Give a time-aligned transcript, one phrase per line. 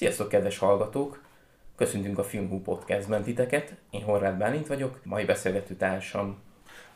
[0.00, 1.22] Sziasztok, kedves hallgatók!
[1.76, 3.74] Köszöntünk a Filmhú Podcastben titeket.
[3.90, 6.38] Én Horváth Bálint vagyok, mai beszélgető társam.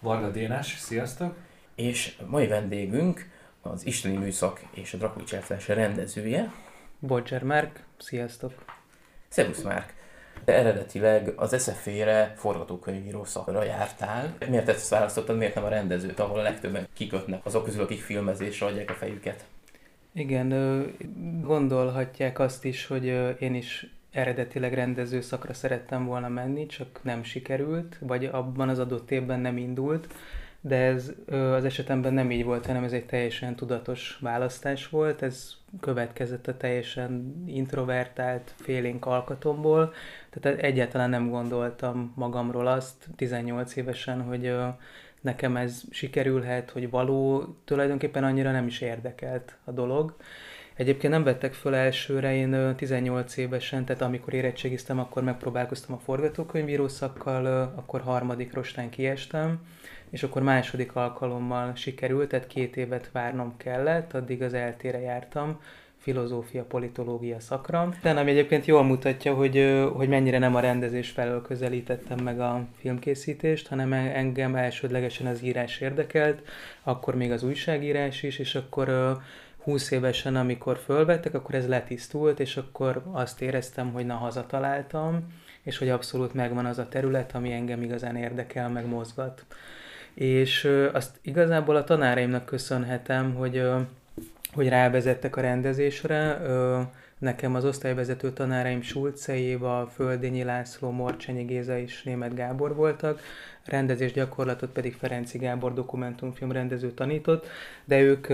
[0.00, 1.36] Varga Dénes, sziasztok!
[1.74, 3.30] És mai vendégünk
[3.62, 6.52] az Isteni Műszak és a Drakuli Cselfás rendezője.
[6.98, 8.64] Bodger Márk, sziasztok!
[9.28, 9.94] Szervusz Márk!
[10.44, 14.36] De eredetileg az SZF-re forgatókönyvíró szakra jártál.
[14.48, 18.66] Miért ezt választottad, miért nem a rendezőt, ahol a legtöbben kikötnek azok közül, akik filmezésre
[18.66, 19.44] adják a fejüket?
[20.14, 20.48] Igen,
[21.42, 23.04] gondolhatják azt is, hogy
[23.40, 29.10] én is eredetileg rendező szakra szerettem volna menni, csak nem sikerült, vagy abban az adott
[29.10, 30.14] évben nem indult,
[30.60, 35.54] de ez az esetemben nem így volt, hanem ez egy teljesen tudatos választás volt, ez
[35.80, 39.92] következett a teljesen introvertált félénk alkatomból,
[40.30, 44.54] tehát egyáltalán nem gondoltam magamról azt 18 évesen, hogy
[45.24, 50.16] nekem ez sikerülhet, hogy való, tulajdonképpen annyira nem is érdekelt a dolog.
[50.74, 56.88] Egyébként nem vettek föl elsőre, én 18 évesen, tehát amikor érettségiztem, akkor megpróbálkoztam a forgatókönyvíró
[56.88, 59.60] szakkal, akkor harmadik rostán kiestem,
[60.10, 65.60] és akkor második alkalommal sikerült, tehát két évet várnom kellett, addig az eltére jártam,
[66.04, 67.88] filozófia, politológia szakra.
[68.02, 72.66] De ami egyébként jól mutatja, hogy, hogy mennyire nem a rendezés felől közelítettem meg a
[72.78, 76.42] filmkészítést, hanem engem elsődlegesen az írás érdekelt,
[76.82, 79.16] akkor még az újságírás is, és akkor
[79.62, 85.32] 20 évesen, amikor fölvettek, akkor ez letisztult, és akkor azt éreztem, hogy na hazataláltam,
[85.62, 89.44] és hogy abszolút megvan az a terület, ami engem igazán érdekel, meg mozgat.
[90.14, 93.62] És azt igazából a tanáraimnak köszönhetem, hogy
[94.54, 96.40] hogy rávezettek a rendezésre.
[97.18, 103.20] Nekem az osztályvezető tanáraim Sulce Éva, Földényi László, Morcsányi Géza és Német Gábor voltak,
[103.64, 107.46] rendezés gyakorlatot pedig Ferenci Gábor dokumentumfilm rendező tanított,
[107.84, 108.28] de ők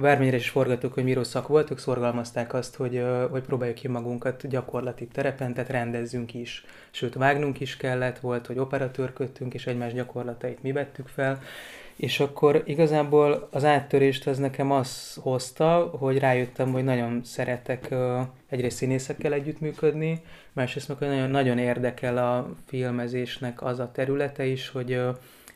[0.00, 5.70] bármennyire is forgatókönyvíró szak voltak, szorgalmazták azt, hogy, hogy próbáljuk ki magunkat gyakorlati terepen, tehát
[5.70, 6.64] rendezzünk is.
[6.90, 11.40] Sőt, vágnunk is kellett, volt, hogy operatőrködtünk, és egymás gyakorlatait mi vettük fel,
[11.96, 17.94] és akkor igazából az áttörést az nekem az hozta, hogy rájöttem, hogy nagyon szeretek
[18.48, 25.00] egyrészt színészekkel együttműködni, másrészt meg nagyon, nagyon érdekel a filmezésnek az a területe is, hogy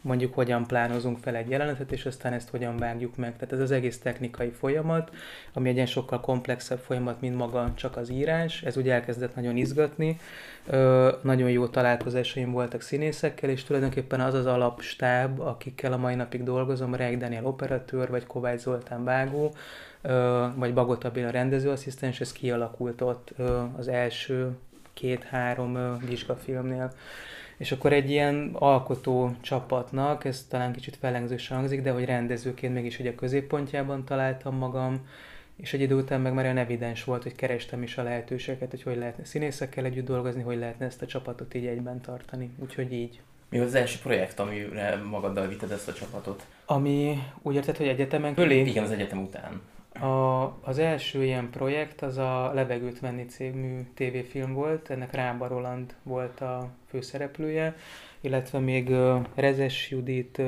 [0.01, 3.33] mondjuk hogyan plánozunk fel egy jelenetet, és aztán ezt hogyan vágjuk meg.
[3.33, 5.11] Tehát ez az egész technikai folyamat,
[5.53, 8.63] ami egy ilyen sokkal komplexebb folyamat, mint maga csak az írás.
[8.63, 10.19] Ez ugye elkezdett nagyon izgatni.
[10.67, 16.43] Ö, nagyon jó találkozásaim voltak színészekkel, és tulajdonképpen az az alapstáb, akikkel a mai napig
[16.43, 19.55] dolgozom, Rejk Daniel operatőr, vagy Kovács Zoltán vágó,
[20.03, 24.57] ö, vagy Bagota Béla rendezőasszisztens, ez kialakult ott ö, az első
[24.93, 26.93] két-három vizsgafilmnél.
[27.61, 32.99] És akkor egy ilyen alkotó csapatnak, ez talán kicsit fellengzősen hangzik, de hogy rendezőként mégis
[32.99, 35.07] ugye a középpontjában találtam magam,
[35.57, 38.83] és egy idő után meg már olyan evidens volt, hogy kerestem is a lehetőségeket, hogy
[38.83, 42.51] hogy lehetne színészekkel együtt dolgozni, hogy lehetne ezt a csapatot így egyben tartani.
[42.59, 43.21] Úgyhogy így.
[43.49, 46.47] Mi az első projekt, amire magaddal vitted ezt a csapatot?
[46.65, 48.61] Ami úgy érted, hogy egyetemen fölé?
[48.61, 49.61] Igen, az egyetem után.
[50.01, 55.95] A, az első ilyen projekt az a Levegőt venni című tévéfilm volt, ennek Rába Roland
[56.03, 57.77] volt a főszereplője,
[58.21, 58.91] illetve még
[59.35, 60.43] Rezes Judit,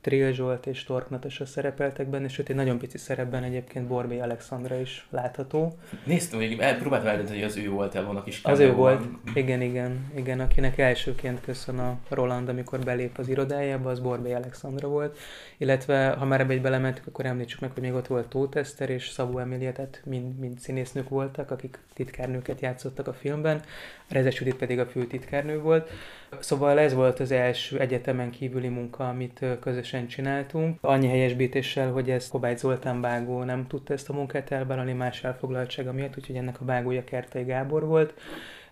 [0.00, 4.80] Trill Zsolt és Tork Natasha szerepeltek benne, sőt egy nagyon pici szerepben egyébként Borbé Alexandra
[4.80, 5.78] is látható.
[6.04, 9.60] Néztem, hogy próbáltam eldönteni, hogy az ő volt el volna kis Az ő volt, igen,
[9.60, 15.18] igen, igen, akinek elsőként köszön a Roland, amikor belép az irodájába, az Borbé Alexandra volt,
[15.56, 18.90] illetve ha már ebbe egy belementük, akkor említsük meg, hogy még ott volt Tóth Eszter
[18.90, 23.62] és Szabó Emilia, tehát mind, mind színésznők voltak, akik titkárnőket játszottak a filmben,
[24.08, 25.90] Rezes Judit pedig a főtitkárnő volt.
[26.38, 29.44] Szóval ez volt az első egyetemen kívüli munka, amit
[29.90, 30.78] közösen csináltunk.
[30.80, 35.92] Annyi helyesbítéssel, hogy ez Kobály Zoltán Bágó nem tudta ezt a munkát elvállalni más elfoglaltsága
[35.92, 38.14] miatt, úgyhogy ennek a bágója Kertei Gábor volt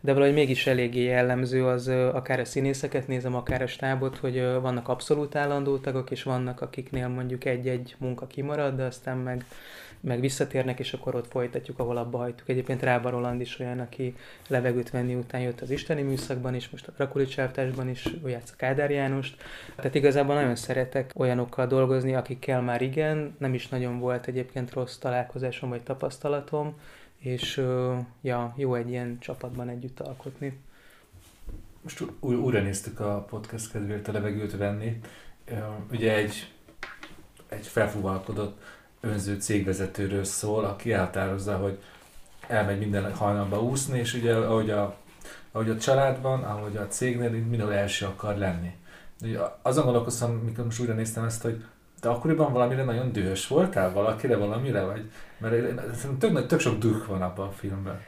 [0.01, 4.89] de valahogy mégis eléggé jellemző az akár a színészeket nézem, akár a stábot, hogy vannak
[4.89, 9.45] abszolút állandó tagok, és vannak akiknél mondjuk egy-egy munka kimarad, de aztán meg
[10.01, 12.49] meg visszatérnek, és akkor ott folytatjuk, ahol abba hagytuk.
[12.49, 14.17] Egyébként Rába Roland is olyan, aki
[14.49, 17.37] levegőt venni után jött az isteni műszakban is, most a Rakulics
[17.91, 19.43] is, ő játsz a Kádár Jánost.
[19.77, 24.97] Tehát igazából nagyon szeretek olyanokkal dolgozni, akikkel már igen, nem is nagyon volt egyébként rossz
[24.97, 26.75] találkozásom vagy tapasztalatom,
[27.19, 27.65] és
[28.21, 30.59] ja, jó egy ilyen csapatban együtt alkotni.
[31.83, 35.01] Most újra néztük a podcast kedvéért a levegőt venni.
[35.91, 36.53] Ugye egy,
[37.49, 38.63] egy felfúvalkodott
[39.01, 41.79] önző cégvezetőről szól, aki elhatározza, hogy
[42.49, 44.97] elmegy minden hajnalba úszni, és ugye ahogy a,
[45.53, 48.73] ahogy a családban, ahogy a cégnél mindenhol első akar lenni.
[49.23, 51.65] Ugye azon gondolkoztam, mikor most újra néztem ezt, hogy
[52.01, 53.93] te akkoriban valamire nagyon dühös voltál?
[53.93, 54.85] Valakire, valamire?
[54.85, 55.55] Vagy, mert
[56.19, 58.01] tök, tök sok düh van abban a filmben.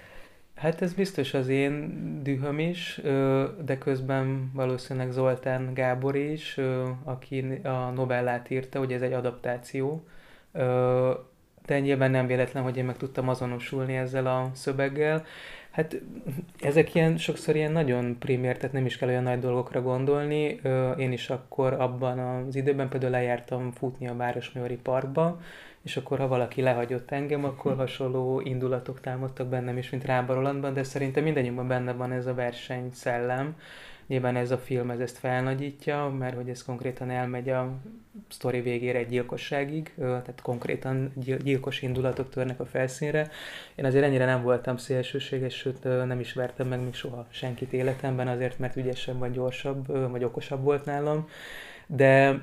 [0.54, 3.00] Hát ez biztos az én dühöm is,
[3.64, 6.60] de közben valószínűleg Zoltán Gábor is,
[7.04, 10.04] aki a novellát írta, hogy ez egy adaptáció.
[11.66, 15.24] De nyilván nem véletlen, hogy én meg tudtam azonosulni ezzel a szöveggel.
[15.70, 16.00] Hát
[16.60, 20.60] ezek ilyen, sokszor ilyen nagyon primér, tehát nem is kell olyan nagy dolgokra gondolni.
[20.96, 25.40] Én is akkor abban az időben például lejártam futni a Városmajori Parkba,
[25.82, 30.74] és akkor ha valaki lehagyott engem, akkor hasonló indulatok támadtak bennem is, mint Rába Rolandban,
[30.74, 33.56] de szerintem mindannyiunkban benne van ez a verseny szellem.
[34.10, 37.72] Nyilván ez a film ez ezt felnagyítja, mert hogy ez konkrétan elmegy a
[38.28, 41.12] sztori végére egy gyilkosságig, tehát konkrétan
[41.42, 43.30] gyilkos indulatok törnek a felszínre.
[43.74, 48.28] Én azért ennyire nem voltam szélsőséges, sőt nem is vertem meg még soha senkit életemben,
[48.28, 51.28] azért mert ügyesebb vagy gyorsabb, vagy okosabb volt nálam.
[51.86, 52.40] De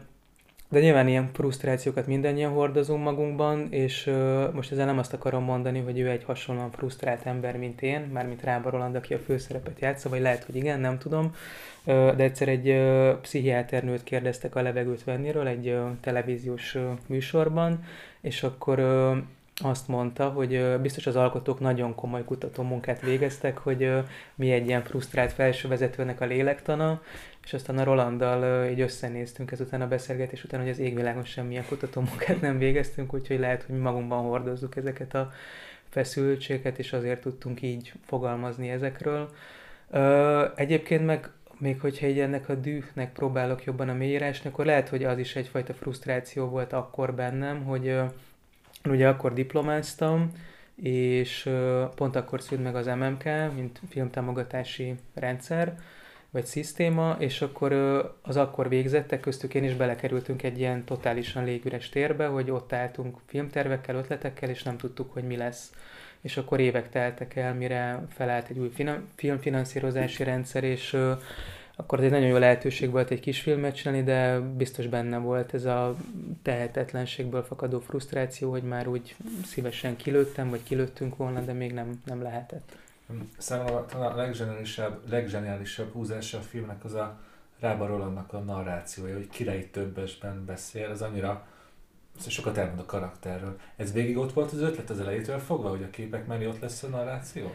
[0.70, 5.80] de nyilván ilyen frusztrációkat mindannyian hordozunk magunkban, és uh, most ezzel nem azt akarom mondani,
[5.80, 10.10] hogy ő egy hasonlóan frusztrált ember, mint én, mármint Rába Roland, aki a főszerepet játsza,
[10.10, 11.36] vagy lehet, hogy igen, nem tudom.
[11.84, 17.84] Uh, de egyszer egy uh, pszichiáternőt kérdeztek a levegőt venniről egy uh, televíziós uh, műsorban,
[18.22, 19.18] és akkor uh,
[19.64, 23.92] azt mondta, hogy biztos az alkotók nagyon komoly kutató munkát végeztek, hogy
[24.36, 27.02] mi egy ilyen frusztrált felsővezetőnek a lélektana,
[27.44, 32.02] és aztán a Rolanddal így összenéztünk ezután a beszélgetés után, hogy az égvilágon semmilyen kutató
[32.02, 35.32] munkát nem végeztünk, úgyhogy lehet, hogy mi magunkban hordozzuk ezeket a
[35.90, 39.30] feszültségeket, és azért tudtunk így fogalmazni ezekről.
[40.56, 41.30] Egyébként meg
[41.60, 45.36] még hogyha így ennek a dűhnek próbálok jobban a mélyírásni, akkor lehet, hogy az is
[45.36, 47.96] egyfajta frusztráció volt akkor bennem, hogy
[48.90, 50.32] Ugye akkor diplomáztam,
[50.82, 51.50] és
[51.96, 53.24] pont akkor szült meg az MMK,
[53.56, 55.76] mint filmtámogatási rendszer,
[56.30, 57.74] vagy szisztéma, és akkor
[58.22, 63.18] az akkor végzettek köztük én is belekerültünk egy ilyen totálisan légüres térbe, hogy ott álltunk
[63.26, 65.72] filmtervekkel, ötletekkel, és nem tudtuk, hogy mi lesz.
[66.22, 68.72] És akkor évek teltek el, mire felállt egy új
[69.16, 70.98] filmfinanszírozási rendszer, és
[71.80, 75.54] akkor ez egy nagyon jó lehetőség volt egy kis filmet csinálni, de biztos benne volt
[75.54, 75.96] ez a
[76.42, 79.16] tehetetlenségből fakadó frusztráció, hogy már úgy
[79.46, 82.76] szívesen kilőttem, vagy kilőttünk volna, de még nem, nem lehetett.
[83.38, 87.20] Számomra talán a leggeniálisabb, leggeniálisabb húzása a filmnek az a
[87.60, 91.46] Rába Rolandnak a narrációja, hogy királyi többesben beszél, az annyira
[92.16, 93.60] szóval sokat elmond a karakterről.
[93.76, 96.84] Ez végig ott volt az ötlet az elejétől fogva, hogy a képek mellé ott lesz
[96.84, 97.52] a narráció?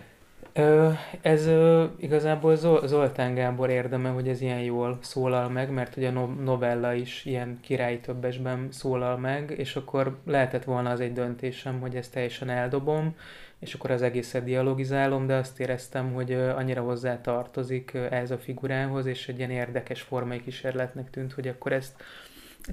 [1.20, 6.26] Ez ö, igazából Zoltán Gábor érdeme, hogy ez ilyen jól szólal meg, mert ugye a
[6.26, 11.96] novella is ilyen királyi többesben szólal meg, és akkor lehetett volna az egy döntésem, hogy
[11.96, 13.16] ezt teljesen eldobom,
[13.58, 19.06] és akkor az egészet dialogizálom, de azt éreztem, hogy annyira hozzá tartozik ez a figurához,
[19.06, 22.02] és egy ilyen érdekes formai kísérletnek tűnt, hogy akkor ezt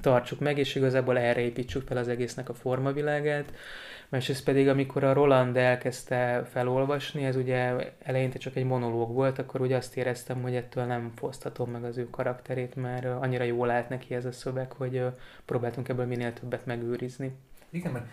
[0.02, 3.54] tartsuk meg, és igazából erre építsük fel az egésznek a formavilágát.
[4.10, 9.62] Másrészt pedig, amikor a Roland elkezdte felolvasni, ez ugye eleinte csak egy monológ volt, akkor
[9.62, 13.90] ugye azt éreztem, hogy ettől nem fosztatom meg az ő karakterét, mert annyira jól állt
[13.90, 15.06] neki ez a szöveg, hogy
[15.46, 17.36] próbáltunk ebből minél többet megőrizni.
[17.70, 18.06] Igen, mert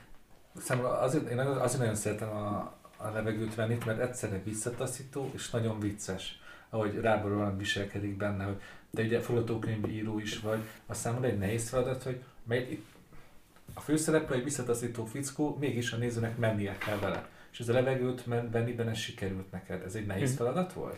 [0.56, 5.80] számomra azért, én azért nagyon szeretem a, a levegőt venni, mert egyszerre visszataszító és nagyon
[5.80, 6.40] vicces,
[6.70, 8.60] ahogy Rábor Roland viselkedik benne, hogy
[8.90, 12.82] de ugye forgatókönyvíró is vagy, a számomra egy nehéz feladat, hogy mely,
[13.76, 17.26] a főszereplő egy visszataszító fickó, mégis a nézőnek mennie kell vele.
[17.52, 19.82] És ez a levegőt venni benne sikerült neked.
[19.82, 20.36] Ez egy nehéz hm.
[20.36, 20.96] feladat volt?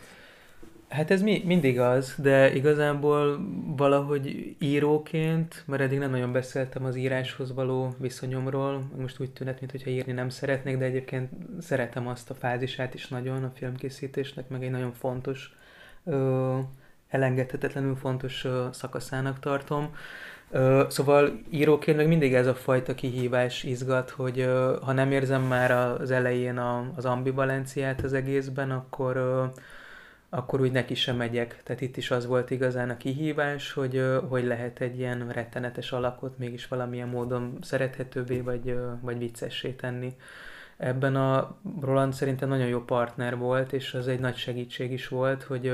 [0.88, 3.40] Hát ez mi, mindig az, de igazából
[3.76, 9.90] valahogy íróként, mert eddig nem nagyon beszéltem az íráshoz való viszonyomról, most úgy tűnet, mintha
[9.90, 11.30] írni nem szeretnék, de egyébként
[11.60, 15.54] szeretem azt a fázisát is nagyon a filmkészítésnek, meg egy nagyon fontos,
[16.04, 16.58] ö,
[17.08, 19.94] elengedhetetlenül fontos ö, szakaszának tartom.
[20.88, 24.48] Szóval íróként meg mindig ez a fajta kihívás izgat, hogy
[24.82, 26.58] ha nem érzem már az elején
[26.96, 29.50] az ambivalenciát az egészben, akkor,
[30.28, 31.62] akkor úgy neki sem megyek.
[31.62, 36.38] Tehát itt is az volt igazán a kihívás, hogy, hogy lehet egy ilyen rettenetes alakot
[36.38, 40.16] mégis valamilyen módon szerethetőbbé vagy, vagy viccessé tenni.
[40.76, 45.42] Ebben a Roland szerintem nagyon jó partner volt, és az egy nagy segítség is volt,
[45.42, 45.72] hogy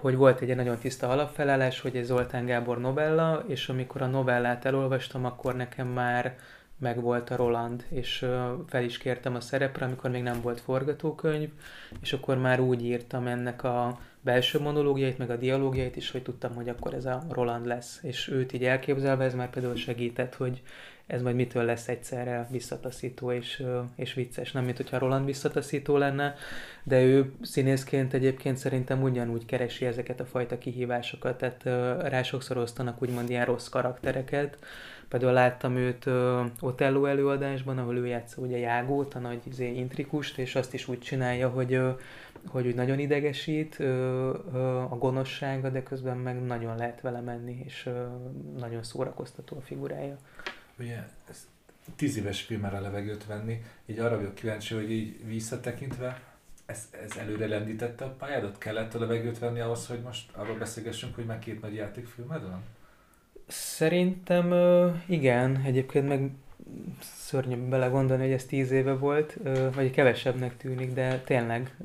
[0.00, 4.64] hogy volt egy nagyon tiszta alapfelállás, hogy egy Zoltán Gábor novella, és amikor a novellát
[4.64, 6.36] elolvastam, akkor nekem már
[6.78, 8.26] megvolt a Roland, és
[8.66, 11.50] fel is kértem a szerepre, amikor még nem volt forgatókönyv,
[12.00, 16.54] és akkor már úgy írtam ennek a belső monológiait, meg a dialógiait is, hogy tudtam,
[16.54, 17.98] hogy akkor ez a Roland lesz.
[18.02, 20.62] És őt így elképzelve, ez már például segített, hogy
[21.10, 23.64] ez majd mitől lesz egyszerre visszataszító és,
[23.96, 24.52] és vicces.
[24.52, 26.34] Nem, mint hogyha Roland visszataszító lenne,
[26.82, 31.62] de ő színészként egyébként szerintem ugyanúgy keresi ezeket a fajta kihívásokat, tehát
[32.08, 34.58] rá sokszor osztanak úgymond ilyen rossz karaktereket.
[35.08, 36.06] Például láttam őt
[36.60, 40.98] Otello előadásban, ahol ő játsza ugye Jágót, a nagy izé, intrikust, és azt is úgy
[40.98, 41.80] csinálja, hogy
[42.46, 43.74] hogy úgy nagyon idegesít
[44.90, 47.88] a gonoszsága, de közben meg nagyon lehet vele menni, és
[48.58, 50.16] nagyon szórakoztató a figurája.
[50.80, 51.46] Ugye, ez
[51.96, 56.20] tíz éves filmre a levegőt venni, így arra vagyok kíváncsi, hogy így visszatekintve,
[56.66, 58.58] ez, ez előre lendítette a pályádat?
[58.58, 62.62] Kellett a levegőt venni ahhoz, hogy most arról beszélgessünk, hogy már két nagy játékfilmed van?
[63.46, 64.52] Szerintem
[65.06, 66.30] igen, egyébként meg
[67.00, 69.36] szörnyű belegondolni, hogy ez tíz éve volt,
[69.74, 71.76] vagy kevesebbnek tűnik, de tényleg,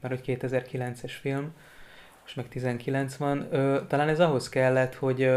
[0.00, 1.52] mert hogy 2009-es film,
[2.22, 3.48] most meg 19 van.
[3.88, 5.30] Talán ez ahhoz kellett, hogy,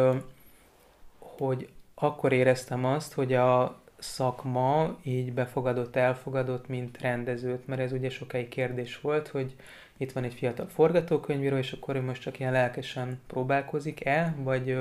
[1.19, 8.09] hogy akkor éreztem azt, hogy a szakma így befogadott, elfogadott, mint rendezőt, mert ez ugye
[8.09, 9.55] sokáig kérdés volt, hogy
[9.97, 14.77] itt van egy fiatal forgatókönyvíró, és akkor ő most csak ilyen lelkesen próbálkozik-e, vagy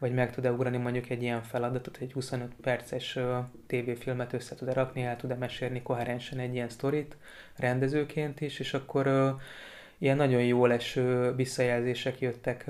[0.00, 3.18] vagy meg tud-e ugrani mondjuk egy ilyen feladatot, egy 25 perces
[3.66, 7.16] tévéfilmet össze tud-e rakni, el tud-e mesélni koherensen egy ilyen sztorit
[7.56, 9.36] rendezőként is, és akkor
[10.02, 12.64] ilyen nagyon jó eső visszajelzések jöttek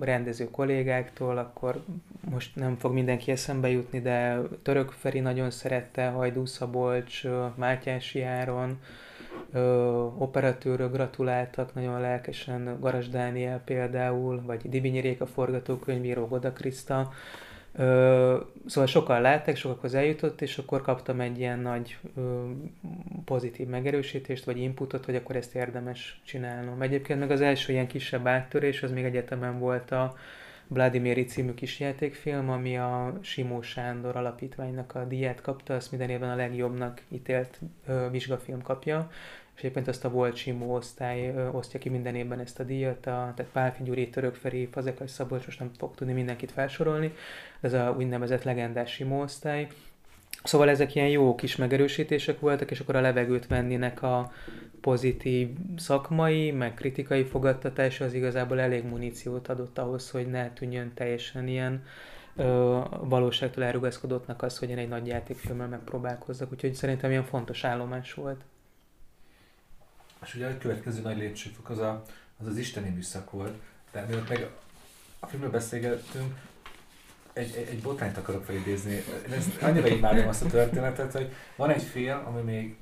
[0.00, 1.84] rendező kollégáktól, akkor
[2.30, 7.22] most nem fog mindenki eszembe jutni, de Török Feri nagyon szerette, Hajdú Szabolcs,
[7.54, 8.80] Mátyási Áron,
[10.18, 17.12] operatőrök gratuláltak nagyon lelkesen, Garas Dániel például, vagy Dibinyi Réka forgatókönyvíró, Goda Kriszta.
[17.76, 22.44] Ö, szóval sokan látták, sokakhoz eljutott, és akkor kaptam egy ilyen nagy ö,
[23.24, 26.82] pozitív megerősítést, vagy inputot, hogy akkor ezt érdemes csinálnom.
[26.82, 30.14] Egyébként meg az első ilyen kisebb áttörés, az még egyetemen volt a
[30.68, 36.36] Vladimiri című kisjátékfilm, ami a Simó Sándor alapítványnak a díját kapta, azt minden évben a
[36.36, 39.10] legjobbnak ítélt ö, vizsgafilm kapja,
[39.54, 43.32] és egyébként azt a volt Simó osztály osztja ki minden évben ezt a díjat, a,
[43.36, 47.12] tehát Pálfi Gyuri, Török Feri, Fazekas Szabolcs, most nem fog tudni mindenkit felsorolni,
[47.60, 49.68] ez a úgynevezett legendás Simó osztály,
[50.44, 54.32] Szóval ezek ilyen jó kis megerősítések voltak, és akkor a levegőt venninek a
[54.80, 61.48] pozitív szakmai, meg kritikai fogadtatása az igazából elég muníciót adott ahhoz, hogy ne tűnjön teljesen
[61.48, 61.84] ilyen
[62.36, 66.52] ö, valóságtól elrugaszkodottnak az, hogy én egy nagy játékfilmmel megpróbálkozzak.
[66.52, 68.44] Úgyhogy szerintem ilyen fontos állomás volt.
[70.24, 72.04] És ugye a következő nagy lépcsőfok az a,
[72.40, 73.54] az, az isteni műszak volt,
[73.92, 74.50] de mielőtt meg
[75.18, 76.34] a filmről beszélgettünk,
[77.32, 79.02] egy, egy, egy botrányt akarok felidézni.
[79.30, 82.76] Ezt annyira imádom azt a történetet, hogy van egy film, ami még,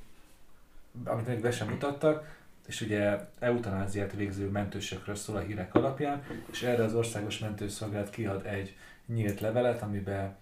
[1.03, 6.61] amit még be sem mutattak, és ugye eutanáziát végző mentősökről szól a hírek alapján, és
[6.61, 10.35] erre az országos mentőszolgálat kiad egy nyílt levelet, amiben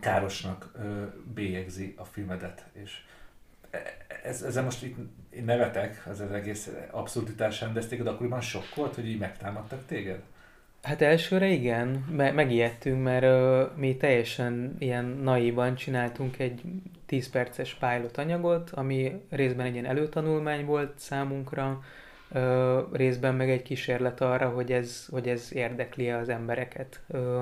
[0.00, 3.02] károsnak ö, bélyegzi a filmedet, és
[3.70, 4.96] e, ez, ezzel most itt
[5.30, 10.20] én nevetek, az, az egész abszurditásán, de ez téged akkoriban sokkolt, hogy így megtámadtak téged?
[10.82, 16.62] Hát elsőre igen, me- megijedtünk, mert ö, mi teljesen ilyen naívan csináltunk egy
[17.06, 21.82] 10 perces pilot anyagot, ami részben egy ilyen előtanulmány volt számunkra,
[22.32, 27.00] ö, részben meg egy kísérlet arra, hogy ez, hogy ez érdekli az embereket.
[27.08, 27.40] Ö,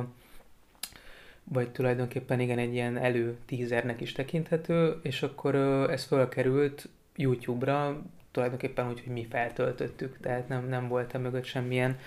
[1.53, 5.55] vagy tulajdonképpen igen, egy ilyen elő tízernek is tekinthető, és akkor
[5.91, 11.99] ez fölkerült YouTube-ra, tulajdonképpen úgy, hogy mi feltöltöttük, tehát nem, nem volt mögött semmilyen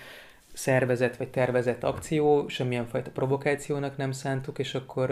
[0.52, 5.10] szervezett vagy tervezett akció, semmilyen fajta provokációnak nem szántuk, és akkor,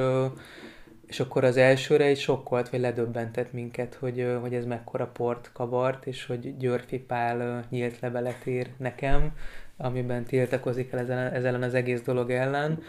[1.07, 6.07] és akkor az elsőre egy sokkolt, vagy ledöbbentett minket, hogy, hogy ez mekkora port kavart,
[6.07, 9.33] és hogy Györfi Pál nyílt levelet ír nekem,
[9.77, 12.83] amiben tiltakozik el ezen, ezen az egész dolog ellen.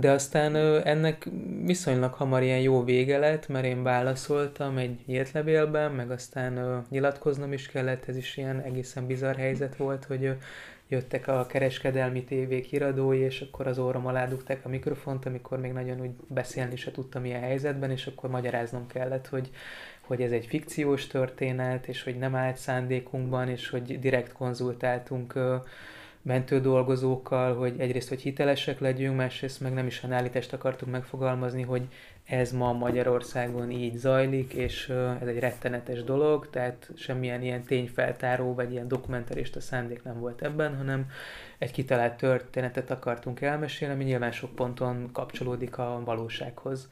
[0.00, 1.28] De aztán ennek
[1.64, 7.52] viszonylag hamar ilyen jó vége lett, mert én válaszoltam egy nyílt levélben, meg aztán nyilatkoznom
[7.52, 10.36] is kellett, ez is ilyen egészen bizarr helyzet volt, hogy
[10.88, 15.72] jöttek a kereskedelmi tévék híradói, és akkor az orrom alá dugták a mikrofont, amikor még
[15.72, 19.50] nagyon úgy beszélni se tudtam ilyen helyzetben, és akkor magyaráznom kellett, hogy,
[20.00, 25.34] hogy ez egy fikciós történet, és hogy nem állt szándékunkban, és hogy direkt konzultáltunk
[26.28, 31.82] mentődolgozókkal, hogy egyrészt, hogy hitelesek legyünk, másrészt meg nem is állítást akartuk megfogalmazni, hogy
[32.24, 34.88] ez ma Magyarországon így zajlik, és
[35.20, 40.76] ez egy rettenetes dolog, tehát semmilyen ilyen tényfeltáró vagy ilyen dokumentarista szándék nem volt ebben,
[40.76, 41.06] hanem
[41.58, 46.88] egy kitalált történetet akartunk elmesélni, ami nyilván sok ponton kapcsolódik a valósághoz.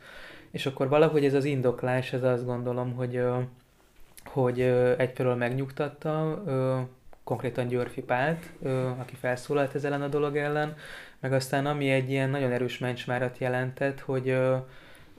[0.51, 3.23] És akkor valahogy ez az indoklás, ez azt gondolom, hogy,
[4.25, 4.61] hogy
[4.97, 6.43] egyfelől megnyugtatta,
[7.27, 8.51] konkrétan Györfi Pált,
[8.99, 10.77] aki felszólalt ezzel ellen a dolog ellen,
[11.21, 14.37] meg aztán ami egy ilyen nagyon erős mencsmárat jelentett, hogy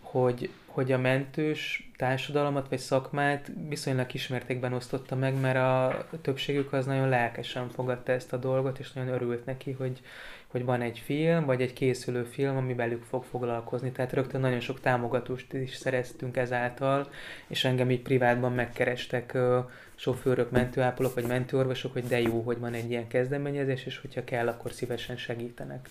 [0.01, 6.85] hogy, hogy a mentős társadalmat vagy szakmát viszonylag kismértékben osztotta meg, mert a többségük az
[6.85, 10.01] nagyon lelkesen fogadta ezt a dolgot, és nagyon örült neki, hogy,
[10.47, 13.91] hogy van egy film, vagy egy készülő film, ami velük fog foglalkozni.
[13.91, 17.09] Tehát rögtön nagyon sok támogatást is szereztünk ezáltal,
[17.47, 19.57] és engem így privátban megkerestek uh,
[19.95, 24.47] sofőrök, mentőápolók vagy mentőorvosok, hogy de jó, hogy van egy ilyen kezdeményezés, és hogyha kell,
[24.47, 25.89] akkor szívesen segítenek.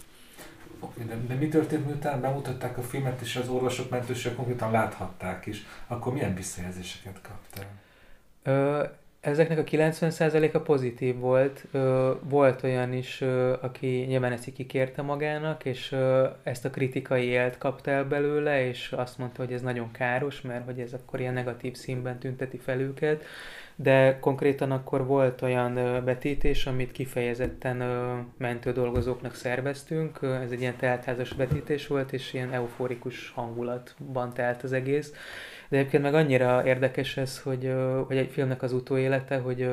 [0.81, 5.47] Oké, de, de mi történt, miután bemutatták a filmet, és az orvosok, mentősök konkrétan láthatták
[5.47, 7.67] is, akkor milyen visszajelzéseket kaptál?
[8.43, 8.85] Ö,
[9.27, 11.67] ezeknek a 90%-a pozitív volt.
[12.23, 13.23] Volt olyan is,
[13.61, 15.97] aki nyilván ezt kikérte magának, és
[16.43, 20.65] ezt a kritikai élt kapta el belőle, és azt mondta, hogy ez nagyon káros, mert
[20.65, 23.25] hogy ez akkor ilyen negatív színben tünteti fel őket
[23.77, 27.77] de konkrétan akkor volt olyan betítés, amit kifejezetten
[28.39, 30.19] mentő dolgozóknak szerveztünk.
[30.23, 35.13] Ez egy ilyen teltházas betítés volt, és ilyen euforikus hangulatban telt az egész.
[35.69, 37.73] De egyébként meg annyira érdekes ez, hogy,
[38.07, 39.69] hogy egy filmnek az utóélete, hogy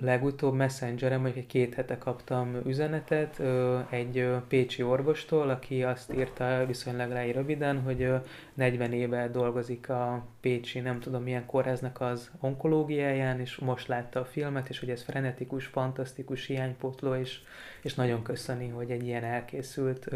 [0.00, 3.42] legutóbb messengerem, hogy egy két hete kaptam üzenetet
[3.90, 8.12] egy pécsi orvostól, aki azt írta viszonylag röviden, hogy
[8.54, 14.24] 40 éve dolgozik a pécsi, nem tudom milyen kórháznak az onkológiáján, és most látta a
[14.24, 17.38] filmet, és hogy ez frenetikus, fantasztikus, hiánypotló, és,
[17.82, 20.08] és nagyon köszöni, hogy egy ilyen elkészült.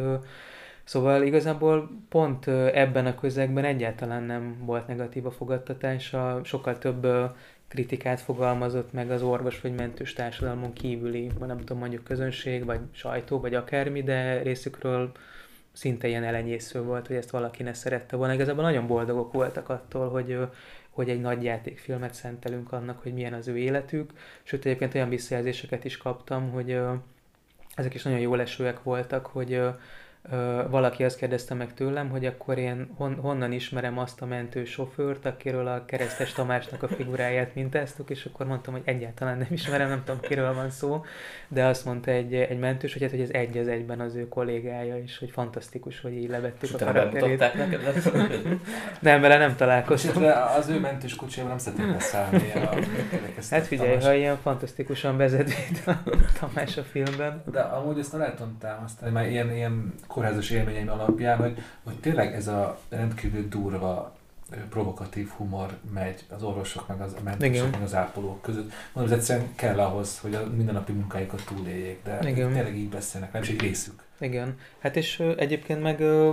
[0.90, 7.06] Szóval igazából pont ebben a közegben egyáltalán nem volt negatív a fogadtatása, sokkal több
[7.68, 12.80] kritikát fogalmazott meg az orvos vagy mentős társadalmon kívüli, vagy nem tudom, mondjuk közönség, vagy
[12.92, 15.12] sajtó, vagy akármi, de részükről
[15.72, 18.32] szinte ilyen elenyésző volt, hogy ezt valaki ne szerette volna.
[18.32, 20.38] Igazából nagyon boldogok voltak attól, hogy,
[20.90, 24.12] hogy egy nagy játékfilmet szentelünk annak, hogy milyen az ő életük.
[24.42, 26.78] Sőt, egyébként olyan visszajelzéseket is kaptam, hogy
[27.74, 29.60] ezek is nagyon jó lesőek voltak, hogy
[30.70, 35.26] valaki azt kérdezte meg tőlem, hogy akkor én hon, honnan ismerem azt a mentő sofőrt,
[35.26, 40.02] akiről a keresztes Tamásnak a figuráját mintáztuk, és akkor mondtam, hogy egyáltalán nem ismerem, nem
[40.04, 41.04] tudom, kiről van szó,
[41.48, 44.28] de azt mondta egy, egy mentős, hogy, hát, hogy ez egy az egyben az ő
[44.28, 47.38] kollégája, és hogy fantasztikus, hogy így levettük és a karakterét.
[47.38, 47.80] neked?
[49.00, 50.22] nem, vele nem találkoztam.
[50.22, 52.52] De az ő mentős kocsijával nem szeretnék beszállni.
[52.54, 52.74] A,
[53.50, 54.04] hát figyelj, Tamás.
[54.04, 56.02] ha ilyen fantasztikusan vezetít a
[56.40, 57.42] Tamás a filmben.
[57.50, 62.34] De amúgy ezt nem lehet támasztani, mert ilyen, ilyen kórházas élményeim alapján, hogy, hogy tényleg
[62.34, 64.18] ez a rendkívül durva
[64.70, 68.72] provokatív humor megy az orvosok, meg az, mentősök, meg az ápolók között.
[68.92, 72.52] Mondom, ez egyszerűen kell ahhoz, hogy a mindennapi munkáikat túléljék, de Igen.
[72.52, 74.02] tényleg így beszélnek, nem is egy részük.
[74.20, 74.56] Igen.
[74.78, 76.30] Hát és ö, egyébként meg ö,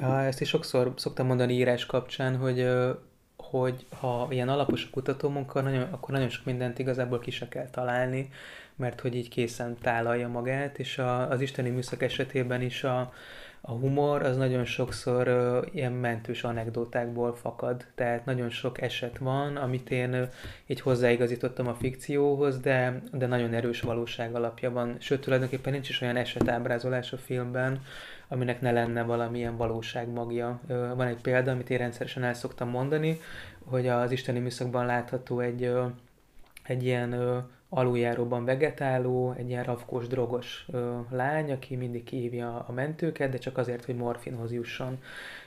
[0.00, 2.90] ezt is sokszor szoktam mondani írás kapcsán, hogy ö,
[3.36, 7.68] hogy ha ilyen alapos a kutatómunka, nagyon, akkor nagyon sok mindent igazából ki se kell
[7.70, 8.30] találni,
[8.76, 13.12] mert hogy így készen tálalja magát, és a, az isteni műszak esetében is a,
[13.66, 19.56] a humor az nagyon sokszor uh, ilyen mentős anekdotákból fakad, tehát nagyon sok eset van,
[19.56, 20.28] amit én uh,
[20.66, 24.96] így hozzáigazítottam a fikcióhoz, de, de nagyon erős valóság alapja van.
[24.98, 27.82] Sőt, tulajdonképpen nincs is olyan esetábrázolás a filmben,
[28.28, 30.60] aminek ne lenne valamilyen valóság magja.
[30.68, 33.20] Uh, van egy példa, amit én rendszeresen el szoktam mondani,
[33.64, 35.70] hogy az isteni műszakban látható egy,
[36.62, 37.14] egy ilyen
[37.74, 43.58] aluljáróban vegetáló, egy ilyen rafkós, drogos ö, lány, aki mindig kihívja a mentőket, de csak
[43.58, 44.98] azért, hogy morfinhoz jusson.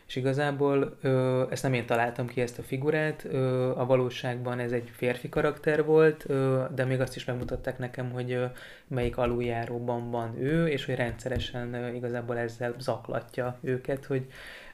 [0.08, 4.72] És igazából ö, ezt nem én találtam ki ezt a figurát, ö, a valóságban ez
[4.72, 8.46] egy férfi karakter volt, ö, de még azt is megmutatták nekem, hogy ö,
[8.88, 14.28] melyik aluljáróban van ő, és hogy rendszeresen ö, igazából ezzel zaklatja őket, hogy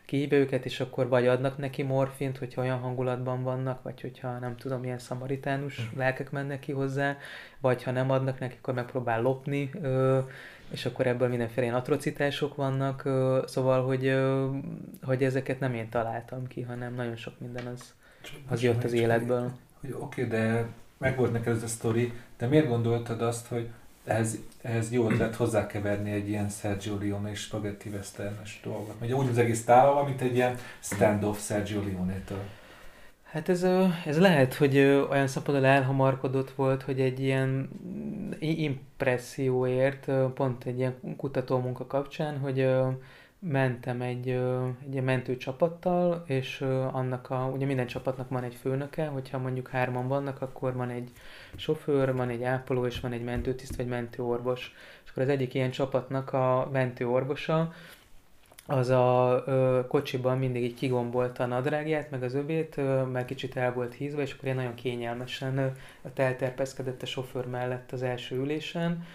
[0.05, 4.55] kihívja őket, és akkor vagy adnak neki morfint, hogyha olyan hangulatban vannak, vagy hogyha nem
[4.55, 5.97] tudom, milyen szamaritánus mm.
[5.97, 7.17] lelkek mennek ki hozzá,
[7.59, 9.71] vagy ha nem adnak neki, akkor megpróbál lopni,
[10.71, 13.01] és akkor ebből mindenféle ilyen atrocitások vannak,
[13.45, 14.15] szóval, hogy,
[15.01, 17.93] hogy ezeket nem én találtam ki, hanem nagyon sok minden az,
[18.47, 19.51] az jött az életből.
[19.81, 20.65] Hogy oké, okay, de
[20.97, 23.69] meg volt neked ez a sztori, de miért gondoltad azt, hogy
[24.05, 28.95] ehhez, ehhez jó ötlet hozzákeverni egy ilyen Sergio Leone és spaghetti westernes dolgot.
[29.01, 32.43] Ugye úgy az egész távol, mint egy ilyen stand-off Sergio Leone-től.
[33.23, 33.65] Hát ez,
[34.05, 34.77] ez lehet, hogy
[35.09, 37.69] olyan szempontból elhamarkodott volt, hogy egy ilyen
[38.39, 42.67] impresszióért, pont egy ilyen kutatómunka kapcsán, hogy
[43.47, 44.39] mentem egy,
[44.91, 50.41] egy mentőcsapattal, és annak a, ugye minden csapatnak van egy főnöke, hogyha mondjuk hárman vannak,
[50.41, 51.11] akkor van egy
[51.55, 54.75] sofőr, van egy ápoló, és van egy mentőtiszt, vagy mentőorvos.
[55.03, 57.73] És akkor az egyik ilyen csapatnak a mentőorvosa,
[58.65, 63.55] az a ö, kocsiban mindig így kigombolta a nadrágját, meg az övét, ö, mert kicsit
[63.55, 65.67] el volt hízva, és akkor én nagyon kényelmesen ö,
[66.13, 69.05] telterpeszkedett a sofőr mellett az első ülésen,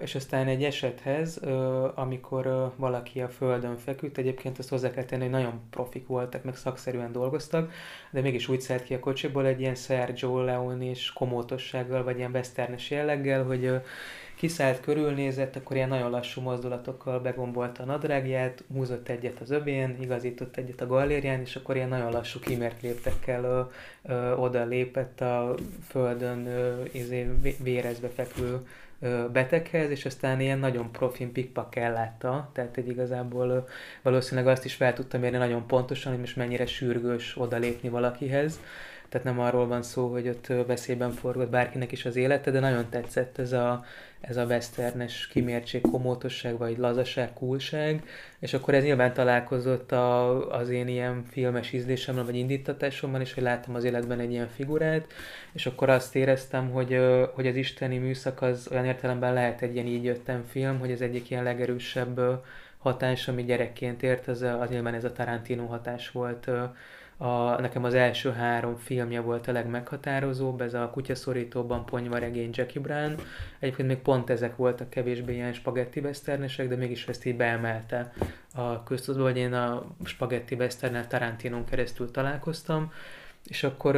[0.00, 1.40] és aztán egy esethez,
[1.94, 6.56] amikor valaki a földön feküdt, egyébként azt hozzá kell tenni, hogy nagyon profik voltak, meg
[6.56, 7.72] szakszerűen dolgoztak,
[8.10, 12.30] de mégis úgy szállt ki a kocsiból egy ilyen Sergio Leone és komótossággal, vagy ilyen
[12.30, 13.80] westernes jelleggel, hogy
[14.42, 20.56] kiszállt, körülnézett, akkor ilyen nagyon lassú mozdulatokkal begombolta a nadrágját, húzott egyet az öbén, igazított
[20.56, 23.62] egyet a gallérián, és akkor ilyen nagyon lassú kimért léptekkel ö,
[24.12, 25.54] ö, oda lépett a
[25.88, 27.30] földön ö, izé,
[27.62, 28.66] vérezve fekvő
[29.32, 33.68] beteghez, és aztán ilyen nagyon profin pikpak ellátta, tehát egy igazából
[34.02, 38.60] valószínűleg azt is fel tudtam mérni nagyon pontosan, hogy most mennyire sürgős odalépni valakihez,
[39.08, 42.88] tehát nem arról van szó, hogy ott veszélyben forgott bárkinek is az élete, de nagyon
[42.90, 43.84] tetszett ez a,
[44.22, 48.02] ez a westernes kimértség, komótosság, vagy lazaság, coolság,
[48.38, 53.42] és akkor ez nyilván találkozott a, az én ilyen filmes ízlésemmel, vagy indítatásommal is, hogy
[53.42, 55.12] láttam az életben egy ilyen figurát,
[55.52, 56.98] és akkor azt éreztem, hogy,
[57.34, 61.00] hogy az isteni műszak az olyan értelemben lehet egy ilyen így jöttem film, hogy az
[61.00, 62.20] egyik ilyen legerősebb
[62.78, 66.50] hatás, ami gyerekként ért, az, az nyilván ez a Tarantino hatás volt
[67.22, 73.14] a, nekem az első három filmje volt a legmeghatározóbb, ez a Kutyaszorítóban Ponyvaregény Jackie Brown.
[73.58, 78.12] Egyébként még pont ezek voltak kevésbé ilyen spagetti westernesek, de mégis ezt így beemelte
[78.54, 82.92] a köztudatba, hogy én a spagetti westernel Tarantinon keresztül találkoztam,
[83.44, 83.96] és akkor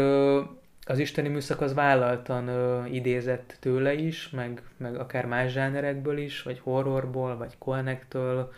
[0.87, 6.43] az isteni műszak az vállaltan ö, idézett tőle is, meg, meg akár más zsánerekből is,
[6.43, 8.53] vagy horrorból, vagy Koenektől,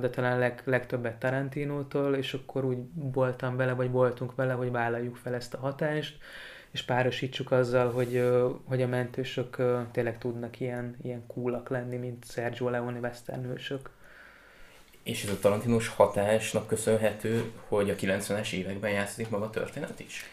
[0.00, 5.16] de talán leg, legtöbbet Tarantinótól, és akkor úgy voltam vele, vagy voltunk vele, hogy vállaljuk
[5.16, 6.18] fel ezt a hatást,
[6.70, 8.30] és párosítsuk azzal, hogy,
[8.64, 9.56] hogy a mentősök
[9.92, 13.90] tényleg tudnak ilyen, ilyen coolak lenni, mint Sergio Leone westernősök.
[15.02, 20.30] És ez a Tarantinos hatásnak köszönhető, hogy a 90-es években játszik maga a történet is?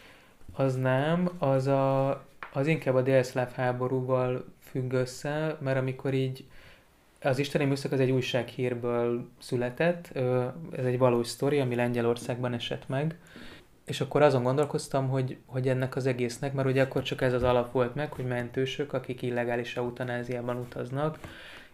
[0.53, 2.09] Az nem, az, a,
[2.53, 6.45] az inkább a délszláv háborúval függ össze, mert amikor így
[7.23, 10.17] az Isteni Műszak az egy újsághírből született,
[10.71, 13.17] ez egy valós sztori, ami Lengyelországban esett meg,
[13.85, 17.43] és akkor azon gondolkoztam, hogy, hogy ennek az egésznek, mert ugye akkor csak ez az
[17.43, 21.19] alap volt meg, hogy mentősök, akik illegális eutanáziában utaznak,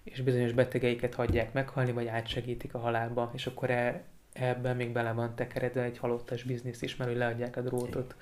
[0.03, 5.12] és bizonyos betegeiket hagyják meghalni, vagy átsegítik a halálba, és akkor e, ebben még bele
[5.12, 8.15] van tekeredve egy halottas biznisz is, mert hogy leadják a drótot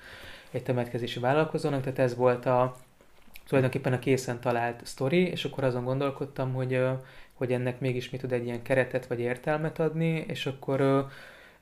[0.50, 2.76] egy temetkezési vállalkozónak, tehát ez volt a,
[3.48, 6.80] tulajdonképpen a készen talált sztori, és akkor azon gondolkodtam, hogy,
[7.32, 11.08] hogy ennek mégis mi tud egy ilyen keretet vagy értelmet adni, és akkor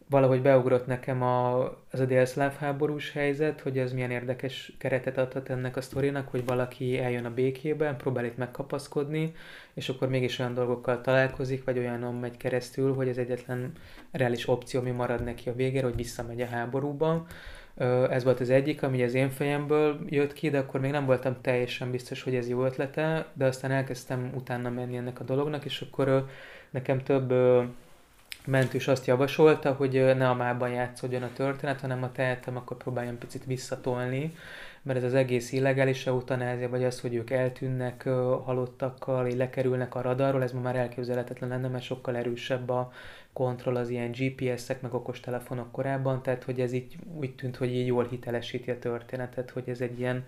[0.09, 5.51] valahogy beugrott nekem a, az a délszláv háborús helyzet, hogy ez milyen érdekes keretet adhat
[5.51, 9.33] ennek a sztorinak, hogy valaki eljön a békébe, próbál itt megkapaszkodni,
[9.75, 13.73] és akkor mégis olyan dolgokkal találkozik, vagy olyanon megy keresztül, hogy az egyetlen
[14.11, 17.27] reális opció, mi marad neki a végére, hogy visszamegy a háborúba,
[18.11, 21.37] ez volt az egyik, ami az én fejemből jött ki, de akkor még nem voltam
[21.41, 25.81] teljesen biztos, hogy ez jó ötlete, de aztán elkezdtem utána menni ennek a dolognak, és
[25.81, 26.27] akkor
[26.71, 27.33] nekem több
[28.47, 33.19] mentős azt javasolta, hogy ne a mában játszódjon a történet, hanem a tehetem, akkor próbáljam
[33.19, 34.35] picit visszatolni,
[34.83, 38.03] mert ez az egész illegális eutanázia, vagy az, hogy ők eltűnnek
[38.45, 42.93] halottakkal, így lekerülnek a radarról, ez ma már elképzelhetetlen lenne, mert sokkal erősebb a
[43.37, 47.87] kontroll az ilyen GPS-ek, meg okostelefonok korábban, tehát hogy ez így úgy tűnt, hogy így
[47.87, 50.25] jól hitelesíti a történetet, hogy ez egy ilyen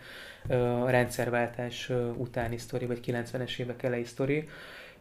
[0.48, 4.48] uh, rendszerváltás utáni sztori, vagy 90-es évek elejé sztori.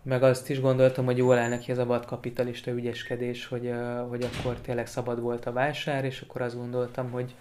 [0.02, 4.24] Meg azt is gondoltam, hogy jól áll neki ez a vadkapitalista ügyeskedés, hogy, uh, hogy
[4.24, 7.36] akkor tényleg szabad volt a vásár, és akkor azt gondoltam, hogy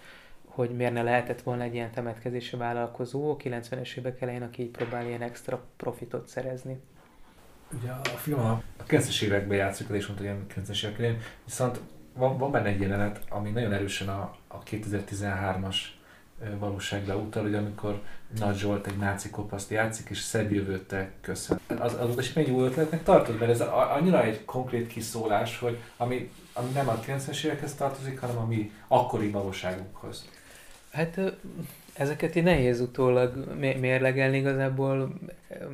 [0.45, 5.07] hogy miért ne lehetett volna egy ilyen temetkezési vállalkozó 90-es évek elején, aki így próbál
[5.07, 6.79] ilyen extra profitot szerezni.
[7.73, 11.79] Ugye a film a 90-es években játszik, és mondta, hogy 90-es évek viszont
[12.13, 15.75] van, van benne egy jelenet, ami nagyon erősen a, a 2013-as
[16.59, 18.01] valóságra utal, hogy amikor
[18.39, 21.59] Nagy Zsolt egy náci kopaszt játszik, és szebb jövőt köszön.
[21.79, 26.31] Az, az utasítvány egy jó ötletnek tartod, mert ez annyira egy konkrét kiszólás, hogy ami,
[26.53, 30.29] ami nem a 90-es évekhez tartozik, hanem a mi akkori valóságunkhoz.
[30.91, 31.19] Hát
[31.97, 35.13] ezeket így nehéz utólag mérlegelni igazából,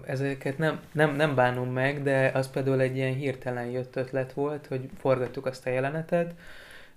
[0.06, 4.68] ezeket nem, nem, nem bánom meg, de az például egy ilyen hirtelen jött ötlet volt,
[4.68, 6.34] hogy forgattuk azt a jelenetet,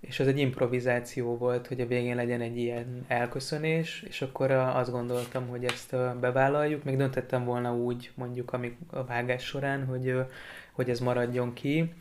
[0.01, 4.91] és az egy improvizáció volt, hogy a végén legyen egy ilyen elköszönés, és akkor azt
[4.91, 6.85] gondoltam, hogy ezt bevállaljuk.
[6.85, 8.53] Még döntettem volna úgy, mondjuk
[8.91, 10.15] a vágás során, hogy,
[10.73, 11.93] hogy ez maradjon ki,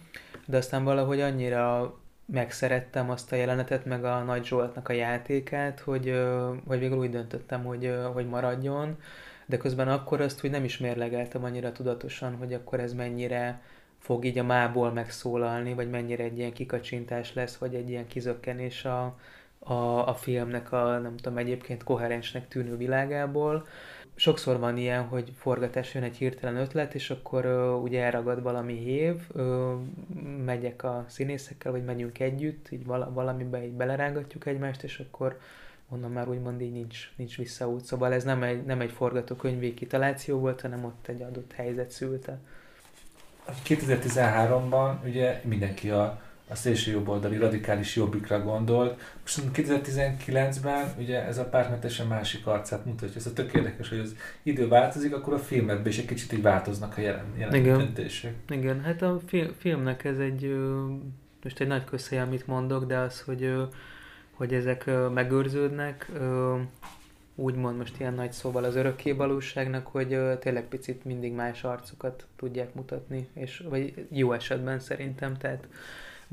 [0.46, 6.24] de aztán valahogy annyira megszerettem azt a jelenetet, meg a Nagy Zsoltnak a játékát, hogy,
[6.68, 8.98] hogy végül úgy döntöttem, hogy, hogy maradjon,
[9.46, 13.62] de közben akkor azt hogy nem is mérlegeltem annyira tudatosan, hogy akkor ez mennyire
[14.00, 18.86] fog így a mából megszólalni, vagy mennyire egy ilyen kikacsintás lesz, vagy egy ilyen kizökkenés
[18.86, 19.18] a,
[19.60, 23.68] a, a filmnek a, nem tudom, egyébként koherensnek tűnő világából.
[24.16, 28.86] Sokszor van ilyen, hogy forgatás jön egy hirtelen ötlet, és akkor uh, ugye elragad valami
[28.86, 29.74] év, uh,
[30.46, 35.40] megyek a színészekkel, vagy megyünk együtt, így vala, valamiben így belerángatjuk egymást, és akkor
[35.90, 37.86] onnan már úgymond így nincs, nincs visszaút.
[37.86, 42.40] Szóval ez nem egy, nem egy forgatókönyvi kitaláció volt, hanem ott egy adott helyzet szülte.
[43.68, 49.02] 2013-ban ugye mindenki a a szélső jobboldali radikális jobbikra gondolt.
[49.22, 53.16] Most 2019-ben ugye ez a párt teljesen másik arcát mutatja.
[53.16, 56.42] Ez a tök érdekes, hogy az idő változik, akkor a filmekben is egy kicsit így
[56.42, 57.78] változnak a jelen, jelen Igen.
[57.78, 58.34] döntések.
[58.50, 60.56] Igen, hát a fi- filmnek ez egy,
[61.44, 63.54] most egy nagy közhely, amit mondok, de az, hogy,
[64.32, 66.12] hogy ezek megőrződnek,
[67.36, 72.74] úgymond most ilyen nagy szóval az örökké valóságnak, hogy tényleg picit mindig más arcokat tudják
[72.74, 75.68] mutatni, és, vagy jó esetben szerintem, tehát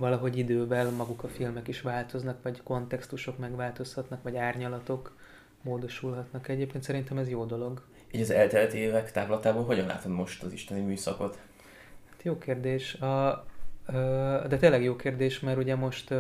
[0.03, 5.17] valahogy idővel maguk a filmek is változnak, vagy kontextusok megváltozhatnak, vagy árnyalatok
[5.63, 6.49] módosulhatnak.
[6.49, 7.83] Egyébként szerintem ez jó dolog.
[8.11, 11.39] Így az eltelt évek távlatából hogyan látod most az isteni műszakot?
[12.11, 12.95] Hát jó kérdés.
[12.95, 13.45] A,
[14.49, 16.15] de tényleg jó kérdés, mert ugye most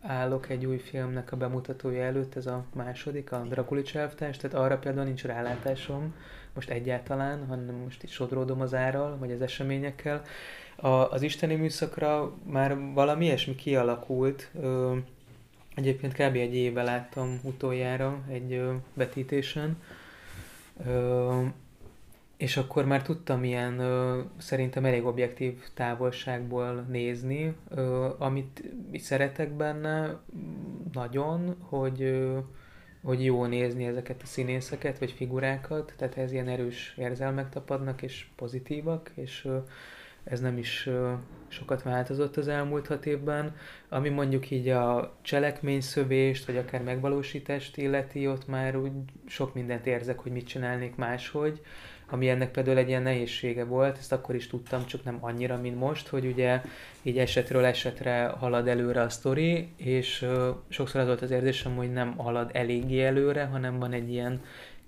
[0.00, 4.78] állok egy új filmnek a bemutatója előtt, ez a második, a Drakulics elvtárs, tehát arra
[4.78, 6.14] például nincs rálátásom
[6.54, 10.22] most egyáltalán, hanem most itt sodródom az árral, vagy az eseményekkel.
[10.80, 14.96] A, az isteni műszakra már valami ilyesmi kialakult, ö,
[15.74, 16.36] egyébként kb.
[16.36, 19.82] egy éve láttam utoljára egy ö, vetítésen,
[20.86, 21.44] ö,
[22.36, 28.62] és akkor már tudtam ilyen ö, szerintem elég objektív távolságból nézni, ö, amit
[28.94, 30.20] szeretek benne
[30.92, 32.38] nagyon, hogy ö,
[33.02, 38.26] hogy jó nézni ezeket a színészeket, vagy figurákat, tehát ez ilyen erős érzelmek tapadnak, és
[38.36, 39.48] pozitívak, és
[40.24, 40.88] ez nem is
[41.48, 43.56] sokat változott az elmúlt hat évben.
[43.88, 48.92] Ami mondjuk így a cselekményszövést, vagy akár megvalósítást illeti, ott már úgy
[49.26, 51.60] sok mindent érzek, hogy mit csinálnék máshogy,
[52.10, 55.78] ami ennek például egy ilyen nehézsége volt, ezt akkor is tudtam, csak nem annyira, mint
[55.78, 56.60] most, hogy ugye
[57.02, 60.26] így esetről esetre halad előre a sztori, és
[60.68, 64.40] sokszor az volt az érzésem, hogy nem halad eléggé előre, hanem van egy ilyen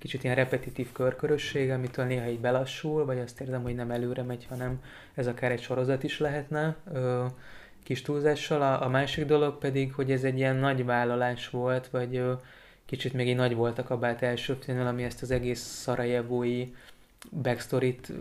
[0.02, 4.46] kicsit ilyen repetitív körkörösség, amitől néha így belassul, vagy azt érzem, hogy nem előre megy,
[4.48, 4.82] hanem
[5.14, 7.24] ez akár egy sorozat is lehetne, ö,
[7.82, 8.62] kis túlzással.
[8.62, 12.32] A, a másik dolog pedig, hogy ez egy ilyen nagy vállalás volt, vagy ö,
[12.86, 16.74] kicsit még egy nagy volt a kabát első filmnél, ami ezt az egész szarajevói
[17.42, 18.12] backstory-t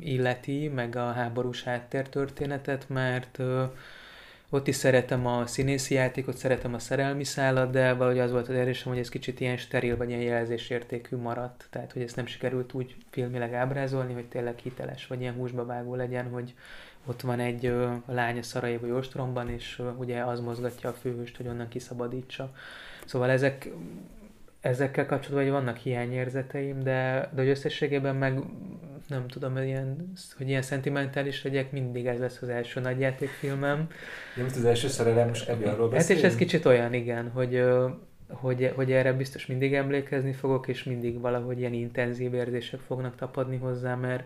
[0.00, 3.64] illeti, meg a háborús háttértörténetet, mert ö,
[4.50, 8.54] ott is szeretem a színészi játékot, szeretem a szerelmi szállat, de valahogy az volt az
[8.54, 11.66] érzésem, hogy ez kicsit ilyen steril vagy ilyen jelzésértékű maradt.
[11.70, 15.94] Tehát, hogy ezt nem sikerült úgy filmileg ábrázolni, hogy tényleg hiteles vagy ilyen húsba vágó
[15.94, 16.54] legyen, hogy
[17.06, 21.36] ott van egy ö, lány a Szarajevói ostromban, és ö, ugye az mozgatja a főhőst,
[21.36, 22.52] hogy onnan kiszabadítsa.
[23.04, 23.68] Szóval ezek
[24.60, 28.42] ezekkel kapcsolatban hogy vannak hiányérzeteim, de, de hogy összességében meg
[29.08, 33.88] nem tudom, hogy ilyen, hogy ilyen szentimentális legyek, mindig ez lesz az első nagyjátékfilmem.
[34.36, 36.08] Ja, mint az első szerelem, most ebből arról beszélünk?
[36.08, 37.64] Hát és ez kicsit olyan, igen, hogy,
[38.28, 43.56] hogy, hogy erre biztos mindig emlékezni fogok, és mindig valahogy ilyen intenzív érzések fognak tapadni
[43.56, 44.24] hozzá, mert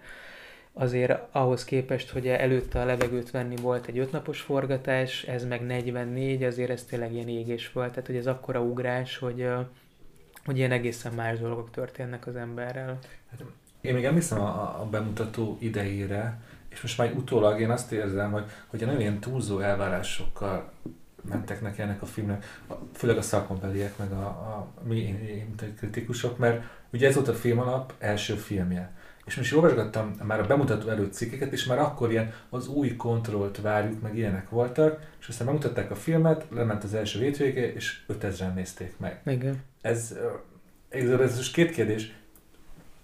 [0.72, 6.42] azért ahhoz képest, hogy előtte a levegőt venni volt egy ötnapos forgatás, ez meg 44,
[6.42, 9.46] azért ez tényleg ilyen égés volt, tehát hogy ez akkora ugrás, hogy,
[10.44, 12.98] hogy ilyen egészen más dolgok történnek az emberrel.
[13.30, 13.44] Hát
[13.80, 18.44] én még emlékszem a, a bemutató idejére, és most már utólag én azt érzem, hogy,
[18.66, 20.72] hogy nagyon ilyen túlzó elvárásokkal
[21.28, 22.44] mentek neki ennek a filmnek,
[22.92, 25.18] főleg a szakmabeliek, meg a, a mi
[25.76, 28.92] kritikusok, mert ugye ez volt a filmalap első filmje.
[29.24, 33.60] És most olvasgattam már a bemutató előtt cikkeket, és már akkor ilyen az új kontrollt
[33.60, 38.54] várjuk, meg ilyenek voltak, és aztán bemutatták a filmet, lement az első hétvége, és 5000-en
[38.54, 39.20] nézték meg.
[39.26, 39.62] Igen.
[39.80, 40.16] Ez,
[40.88, 42.12] ez, ez most két kérdés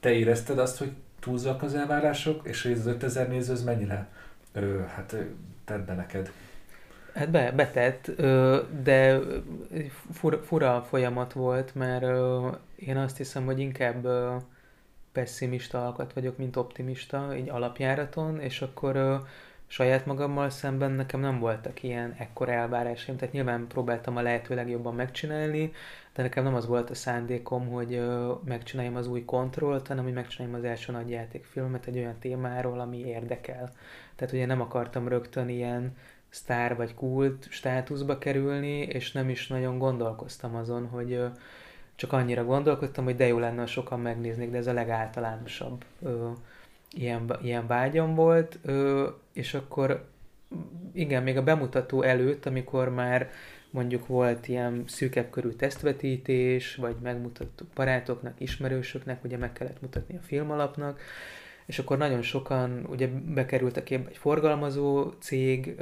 [0.01, 4.09] te érezted azt, hogy túlzak az elvárások, és hogy ez az 5000 néző, ez mennyire
[4.53, 5.17] ö, hát
[5.65, 6.33] tett be neked?
[7.15, 8.11] Hát be, betett,
[8.83, 9.21] de
[10.13, 12.05] fura, fura folyamat volt, mert
[12.77, 14.07] én azt hiszem, hogy inkább
[15.13, 19.23] pessimista alkat vagyok, mint optimista, így alapjáraton, és akkor
[19.67, 24.95] saját magammal szemben nekem nem voltak ilyen ekkora elvárásaim, tehát nyilván próbáltam a lehető legjobban
[24.95, 25.73] megcsinálni,
[26.15, 30.13] de nekem nem az volt a szándékom, hogy ö, megcsináljam az új kontrollt, hanem hogy
[30.13, 33.73] megcsináljam az első nagy játékfilmet egy olyan témáról, ami érdekel.
[34.17, 35.97] Tehát ugye nem akartam rögtön ilyen
[36.29, 41.27] sztár vagy kult státuszba kerülni, és nem is nagyon gondolkoztam azon, hogy ö,
[42.01, 46.29] csak annyira gondolkodtam, hogy de jó lenne, ha sokan megnéznék, de ez a legáltalánosabb ö,
[46.91, 50.09] ilyen, ilyen vágyam volt, ö, és akkor
[50.93, 53.31] igen, még a bemutató előtt, amikor már
[53.71, 60.23] mondjuk volt ilyen szűkebb körű tesztvetítés, vagy megmutattuk barátoknak, ismerősöknek, ugye meg kellett mutatni a
[60.23, 61.01] filmalapnak,
[61.67, 65.75] és akkor nagyon sokan ugye bekerült a képbe egy forgalmazó cég,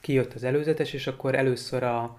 [0.00, 2.18] kijött az előzetes, és akkor először a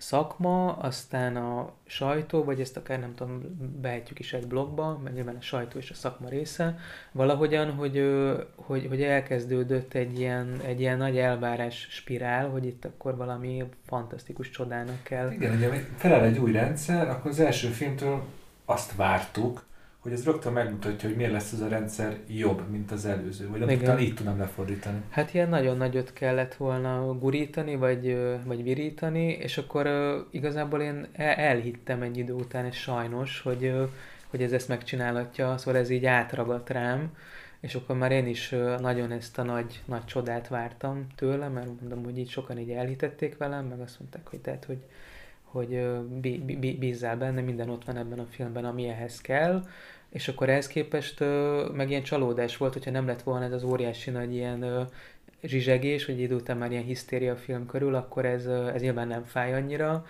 [0.00, 3.40] szakma, aztán a sajtó, vagy ezt akár nem tudom,
[3.80, 6.78] behetjük is egy blogba, mert nyilván a sajtó és a szakma része,
[7.12, 8.10] valahogyan, hogy,
[8.56, 14.50] hogy, hogy elkezdődött egy ilyen, egy ilyen nagy elvárás spirál, hogy itt akkor valami fantasztikus
[14.50, 15.30] csodának kell.
[15.30, 18.22] Igen, ugye felel egy új rendszer, akkor az első filmtől
[18.64, 19.68] azt vártuk,
[20.00, 23.60] hogy ez rögtön megmutatja, hogy miért lesz ez a rendszer jobb, mint az előző, vagy
[23.60, 25.02] nem tudtam, így tudom lefordítani.
[25.10, 29.88] Hát ilyen nagyon nagyot kellett volna gurítani, vagy, vagy virítani, és akkor
[30.30, 33.74] igazából én elhittem egy idő után, és sajnos, hogy,
[34.26, 37.16] hogy ez ezt megcsinálhatja, szóval ez így átragadt rám,
[37.60, 42.04] és akkor már én is nagyon ezt a nagy, nagy csodát vártam tőle, mert mondom,
[42.04, 44.78] hogy így sokan így elhitették velem, meg azt mondták, hogy tehát, hogy,
[45.52, 45.80] hogy
[46.78, 49.62] bízzál benne, minden ott van ebben a filmben, ami ehhez kell,
[50.10, 51.24] és akkor ehhez képest
[51.72, 54.88] meg ilyen csalódás volt, hogyha nem lett volna ez az óriási nagy ilyen
[55.42, 59.54] zsizsegés, hogy idő után már ilyen hisztéria film körül, akkor ez, ez nyilván nem fáj
[59.54, 60.06] annyira.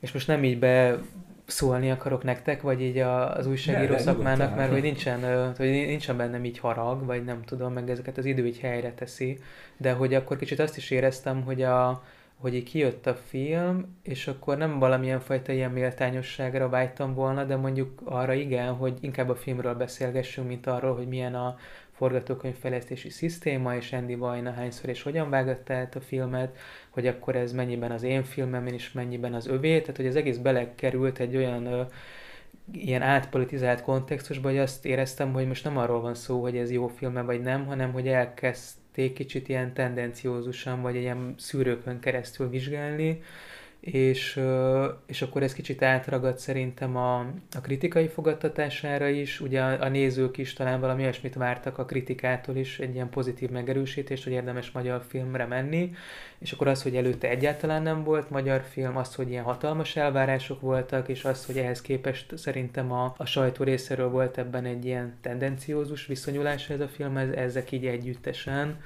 [0.00, 0.98] És most nem így be
[1.46, 6.44] szólni akarok nektek, vagy így az újságíró ne, szakmának, mert hogy nincsen, hogy nincsen bennem
[6.44, 9.38] így harag, vagy nem tudom, meg ezeket az idő így helyre teszi,
[9.76, 12.02] de hogy akkor kicsit azt is éreztem, hogy a,
[12.36, 17.56] hogy így kijött a film, és akkor nem valamilyen fajta ilyen méltányosságra vágytam volna, de
[17.56, 21.56] mondjuk arra igen, hogy inkább a filmről beszélgessünk, mint arról, hogy milyen a
[21.96, 26.56] forgatókönyvfejlesztési szisztéma, és Andy Vajna hányszor és hogyan vágatta át a filmet,
[26.90, 30.36] hogy akkor ez mennyiben az én filmem, és mennyiben az övé, tehát hogy az egész
[30.36, 31.88] belekerült egy olyan
[32.72, 36.86] ilyen átpolitizált kontextusba, hogy azt éreztem, hogy most nem arról van szó, hogy ez jó
[36.86, 43.22] filme vagy nem, hanem hogy elkezd elkezdték kicsit ilyen tendenciózusan, vagy ilyen szűrőkön keresztül vizsgálni,
[43.80, 44.40] és,
[45.06, 47.18] és akkor ez kicsit átragad szerintem a,
[47.56, 52.56] a kritikai fogadtatására is, ugye a, a nézők is talán valami olyasmit vártak a kritikától
[52.56, 55.94] is, egy ilyen pozitív megerősítést, hogy érdemes magyar filmre menni,
[56.38, 60.60] és akkor az, hogy előtte egyáltalán nem volt magyar film, az, hogy ilyen hatalmas elvárások
[60.60, 65.14] voltak, és az, hogy ehhez képest szerintem a, a sajtó részéről volt ebben egy ilyen
[65.20, 68.80] tendenciózus viszonyulás ez a film, ez, ezek így együttesen,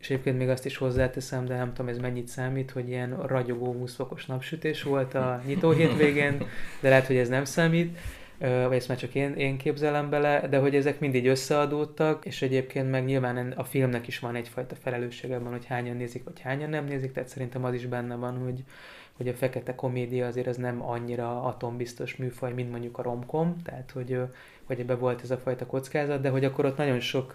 [0.00, 3.72] és egyébként még azt is hozzáteszem, de nem tudom ez mennyit számít, hogy ilyen ragyogó
[3.72, 6.38] 20 fokos napsütés volt a nyitó hétvégén,
[6.80, 7.98] de lehet, hogy ez nem számít
[8.38, 12.90] vagy ezt már csak én, én képzelem bele, de hogy ezek mindig összeadódtak, és egyébként
[12.90, 16.84] meg nyilván a filmnek is van egyfajta felelősség abban, hogy hányan nézik, vagy hányan nem
[16.84, 18.64] nézik, tehát szerintem az is benne van, hogy,
[19.12, 23.90] hogy a fekete komédia azért az nem annyira atombiztos műfaj, mint mondjuk a romkom, tehát
[23.90, 24.20] hogy,
[24.64, 27.32] hogy ebbe volt ez a fajta kockázat, de hogy akkor ott nagyon sok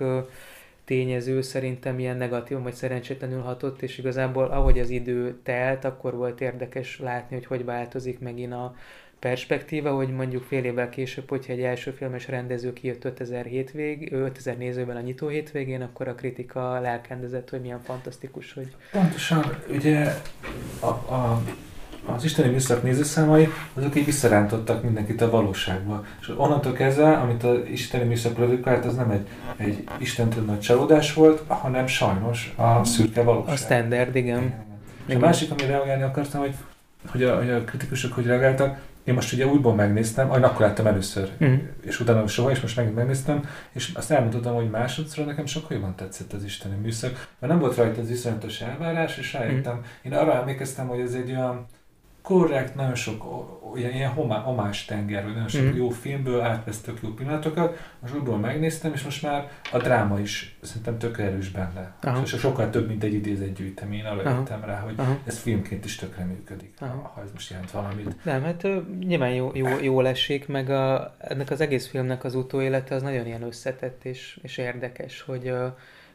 [0.86, 6.42] tényező szerintem ilyen negatív vagy szerencsétlenül hatott, és igazából ahogy az idő telt, akkor volt
[6.42, 8.76] érdekes látni, hogy hogy változik megint a
[9.22, 14.58] perspektíva, hogy mondjuk fél évvel később, hogyha egy első filmes rendező kijött 5000, hétvég, 5000
[14.58, 18.76] nézőben a nyitó hétvégén, akkor a kritika lelkendezett, hogy milyen fantasztikus, hogy...
[18.92, 20.14] Pontosan, ugye
[20.80, 21.42] a, a
[22.06, 26.06] az isteni műszak nézőszámai, azok így visszarántottak mindenkit a valóságba.
[26.22, 31.14] És onnantól kezdve, amit az isteni műszak produkált, az nem egy, egy istentől nagy csalódás
[31.14, 33.54] volt, hanem sajnos a szürke valóság.
[33.54, 34.38] A standard, igen.
[34.38, 34.42] igen.
[34.44, 34.66] igen.
[35.06, 36.56] És a másik, amire reagálni akartam, hogy,
[37.08, 40.86] hogy, a, hogy a kritikusok hogy reagáltak, én most ugye újból megnéztem, vagy akkor láttam
[40.86, 41.56] először, mm.
[41.82, 45.96] és utána soha, és most megint megnéztem, és azt elmondhatom, hogy másodszor nekem sokkal jobban
[45.96, 49.82] tetszett az isteni műszak, mert nem volt rajta az iszonyatos elvárás, és rájöttem, mm.
[50.02, 51.66] én arra emlékeztem, hogy ez egy olyan,
[52.22, 53.26] korrekt, nagyon sok
[53.74, 55.76] olyan ilyen homá, homás tenger, vagy nagyon sok mm.
[55.76, 60.98] jó filmből átvesztök jó pillanatokat, most újból megnéztem, és most már a dráma is szerintem
[60.98, 61.94] tök erős benne.
[62.02, 62.22] Aha.
[62.24, 65.18] És sokkal több, mint egy idézett gyűjtemény, arra jöttem rá, hogy Aha.
[65.24, 67.12] ez filmként is tökre működik, Aha.
[67.16, 68.24] ha ez most jelent valamit.
[68.24, 68.68] Nem, hát
[69.00, 73.26] nyilván jó, jó, jó esik, meg a, ennek az egész filmnek az utóélete az nagyon
[73.26, 75.54] ilyen összetett és, és érdekes, hogy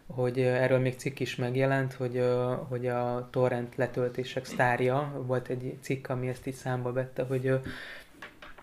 [0.07, 2.25] hogy erről még cikk is megjelent, hogy,
[2.69, 7.59] hogy a torrent letöltések sztárja, volt egy cikk, ami ezt így számba vette, hogy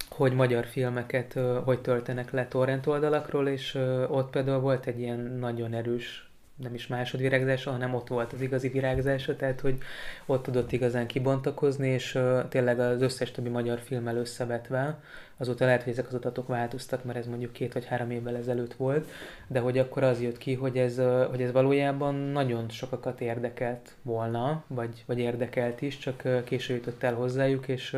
[0.10, 3.76] hogy magyar filmeket hogy töltenek le torrent oldalakról, és
[4.08, 8.68] ott például volt egy ilyen nagyon erős nem is másodvirágzása, hanem ott volt az igazi
[8.68, 9.78] virágzása, tehát hogy
[10.26, 15.00] ott tudott igazán kibontakozni, és tényleg az összes többi magyar filmmel összevetve,
[15.38, 18.74] azóta lehet, hogy ezek az adatok változtak, mert ez mondjuk két vagy három évvel ezelőtt
[18.74, 19.08] volt,
[19.48, 24.64] de hogy akkor az jött ki, hogy ez, hogy ez valójában nagyon sokakat érdekelt volna,
[24.68, 27.98] vagy, vagy érdekelt is, csak késő jutott el hozzájuk, és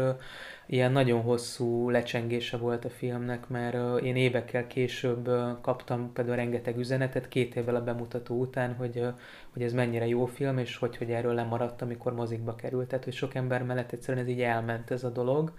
[0.65, 5.29] ilyen nagyon hosszú lecsengése volt a filmnek, mert én évekkel később
[5.61, 9.07] kaptam például rengeteg üzenetet, két évvel a bemutató után, hogy,
[9.53, 12.87] hogy ez mennyire jó film, és hogy, hogy erről lemaradt, amikor mozikba került.
[12.87, 15.53] Tehát, hogy sok ember mellett egyszerűen ez így elment ez a dolog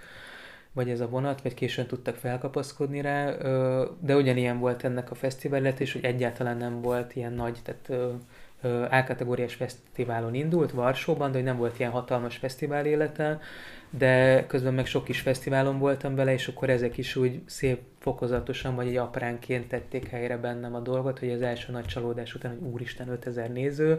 [0.77, 3.31] vagy ez a vonat, vagy későn tudtak felkapaszkodni rá,
[4.01, 8.17] de ugyanilyen volt ennek a fesztivál és hogy egyáltalán nem volt ilyen nagy, tehát
[8.91, 13.41] A-kategóriás fesztiválon indult, Varsóban, de hogy nem volt ilyen hatalmas fesztivál élete,
[13.91, 18.75] de közben meg sok kis fesztiválon voltam vele, és akkor ezek is úgy szép fokozatosan,
[18.75, 22.69] vagy egy apránként tették helyre bennem a dolgot, hogy az első nagy csalódás után, hogy
[22.69, 23.99] úristen 5000 néző,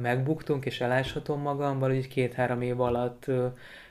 [0.00, 3.26] megbuktunk, és eláshatom magam, valahogy két-három év alatt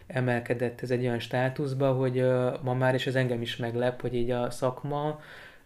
[0.08, 2.26] emelkedett ez egy olyan státuszba, hogy
[2.62, 5.20] ma már, és ez engem is meglep, hogy így a szakma,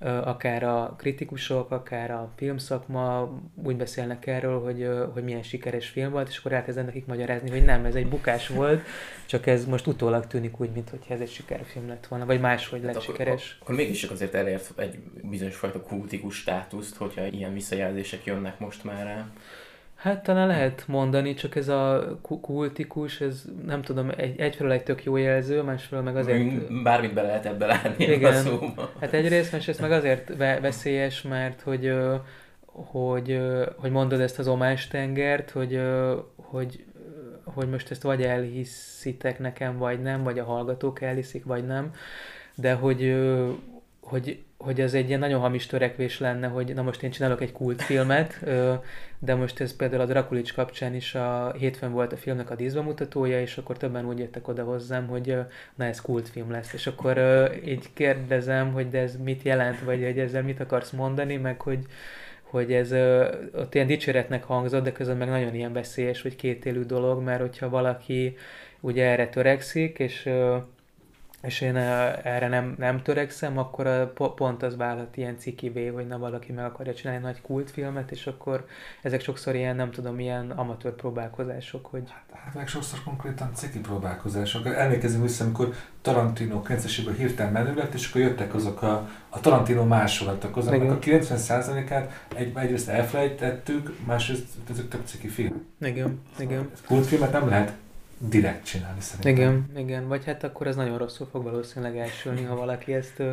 [0.04, 6.28] akár a kritikusok, akár a filmszakma úgy beszélnek erről, hogy, hogy milyen sikeres film volt,
[6.30, 8.82] és akkor elkezdenek nekik magyarázni, hogy nem, ez egy bukás volt,
[9.26, 12.94] csak ez most utólag tűnik úgy, mint ez egy sikerfilm lett volna, vagy máshogy lett
[12.94, 13.52] hát sikeres.
[13.52, 18.84] Akkor, akkor mégis azért elért egy bizonyos fajta kultikus státuszt, hogyha ilyen visszajelzések jönnek most
[18.84, 19.28] már rá.
[20.04, 25.04] Hát talán lehet mondani, csak ez a kultikus, ez nem tudom, egy, egyfelől egy tök
[25.04, 26.84] jó jelző, másfelől meg azért...
[26.84, 28.92] Bármit be lehet ebbe látni Igen, a szóba.
[29.00, 31.94] hát egyrészt, másrészt meg azért veszélyes, mert hogy,
[32.66, 33.42] hogy,
[33.76, 35.82] hogy mondod ezt az omástengert, hogy,
[36.36, 36.86] hogy,
[37.44, 41.94] hogy most ezt vagy elhiszitek nekem, vagy nem, vagy a hallgatók elhiszik, vagy nem,
[42.56, 43.16] de hogy,
[44.02, 47.52] hogy hogy ez egy ilyen nagyon hamis törekvés lenne, hogy na most én csinálok egy
[47.52, 48.40] kultfilmet,
[49.20, 53.42] de most ez például a Drakulics kapcsán is a hétfőn volt a filmnek a díszbemutatója,
[53.42, 55.38] és akkor többen úgy jöttek oda hozzám, hogy
[55.76, 57.22] na ez kultfilm lesz, és akkor
[57.66, 61.80] így kérdezem, hogy de ez mit jelent, vagy hogy ezzel mit akarsz mondani, meg hogy
[62.42, 62.92] hogy ez
[63.54, 67.70] ott ilyen dicséretnek hangzott, de közben meg nagyon ilyen veszélyes, hogy kétélű dolog, mert hogyha
[67.70, 68.38] valaki
[68.80, 70.30] ugye erre törekszik, és
[71.44, 76.18] és én erre nem, nem törekszem, akkor a, pont az válhat ilyen cikivé, hogy na
[76.18, 78.66] valaki meg akarja csinálni nagy kultfilmet, és akkor
[79.02, 82.04] ezek sokszor ilyen, nem tudom, ilyen amatőr próbálkozások, hogy...
[82.10, 84.66] Hát, hát meg sokszor konkrétan ciki próbálkozások.
[84.66, 89.86] Emlékezem vissza, amikor Tarantino 90 hirtelen menő lett, és akkor jöttek azok a, a Tarantino
[89.86, 91.20] másolatok, azoknak Igen.
[91.20, 95.66] a 90%-át egy, egyrészt elfelejtettük, másrészt ezek tök ciki film.
[95.82, 96.70] Igen, igen.
[96.88, 97.74] Kultfilmet nem lehet
[98.30, 99.34] direkt csinálni szerintem.
[99.34, 103.32] Igen, igen, vagy hát akkor ez nagyon rosszul fog valószínűleg elsülni, ha valaki ezt ö,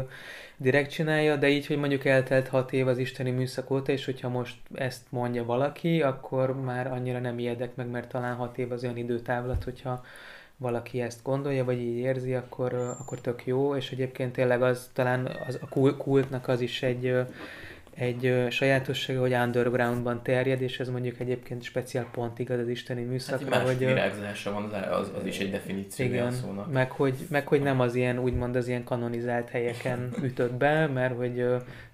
[0.57, 4.28] direkt csinálja, de így, hogy mondjuk eltelt hat év az isteni műszak óta, és hogyha
[4.28, 8.82] most ezt mondja valaki, akkor már annyira nem ijedek meg, mert talán hat év az
[8.82, 10.05] olyan időtávlat, hogyha
[10.57, 15.30] valaki ezt gondolja, vagy így érzi, akkor, akkor tök jó, és egyébként tényleg az talán
[15.47, 17.14] az, a kultnak az is egy
[17.95, 23.55] egy sajátossága, hogy undergroundban terjed, és ez mondjuk egyébként speciál pont igaz az isteni műszakra.
[23.55, 26.72] Hát, hogy virágzása van, az, az is egy definíció igen, szónak.
[26.72, 31.16] Meg hogy, meg hogy nem az ilyen, úgymond az ilyen kanonizált helyeken ütött be, mert
[31.16, 31.45] hogy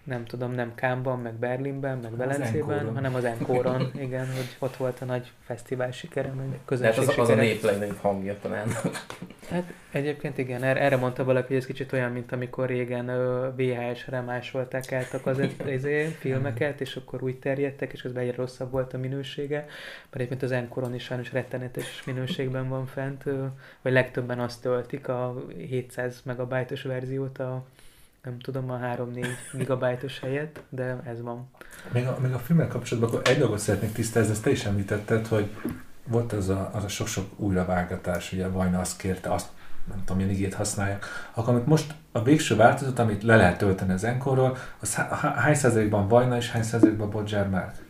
[0.06, 5.00] nem tudom, nem Kámban, meg Berlinben, meg Velencében, hanem az Enkoron, igen, hogy ott volt
[5.00, 8.68] a nagy fesztivál sikere, meg közönség az, az a nép legnagyobb hangja talán.
[9.50, 13.06] Hát egyébként igen, erre, erre mondta valaki, hogy ez kicsit olyan, mint amikor régen
[13.56, 15.30] VHS-re másolták át a
[15.68, 20.42] izé, filmeket, és akkor úgy terjedtek, és közben egyre rosszabb volt a minősége, mert egyébként
[20.42, 23.24] az Enkoron is sajnos rettenetes minőségben van fent,
[23.82, 27.64] vagy legtöbben azt töltik a 700 megabajtos verziót a
[28.26, 31.50] nem tudom, a 3-4 gigabájtos helyet, de ez van.
[31.92, 35.26] Még a, még a filmmel kapcsolatban akkor egy dolgot szeretnék tisztázni, ezt te is említetted,
[35.26, 35.50] hogy
[36.04, 39.48] volt az a, az a sok-sok újravágatás, ugye Vajna azt kérte, azt
[39.88, 41.04] nem tudom, milyen igét használják,
[41.34, 46.08] akkor amit most a végső változat, amit le lehet tölteni az enkorról, az hány százalékban
[46.08, 47.85] Vajna és hány százalékban Bodzsár Márk?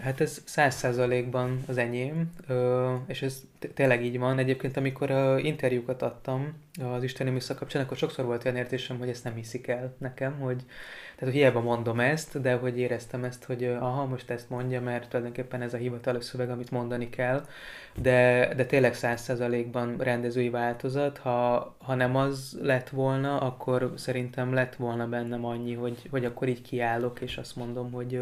[0.00, 2.30] Hát ez száz százalékban az enyém,
[3.06, 3.42] és ez
[3.74, 4.38] tényleg így van.
[4.38, 5.10] Egyébként, amikor
[5.42, 9.66] interjúkat adtam az Isteni Műszak kapcsán, akkor sokszor volt olyan értésem, hogy ezt nem hiszik
[9.66, 10.56] el nekem, hogy
[11.20, 15.08] tehát, hogy hiába mondom ezt, de hogy éreztem ezt, hogy aha, most ezt mondja, mert
[15.08, 17.46] tulajdonképpen ez a hivatalos szöveg, amit mondani kell,
[17.96, 21.18] de, de tényleg száz százalékban rendezői változat.
[21.18, 26.48] Ha, ha nem az lett volna, akkor szerintem lett volna bennem annyi, hogy, hogy akkor
[26.48, 28.20] így kiállok, és azt mondom, hogy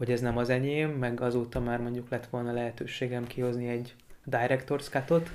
[0.00, 3.94] hogy ez nem az enyém, meg azóta már mondjuk lett volna lehetőségem kihozni egy
[4.30, 5.30] director's cut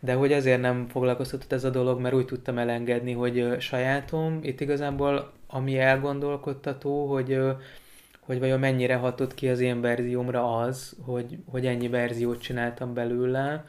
[0.00, 4.38] de hogy azért nem foglalkoztatott ez a dolog, mert úgy tudtam elengedni, hogy sajátom.
[4.42, 7.40] Itt igazából ami elgondolkodtató, hogy
[8.20, 13.64] hogy vajon mennyire hatott ki az én verziómra az, hogy, hogy ennyi verziót csináltam belőle,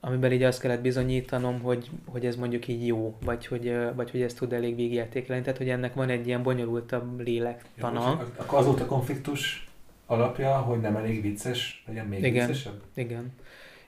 [0.00, 4.22] amiben így azt kellett bizonyítanom, hogy, hogy ez mondjuk így jó, vagy hogy, vagy hogy
[4.22, 5.42] ez tud elég végjátékelni.
[5.42, 8.00] Tehát, hogy ennek van egy ilyen bonyolultabb lélektana.
[8.00, 9.68] Ja, akkor az volt a konfliktus
[10.06, 12.80] alapja, hogy nem elég vicces, legyen még igen, viccesebb?
[12.94, 13.32] Igen.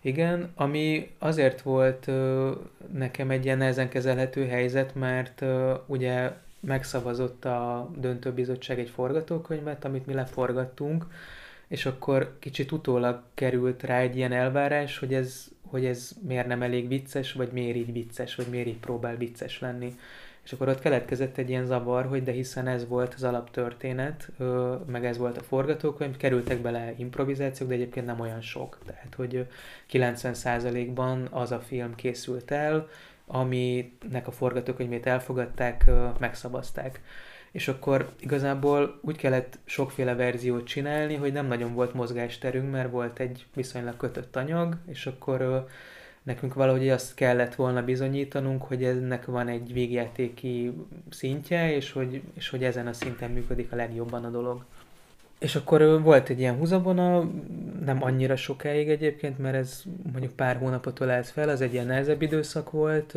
[0.00, 2.52] Igen, ami azért volt ö,
[2.92, 10.06] nekem egy ilyen nehezen kezelhető helyzet, mert ö, ugye megszavazott a döntőbizottság egy forgatókönyvet, amit
[10.06, 11.06] mi leforgattunk,
[11.68, 16.62] és akkor kicsit utólag került rá egy ilyen elvárás, hogy ez, hogy ez miért nem
[16.62, 19.96] elég vicces, vagy miért így vicces, vagy miért így próbál vicces lenni.
[20.44, 24.30] És akkor ott keletkezett egy ilyen zavar, hogy de hiszen ez volt az alaptörténet,
[24.86, 28.78] meg ez volt a forgatókönyv, kerültek bele improvizációk, de egyébként nem olyan sok.
[28.86, 29.46] Tehát, hogy
[29.92, 32.88] 90%-ban az a film készült el,
[33.26, 37.00] aminek a forgatókönyvét elfogadták, megszavazták.
[37.50, 43.18] És akkor igazából úgy kellett sokféle verziót csinálni, hogy nem nagyon volt mozgásterünk, mert volt
[43.18, 45.66] egy viszonylag kötött anyag, és akkor
[46.22, 50.72] nekünk valahogy azt kellett volna bizonyítanunk, hogy ennek van egy végjátéki
[51.10, 54.64] szintje, és hogy, és hogy ezen a szinten működik a legjobban a dolog.
[55.38, 57.30] És akkor volt egy ilyen húzavona,
[57.84, 59.82] nem annyira sokáig egyébként, mert ez
[60.12, 63.16] mondjuk pár hónapot ölelt fel, az egy ilyen nehezebb időszak volt,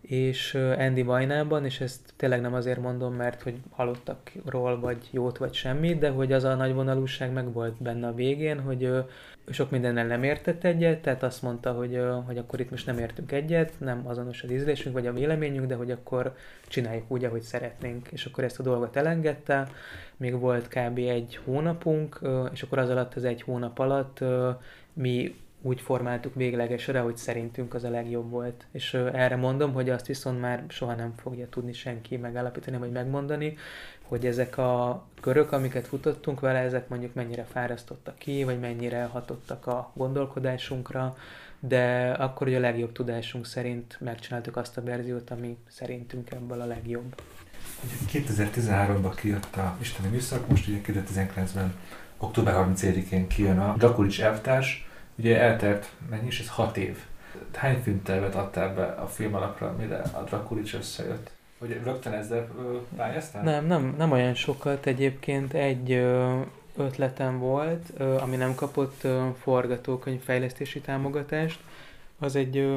[0.00, 5.54] és Andy Vajnában, és ezt tényleg nem azért mondom, mert hogy halottakról, vagy jót, vagy
[5.54, 8.92] semmit, de hogy az a nagy vonalúság meg volt benne a végén, hogy
[9.50, 13.32] sok mindennel nem értett egyet, tehát azt mondta, hogy, hogy akkor itt most nem értünk
[13.32, 16.34] egyet, nem azonos az ízlésünk, vagy a véleményünk, de hogy akkor
[16.68, 18.08] csináljuk úgy, ahogy szeretnénk.
[18.08, 19.68] És akkor ezt a dolgot elengedte,
[20.16, 20.98] még volt kb.
[20.98, 22.20] egy hónapunk,
[22.52, 24.18] és akkor az alatt, az egy hónap alatt
[24.92, 28.66] mi úgy formáltuk véglegesre, hogy szerintünk az a legjobb volt.
[28.72, 33.56] És erre mondom, hogy azt viszont már soha nem fogja tudni senki megállapítani, vagy megmondani,
[34.02, 39.66] hogy ezek a körök, amiket futottunk vele, ezek mondjuk mennyire fárasztottak ki, vagy mennyire hatottak
[39.66, 41.16] a gondolkodásunkra,
[41.60, 46.64] de akkor ugye a legjobb tudásunk szerint megcsináltuk azt a verziót, ami szerintünk ebből a
[46.66, 47.20] legjobb.
[48.12, 51.74] 2013-ban kijött a Isteni Műszak, most ugye 2019-ben
[52.18, 54.89] október 30-én kijön a Drakulics elvtárs,
[55.20, 56.48] Ugye eltelt, mennyi is ez?
[56.48, 56.98] Hat év.
[57.54, 61.30] Hány filmtervet adtál be a film alapra, mire a Drakulics összejött?
[61.58, 62.48] Hogy rögtön ezzel
[62.96, 63.42] pályáztál?
[63.42, 64.86] Nem, nem, nem olyan sokat.
[64.86, 65.92] Egyébként egy
[66.76, 69.06] ötletem volt, ami nem kapott
[69.42, 71.60] forgatókönyv fejlesztési támogatást.
[72.18, 72.76] Az egy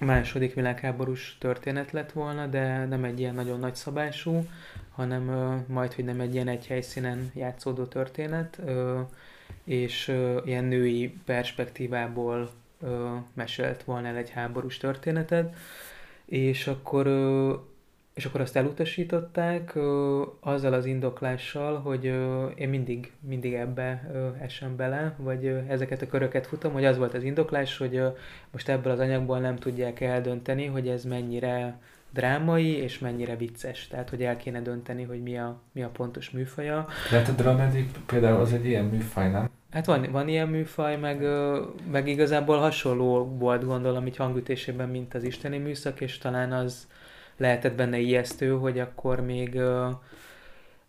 [0.00, 4.46] második világháborús történet lett volna, de nem egy ilyen nagyon nagy szabású,
[4.94, 5.22] hanem
[5.66, 8.60] majd, hogy nem egy ilyen egy helyszínen játszódó történet
[9.70, 12.50] és uh, ilyen női perspektívából
[12.80, 12.90] uh,
[13.34, 15.56] mesélt volna el egy háborús történetet,
[16.24, 17.58] és akkor, uh,
[18.14, 24.42] és akkor azt elutasították uh, azzal az indoklással, hogy uh, én mindig, mindig ebbe uh,
[24.42, 28.16] esem bele, vagy uh, ezeket a köröket futom, hogy az volt az indoklás, hogy uh,
[28.50, 31.78] most ebből az anyagból nem tudják eldönteni, hogy ez mennyire
[32.12, 33.88] drámai, és mennyire vicces.
[33.88, 36.86] Tehát, hogy el kéne dönteni, hogy mi a, mi a pontos műfaja.
[37.10, 39.50] Lehet a dramedy például az egy ilyen műfaj, nem?
[39.70, 41.26] Hát van, van ilyen műfaj, meg,
[41.90, 46.88] meg igazából hasonló volt gondolom így hangütésében, mint az isteni műszak, és talán az
[47.36, 49.60] lehetett benne ijesztő, hogy akkor még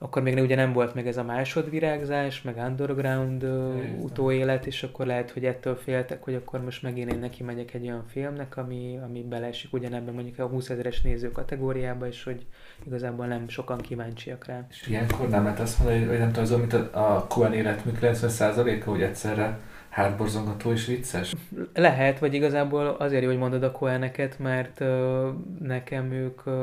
[0.04, 5.06] akkor még ugye nem volt meg ez a másodvirágzás, meg underground uh, utóélet, és akkor
[5.06, 9.00] lehet, hogy ettől féltek, hogy akkor most megint én neki megyek egy olyan filmnek, ami,
[9.04, 12.46] ami beleesik ugyanebben mondjuk a 20 ezeres néző kategóriába, és hogy
[12.86, 14.66] igazából nem sokan kíváncsiak rá.
[14.70, 17.92] És ilyenkor nem lehet azt mondani, hogy nem tudom, az, mint a, a Coen életmű
[18.02, 19.60] 90%-a, hogy egyszerre
[19.92, 21.34] hátborzongató és vicces?
[21.74, 25.28] Lehet, vagy igazából azért jó, hogy mondod a Coeneket, mert uh,
[25.60, 26.54] nekem ők uh,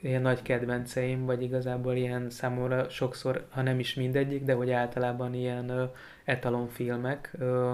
[0.00, 5.34] ilyen nagy kedvenceim, vagy igazából ilyen számomra sokszor, ha nem is mindegyik, de hogy általában
[5.34, 5.82] ilyen uh,
[6.24, 7.72] etalonfilmek, uh,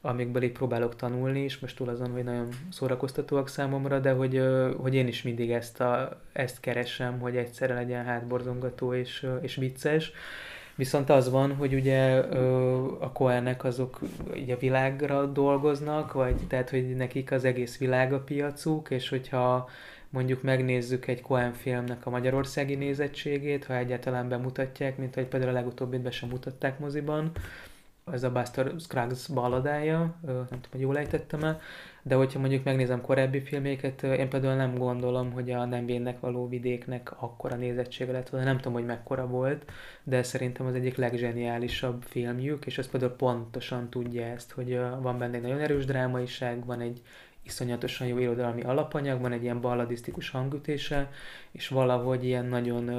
[0.00, 4.42] amikből itt próbálok tanulni, és most túl azon, hogy nagyon szórakoztatóak számomra, de hogy,
[4.76, 10.12] hogy én is mindig ezt, a, ezt keresem, hogy egyszerre legyen hátborzongató és, és vicces.
[10.76, 12.16] Viszont az van, hogy ugye
[13.00, 14.00] a Coenek azok
[14.32, 19.68] ugye a világra dolgoznak, vagy tehát, hogy nekik az egész világ a piacuk, és hogyha
[20.10, 25.54] mondjuk megnézzük egy Coen filmnek a magyarországi nézettségét, ha egyáltalán bemutatják, mint hogy például a
[25.54, 27.30] legutóbbit be sem mutatták moziban,
[28.12, 31.60] ez a Buster Scruggs balladája, nem tudom, hogy jól ejtettem el,
[32.06, 36.48] de hogyha mondjuk megnézem korábbi filméket, én például nem gondolom, hogy a nem vénnek való
[36.48, 39.70] vidéknek akkora nézettsége lett volna, nem tudom, hogy mekkora volt,
[40.04, 45.36] de szerintem az egyik legzseniálisabb filmjük, és ez például pontosan tudja ezt, hogy van benne
[45.36, 47.02] egy nagyon erős drámaiság, van egy
[47.42, 51.10] iszonyatosan jó irodalmi alapanyag, van egy ilyen balladisztikus hangütése,
[51.52, 52.90] és valahogy ilyen nagyon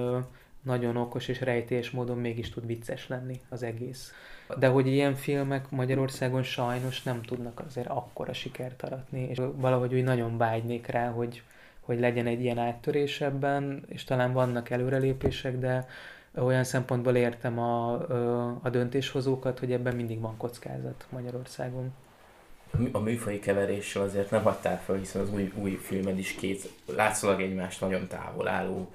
[0.61, 4.13] nagyon okos és rejtélyes módon mégis tud vicces lenni az egész.
[4.57, 10.03] De hogy ilyen filmek Magyarországon sajnos nem tudnak azért akkora sikert aratni, és valahogy úgy
[10.03, 11.41] nagyon vágynék rá, hogy,
[11.79, 15.87] hogy legyen egy ilyen áttörés ebben, és talán vannak előrelépések, de
[16.35, 17.93] olyan szempontból értem a,
[18.61, 21.93] a döntéshozókat, hogy ebben mindig van kockázat Magyarországon.
[22.91, 27.41] A műfai keveréssel azért nem hagytál fel, hiszen az új, új filmed is két látszólag
[27.41, 28.91] egymást nagyon távol álló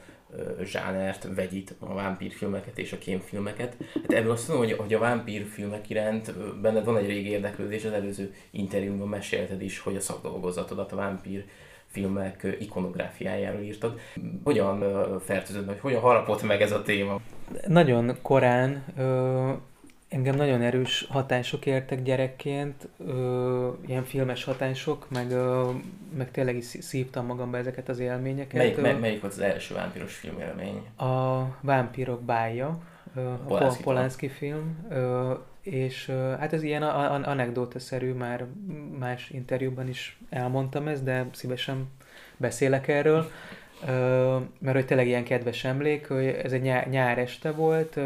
[0.64, 3.76] zsánert vegyít, a vámpírfilmeket és a kémfilmeket.
[3.95, 7.93] Hát ebből azt mondom, hogy, hogy a vámpírfilmek iránt benned van egy régi érdeklődés, az
[7.93, 11.45] előző interjúmban mesélted is, hogy a szakdolgozatodat a vámpír
[11.87, 14.01] filmek ikonográfiájáról írtad.
[14.45, 14.85] Hogyan
[15.20, 17.20] fertőzött, vagy hogyan harapott meg ez a téma?
[17.66, 18.85] Nagyon korán
[20.13, 25.71] engem nagyon erős hatások értek gyerekként, ö, ilyen filmes hatások, meg, ö,
[26.17, 28.53] meg tényleg is szívtam magamba ezeket az élményeket.
[28.53, 30.87] Melyik, mely, melyik volt az első vámpiros filmélmény?
[30.97, 32.79] A Vámpírok bája,
[33.49, 35.33] a Polanski film, ö,
[35.63, 36.83] és hát ez ilyen
[37.23, 38.45] anekdótaszerű, már
[38.99, 41.91] más interjúban is elmondtam ezt, de szívesen
[42.37, 43.31] beszélek erről,
[44.59, 47.97] mert hogy tényleg ilyen kedves emlék, hogy ez egy nyár, nyár este volt,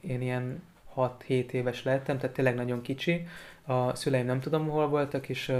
[0.00, 0.62] én ilyen
[0.96, 3.26] 6-7 éves lettem, tehát tényleg nagyon kicsi,
[3.66, 5.52] a szüleim nem tudom hol voltak, és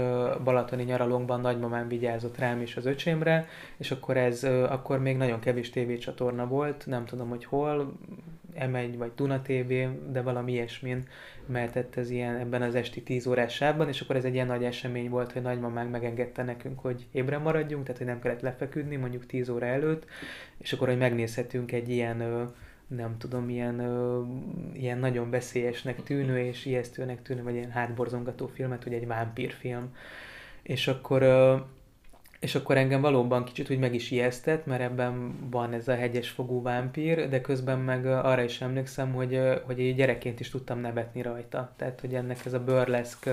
[0.43, 5.69] balatoni nyaralónkban nagymamám vigyázott rám és az öcsémre, és akkor ez, akkor még nagyon kevés
[5.69, 7.93] tévécsatorna volt, nem tudom, hogy hol,
[8.59, 9.73] M1 vagy Duna TV,
[10.11, 11.07] de valami ilyesmin
[11.45, 14.63] mehetett ez ilyen ebben az esti 10 órás sávban, és akkor ez egy ilyen nagy
[14.63, 19.25] esemény volt, hogy nagymamánk megengedte nekünk, hogy ébren maradjunk, tehát hogy nem kellett lefeküdni mondjuk
[19.25, 20.05] 10 óra előtt,
[20.57, 22.51] és akkor, hogy megnézhetünk egy ilyen
[22.87, 23.81] nem tudom, ilyen,
[24.73, 29.95] ilyen nagyon veszélyesnek tűnő és ijesztőnek tűnő, vagy ilyen hátborzongató filmet, hogy egy vámpírfilm.
[30.63, 31.23] És akkor
[32.45, 36.29] és akkor engem valóban kicsit úgy meg is ijesztett, mert ebben van ez a hegyes
[36.29, 41.73] fogú vámpír, de közben meg arra is emlékszem, hogy, hogy gyerekként is tudtam nevetni rajta.
[41.75, 43.29] Tehát, hogy ennek ez a burleszk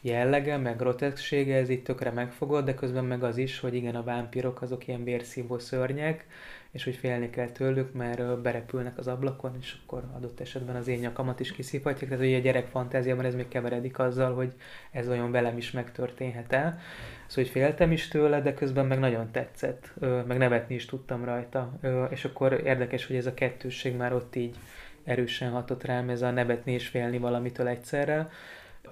[0.00, 4.02] jellege, meg groteszksége, ez itt tökre megfogott, de közben meg az is, hogy igen, a
[4.02, 6.26] vámpírok azok ilyen vérszívó szörnyek,
[6.70, 10.98] és hogy félni kell tőlük, mert berepülnek az ablakon, és akkor adott esetben az én
[10.98, 12.10] nyakamat is kiszívhatják.
[12.10, 14.52] Tehát, hogy a gyerek fantáziában ez még keveredik azzal, hogy
[14.90, 16.78] ez olyan velem is megtörténhet el.
[17.26, 19.94] Szóval, hogy féltem is tőle, de közben meg nagyon tetszett,
[20.26, 21.78] meg nevetni is tudtam rajta.
[22.10, 24.56] És akkor érdekes, hogy ez a kettősség már ott így
[25.04, 28.28] erősen hatott rám, ez a nevetni és félni valamitől egyszerre.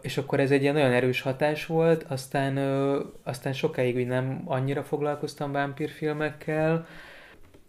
[0.00, 2.56] És akkor ez egy ilyen nagyon erős hatás volt, aztán,
[3.22, 6.86] aztán sokáig úgy nem annyira foglalkoztam vámpírfilmekkel,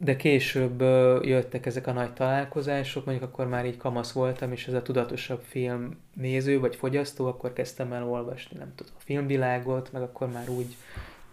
[0.01, 0.81] de később
[1.25, 5.41] jöttek ezek a nagy találkozások, mondjuk akkor már így kamasz voltam, és ez a tudatosabb
[5.41, 10.49] film néző vagy fogyasztó, akkor kezdtem el olvasni, nem tudom, a filmvilágot, meg akkor már
[10.49, 10.75] úgy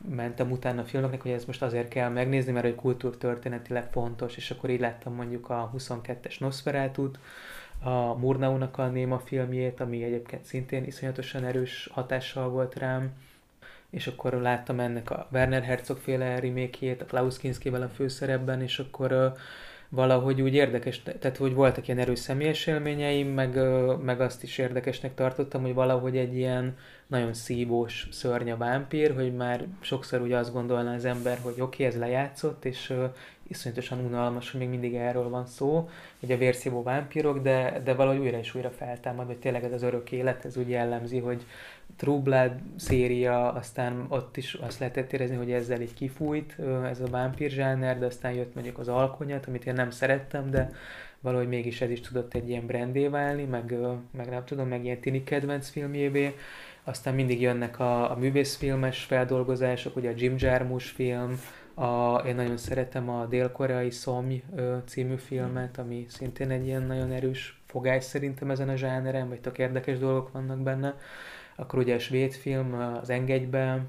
[0.08, 4.50] mentem utána a filmeknek, hogy ezt most azért kell megnézni, mert egy kultúrtörténetileg fontos, és
[4.50, 7.18] akkor így láttam mondjuk a 22-es Nosferatu-t,
[7.82, 13.12] a Murnaunak a Néma filmjét, ami egyébként szintén iszonyatosan erős hatással volt rám,
[13.90, 18.78] és akkor láttam ennek a Werner Herzog féle remékjét, a Klaus Kinskivel a főszerepben, és
[18.78, 19.34] akkor
[19.88, 23.58] valahogy úgy érdekes, tehát hogy voltak ilyen erős személyes élményeim, meg,
[24.02, 26.76] meg azt is érdekesnek tartottam, hogy valahogy egy ilyen
[27.06, 31.62] nagyon szívós szörny a vámpír, hogy már sokszor ugye azt gondolná az ember, hogy oké,
[31.62, 33.04] okay, ez lejátszott, és uh,
[33.48, 35.88] iszonyatosan unalmas, hogy még mindig erről van szó,
[36.20, 39.82] hogy a vérszívó vámpírok, de, de valahogy újra és újra feltámad, hogy tényleg ez az
[39.82, 41.46] örök élet, ez úgy jellemzi, hogy
[41.96, 47.06] True Blood széria, aztán ott is azt lehetett érezni, hogy ezzel így kifújt ez a
[47.06, 50.72] vámpír zsáner, de aztán jött mondjuk az alkonyat, amit én nem szerettem, de
[51.20, 53.74] valahogy mégis ez is tudott egy ilyen brandé válni, meg,
[54.10, 56.34] meg nem tudom, meg ilyen tini kedvenc filmjévé.
[56.84, 61.40] Aztán mindig jönnek a, a művészfilmes feldolgozások, ugye a Jim Jarmusch film,
[61.74, 64.42] a, én nagyon szeretem a dél-koreai Szomj
[64.86, 69.58] című filmet, ami szintén egy ilyen nagyon erős fogás szerintem ezen a zsáneren, vagy tök
[69.58, 70.94] érdekes dolgok vannak benne
[71.56, 73.84] akkor ugye a svéd film az Engedjbe,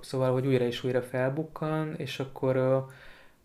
[0.00, 2.86] szóval, hogy újra és újra felbukkan, és akkor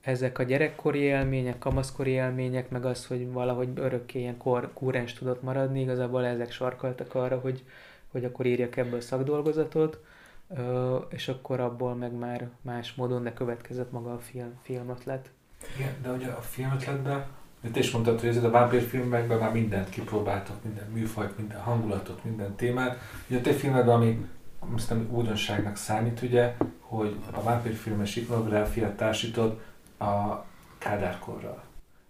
[0.02, 5.42] ezek a gyerekkori élmények, kamaszkori élmények, meg az, hogy valahogy örökké ilyen kor, kúrens tudott
[5.42, 7.64] maradni, igazából ezek sarkaltak arra, hogy,
[8.12, 10.04] hogy akkor írjak ebből szakdolgozatot,
[11.10, 15.30] és akkor abból meg már más módon, de következett maga a film, filmötlet.
[15.78, 17.26] Igen, de ugye a filmötletben
[17.62, 22.24] de te is mondtad, hogy ez a vámpírfilmekben már mindent kipróbáltak, minden műfajt, minden hangulatot,
[22.24, 22.97] minden témát.
[23.28, 24.26] Ugye a te filmedben, ami
[24.89, 29.59] nem újdonságnak számít, ugye, hogy a vámpírfilmes ikonográfiát társítod
[29.99, 30.43] a
[30.78, 31.64] kádárkorral.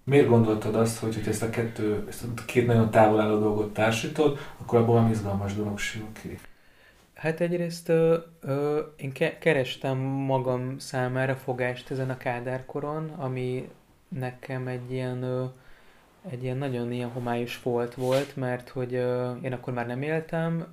[0.04, 3.74] Miért gondoltad azt, hogy, hogy ezt a kettő, ezt a két nagyon távol álló dolgot
[3.74, 6.40] társítod, akkor abból valami izgalmas dolog sül ki?
[7.14, 13.70] Hát egyrészt ö, ö, én ke- kerestem magam számára fogást ezen a kádárkoron, ami
[14.20, 15.52] nekem egy ilyen,
[16.30, 18.92] egy ilyen nagyon ilyen homályos volt volt, mert hogy
[19.42, 20.66] én akkor már nem éltem,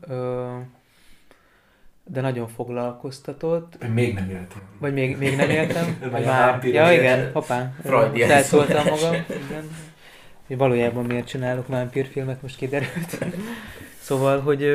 [2.05, 3.89] de nagyon foglalkoztatott.
[3.95, 4.63] Még nem éltem.
[4.79, 5.99] Vagy még, még nem éltem.
[6.13, 6.65] vagy már.
[6.65, 7.73] Ja, igen, hoppá.
[8.15, 9.15] Felszóltam magam.
[9.15, 9.71] Igen.
[10.47, 13.19] Hogy valójában miért csinálok vámpírfilmet, most kiderült.
[14.09, 14.67] szóval, hogy,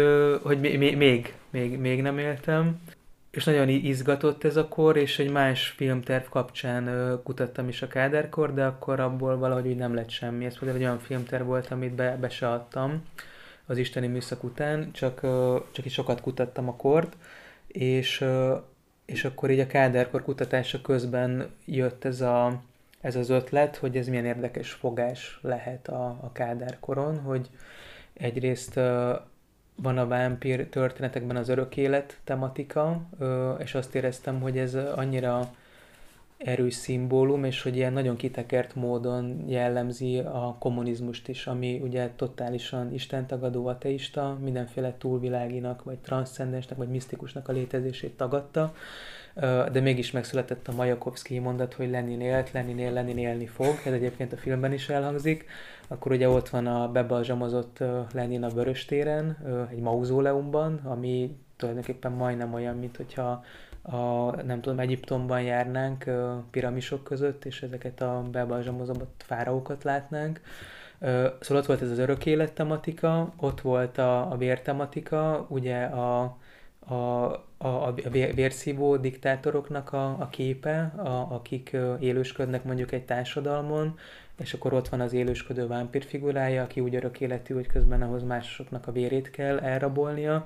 [0.43, 2.81] hogy még, még, még, még nem éltem.
[3.33, 8.53] És nagyon izgatott ez a kor, és egy más filmterv kapcsán kutattam is a Kádárkor,
[8.53, 10.45] de akkor abból valahogy úgy nem lett semmi.
[10.45, 13.03] Ez például egy olyan filmterv volt, amit be, be se adtam
[13.65, 15.19] az isteni műszak után, csak,
[15.71, 17.15] csak is sokat kutattam a kort,
[17.67, 18.25] és,
[19.05, 22.61] és akkor így a Kádárkor kutatása közben jött ez, a,
[23.01, 27.49] ez az ötlet, hogy ez milyen érdekes fogás lehet a, a Kádárkoron, hogy
[28.13, 28.79] egyrészt
[29.75, 33.01] van a vámpír történetekben az örök élet tematika,
[33.57, 35.51] és azt éreztem, hogy ez annyira
[36.37, 42.93] erős szimbólum, és hogy ilyen nagyon kitekert módon jellemzi a kommunizmust is, ami ugye totálisan
[42.93, 48.73] istentagadó ateista, mindenféle túlviláginak, vagy transzcendensnek, vagy misztikusnak a létezését tagadta,
[49.71, 53.93] de mégis megszületett a Majakovszki mondat, hogy Lenin élt, Lenin él, Lenin élni fog, ez
[53.93, 55.45] egyébként a filmben is elhangzik,
[55.87, 59.37] akkor ugye ott van a bebalzsamozott Lenin a Vöröstéren,
[59.71, 63.43] egy mauzóleumban, ami tulajdonképpen majdnem olyan, mint hogyha
[63.81, 66.05] a, nem tudom, Egyiptomban járnánk
[66.51, 70.41] piramisok között, és ezeket a bebalzsamozott fáraókat látnánk.
[71.39, 75.83] Szóval ott volt ez az örök élet tematika, ott volt a, a vér tematika, ugye
[75.83, 76.37] a,
[76.79, 76.93] a,
[77.57, 83.97] a, a vérszívó diktátoroknak a, a képe, a, akik élősködnek mondjuk egy társadalmon,
[84.39, 88.23] és akkor ott van az élősködő vámpír figurája, aki úgy örök életű, hogy közben ahhoz
[88.23, 90.45] másoknak a vérét kell elrabolnia.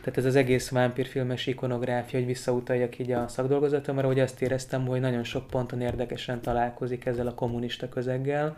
[0.00, 5.00] Tehát ez az egész vámpírfilmes ikonográfia, hogy visszautaljak így a szakdolgozatomra, hogy azt éreztem, hogy
[5.00, 8.56] nagyon sok ponton érdekesen találkozik ezzel a kommunista közeggel.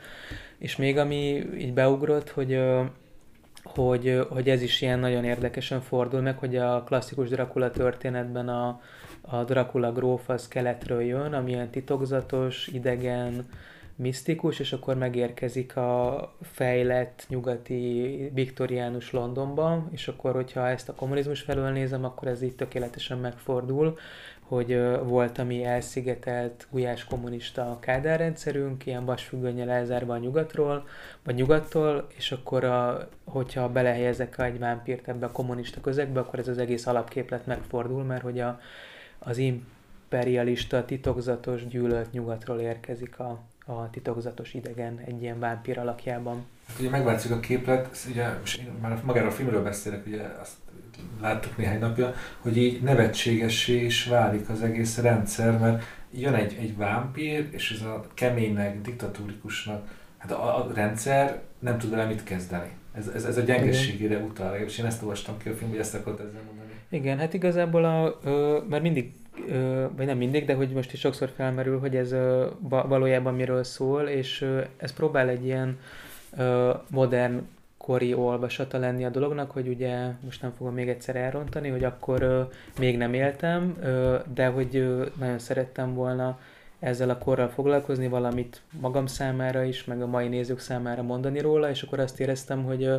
[0.59, 2.61] És még ami így beugrott, hogy
[3.65, 8.81] hogy, hogy ez is ilyen nagyon érdekesen fordul meg, hogy a klasszikus Dracula történetben a,
[9.21, 13.49] a Dracula gróf az keletről jön, ami ilyen titokzatos, idegen,
[13.99, 21.41] misztikus, és akkor megérkezik a fejlett nyugati viktoriánus Londonba, és akkor, hogyha ezt a kommunizmus
[21.41, 23.99] felől nézem, akkor ez így tökéletesen megfordul,
[24.41, 30.87] hogy volt, ami elszigetelt gulyás kommunista kádárrendszerünk, ilyen vasfüggönnyel elzárva a nyugatról,
[31.25, 36.49] vagy nyugattól, és akkor, a, hogyha belehelyezek egy vámpírt ebbe a kommunista közegbe, akkor ez
[36.49, 38.61] az egész alapképlet megfordul, mert hogy a,
[39.19, 46.45] az imperialista, titokzatos, gyűlölt nyugatról érkezik a, a titokzatos idegen egy ilyen vámpír alakjában.
[46.69, 50.57] Hát ugye megváltozik a képlet, ugye most én már magáról a filmről beszélek, ugye azt
[51.21, 56.77] láttuk néhány napja, hogy így nevetségessé is válik az egész rendszer, mert jön egy, egy
[56.77, 59.89] vámpír, és ez a keménynek, diktatórikusnak,
[60.19, 62.71] hát a, a rendszer nem tud vele mit kezdeni.
[62.93, 65.95] Ez, ez, ez a gyengességére utal, és én ezt olvastam ki a film, hogy ezt
[65.95, 66.71] akarod ezzel mondani.
[66.89, 69.13] Igen, hát igazából a, ö, mert mindig
[69.97, 72.15] vagy nem mindig, de hogy most is sokszor felmerül, hogy ez
[72.69, 75.79] valójában miről szól, és ez próbál egy ilyen
[76.91, 81.85] modern kori olvasata lenni a dolognak, hogy ugye most nem fogom még egyszer elrontani, hogy
[81.85, 83.77] akkor még nem éltem,
[84.35, 84.87] de hogy
[85.19, 86.39] nagyon szerettem volna
[86.79, 91.71] ezzel a korral foglalkozni, valamit magam számára is, meg a mai nézők számára mondani róla,
[91.71, 92.91] és akkor azt éreztem, hogy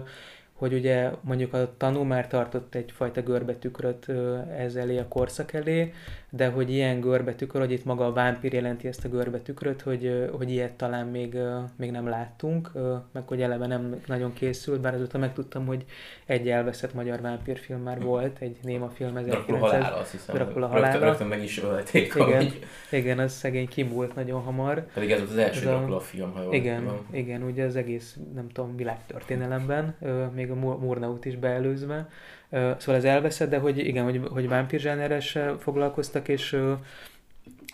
[0.60, 4.10] hogy ugye mondjuk a tanú már tartott egyfajta görbetükröt
[4.58, 5.94] ez elé a korszak elé,
[6.30, 10.52] de hogy ilyen görbetükör, hogy itt maga a vámpír jelenti ezt a görbetükröt, hogy, hogy
[10.52, 11.38] ilyet talán még,
[11.76, 12.72] még nem láttunk,
[13.12, 15.86] meg hogy eleve nem nagyon készült, bár azóta megtudtam, hogy
[16.26, 19.46] egy elveszett magyar vámpírfilm már volt, egy néma film 1900.
[19.46, 20.36] Dracula halála, azt hiszem.
[20.36, 21.06] Dracula halála.
[21.06, 22.14] Rögtön, meg is ölték.
[22.16, 22.60] Igen, ahogy...
[22.92, 24.86] igen, az szegény kimúlt nagyon hamar.
[24.94, 26.00] Pedig ez az első ez Dracula a...
[26.00, 27.08] film, ha jól Igen, tudom.
[27.12, 29.96] igen, ugye az egész, nem tudom, világtörténelemben,
[30.36, 32.08] még a Murnaut is beelőzve.
[32.52, 36.58] Szóval ez elveszett, de hogy igen, hogy, hogy vámpírzsánerrel foglalkoztak, és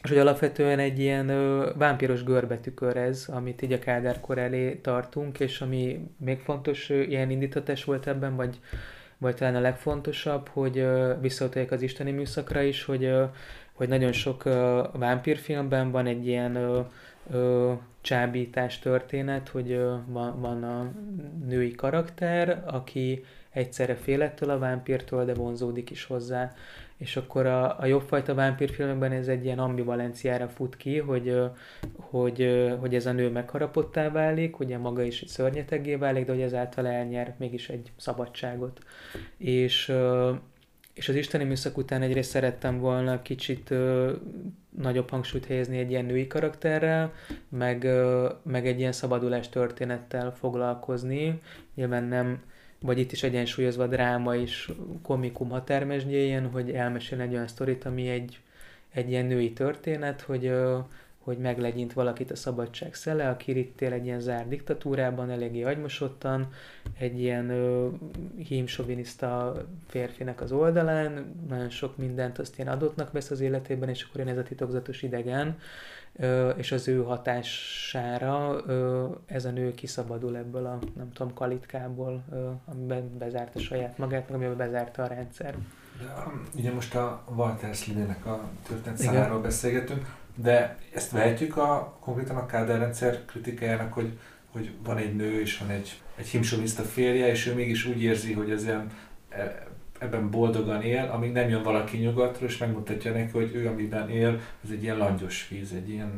[0.05, 1.27] és hogy alapvetően egy ilyen
[1.77, 7.83] vámpíros görbetükör ez, amit így a Kádárkor elé tartunk, és ami még fontos ilyen indítatás
[7.83, 8.59] volt ebben, vagy,
[9.17, 10.87] vagy talán a legfontosabb, hogy
[11.21, 13.13] visszautaljak az isteni műszakra is, hogy,
[13.73, 14.43] hogy nagyon sok
[14.93, 16.85] vámpírfilmben van egy ilyen
[18.01, 20.91] csábítás történet, hogy van, van a
[21.45, 23.23] női karakter, aki
[23.55, 26.53] egyszerre fél ettől a vámpírtól, de vonzódik is hozzá.
[26.97, 31.39] És akkor a, a jobbfajta vámpírfilmekben ez egy ilyen ambivalenciára fut ki, hogy,
[31.95, 36.41] hogy, hogy ez a nő megharapottá válik, ugye maga is egy szörnyetegé válik, de hogy
[36.41, 38.79] ezáltal elnyer mégis egy szabadságot.
[39.37, 39.93] És
[40.95, 43.73] és az isteni műszak után egyrészt szerettem volna kicsit
[44.77, 47.13] nagyobb hangsúlyt helyezni egy ilyen női karakterrel,
[47.49, 47.87] meg,
[48.43, 51.41] meg egy ilyen szabadulás történettel foglalkozni.
[51.73, 52.41] Nyilván nem,
[52.79, 54.71] vagy itt is egyensúlyozva dráma és
[55.01, 58.39] komikum határmesdjéjén, hogy elmesél egy olyan sztorit, ami egy,
[58.93, 60.51] egy ilyen női történet, hogy,
[61.19, 66.51] hogy meglegyint valakit a szabadság szele, aki itt egy ilyen zárt diktatúrában, eléggé agymosottan,
[66.97, 67.87] egy ilyen ö,
[68.47, 74.19] hímsoviniszta férfinek az oldalán, nagyon sok mindent azt ilyen adottnak vesz az életében, és akkor
[74.19, 75.57] jön ez a titokzatos idegen,
[76.55, 78.61] és az ő hatására
[79.25, 82.23] ez a nő kiszabadul ebből a, nem tudom, kalitkából,
[82.65, 85.55] amiben bezárta saját magát, meg amiben bezárta a rendszer.
[85.99, 86.13] De,
[86.55, 90.05] ugye most a Walter Slinének a történet beszélgetünk,
[90.35, 94.19] de ezt vehetjük a, konkrétan a Kádár rendszer kritikájának, hogy,
[94.51, 98.33] hogy van egy nő és van egy, egy himsoviniszta férje, és ő mégis úgy érzi,
[98.33, 98.91] hogy az ilyen,
[99.29, 99.67] e,
[99.99, 104.39] ebben boldogan él, amíg nem jön valaki nyugatról, és megmutatja neki, hogy ő, amiben él,
[104.63, 106.11] az egy ilyen langyos víz, egy ilyen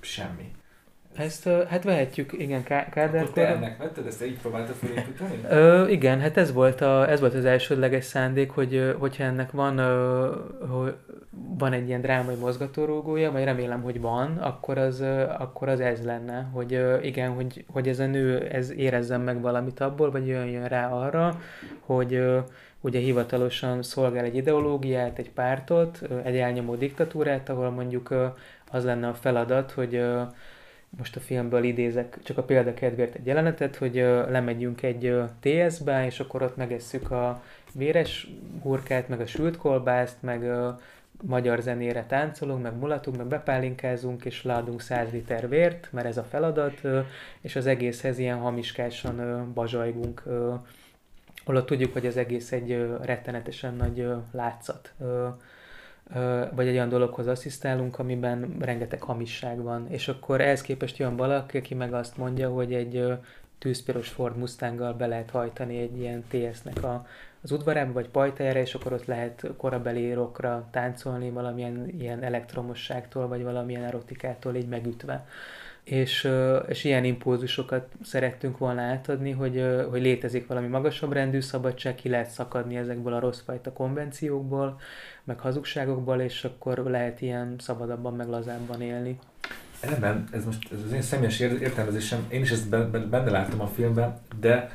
[0.00, 0.52] semmi.
[1.16, 3.14] Ezt hát vehetjük, igen, Kádár.
[3.14, 5.40] Akkor te ennek vetted, ezt így próbáltad felépíteni?
[5.50, 9.78] Ö, igen, hát ez volt, a, ez volt az elsődleges szándék, hogy hogyha ennek van,
[9.78, 10.36] ö,
[10.68, 10.94] hogy
[11.58, 15.04] van egy ilyen drámai mozgatórugója, vagy remélem, hogy van, akkor az,
[15.38, 19.80] akkor az ez lenne, hogy igen, hogy, hogy ez a nő ez érezzen meg valamit
[19.80, 21.40] abból, vagy jön rá arra,
[21.80, 22.22] hogy
[22.84, 28.14] ugye hivatalosan szolgál egy ideológiát, egy pártot, egy elnyomó diktatúrát, ahol mondjuk
[28.70, 30.04] az lenne a feladat, hogy
[30.98, 33.94] most a filmből idézek csak a példakedvéért egy jelenetet, hogy
[34.28, 37.42] lemegyünk egy TS-be, és akkor ott megesszük a
[37.74, 38.28] véres
[38.62, 40.50] hurkát, meg a sült kolbászt, meg
[41.22, 46.26] magyar zenére táncolunk, meg mulatunk, meg bepálinkázunk, és leadunk 100 liter vért, mert ez a
[46.30, 46.80] feladat,
[47.40, 50.22] és az egészhez ilyen hamiskásan bazsajgunk,
[51.44, 54.94] holott tudjuk, hogy az egész egy rettenetesen nagy látszat
[56.54, 59.86] vagy egy olyan dologhoz asszisztálunk, amiben rengeteg hamisság van.
[59.90, 63.18] És akkor ehhez képest jön valaki, aki meg azt mondja, hogy egy
[63.58, 67.06] tűzpiros Ford Mustanggal be lehet hajtani egy ilyen TS-nek a,
[67.42, 73.42] az udvarába, vagy pajtájára, és akkor ott lehet korabeli rockra táncolni valamilyen ilyen elektromosságtól, vagy
[73.42, 75.26] valamilyen erotikától így megütve
[75.84, 76.28] és,
[76.68, 82.30] és ilyen impulzusokat szerettünk volna átadni, hogy, hogy létezik valami magasabb rendű szabadság, ki lehet
[82.30, 84.80] szakadni ezekből a rosszfajta konvenciókból,
[85.24, 89.18] meg hazugságokból, és akkor lehet ilyen szabadabban, meg lazábban élni.
[89.80, 92.68] Ebben, ez most ez az én személyes értelmezésem, én is ezt
[93.08, 94.70] benne láttam a filmben, de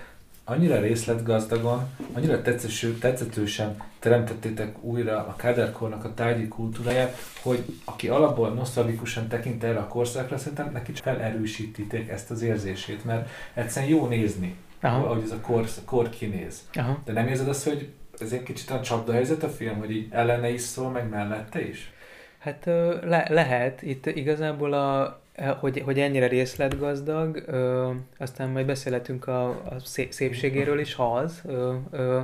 [0.49, 8.49] annyira részletgazdagon, annyira tetsző, tetszetősen teremtettétek újra a Kádárkornak a tárgyi kultúráját, hogy aki alapból
[8.49, 14.07] nosztalgikusan tekint erre a korszakra, szerintem neki csak felerősítitek ezt az érzését, mert egyszerűen jó
[14.07, 15.05] nézni, Aha.
[15.05, 16.67] ahogy ez a kor, kor kinéz.
[16.73, 16.99] Aha.
[17.05, 17.89] De nem érzed azt, hogy
[18.19, 21.67] ez egy kicsit a csapda helyzet a film, hogy így ellene is szól, meg mellette
[21.67, 21.91] is?
[22.39, 22.65] Hát
[23.03, 23.81] le, lehet.
[23.81, 29.75] Itt igazából a, hogy, hogy ennyire részletgazdag, ö, aztán majd beszélhetünk a, a
[30.09, 32.19] szépségéről is, ha az, ö, ö,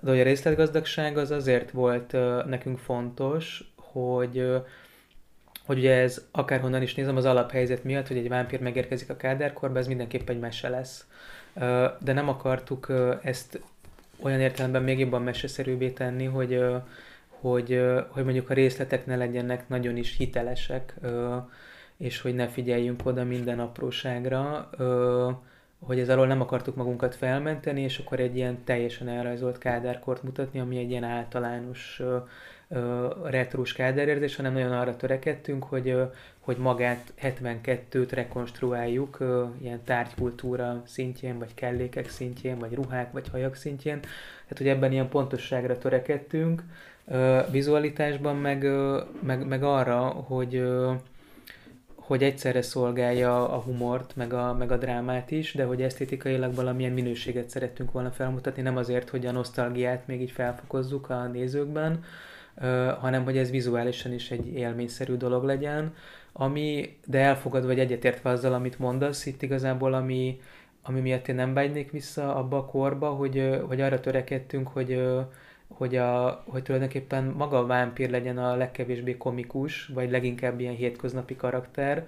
[0.00, 4.56] de hogy a részletgazdagság az azért volt ö, nekünk fontos, hogy ö,
[5.66, 9.78] hogy ugye ez akárhonnan is nézem az alaphelyzet miatt, hogy egy vámpír megérkezik a kádárkorba,
[9.78, 11.06] ez mindenképp egy mese lesz.
[11.54, 13.60] Ö, de nem akartuk ö, ezt
[14.22, 16.76] olyan értelemben még jobban meseszerűbbé tenni, hogy, ö,
[17.28, 20.94] hogy, hogy mondjuk a részletek ne legyenek nagyon is hitelesek,
[22.02, 25.30] és hogy ne figyeljünk oda minden apróságra, ö,
[25.78, 30.60] hogy ez alól nem akartuk magunkat felmenteni, és akkor egy ilyen teljesen elrajzolt kádárkort mutatni,
[30.60, 32.16] ami egy ilyen általános ö,
[32.68, 36.04] ö, retrós kádárérzés, hanem nagyon arra törekedtünk, hogy, ö,
[36.40, 43.54] hogy magát 72-t rekonstruáljuk ö, ilyen tárgykultúra szintjén, vagy kellékek szintjén, vagy ruhák, vagy hajak
[43.54, 44.00] szintjén.
[44.00, 46.62] Tehát, hogy ebben ilyen pontosságra törekedtünk,
[47.06, 50.92] ö, vizualitásban meg, ö, meg, meg arra, hogy ö,
[52.06, 56.92] hogy egyszerre szolgálja a humort, meg a, meg a drámát is, de hogy esztétikailag valamilyen
[56.92, 62.04] minőséget szerettünk volna felmutatni, nem azért, hogy a nosztalgiát még így felfokozzuk a nézőkben,
[63.00, 65.94] hanem hogy ez vizuálisan is egy élményszerű dolog legyen,
[66.32, 70.40] ami, de elfogadva vagy egyetértve azzal, amit mondasz, itt igazából ami,
[70.82, 75.02] ami miatt én nem vágynék vissza abba a korba, hogy, hogy arra törekedtünk, hogy,
[75.82, 81.36] hogy, a, hogy tulajdonképpen maga a vámpír legyen a legkevésbé komikus, vagy leginkább ilyen hétköznapi
[81.36, 82.06] karakter,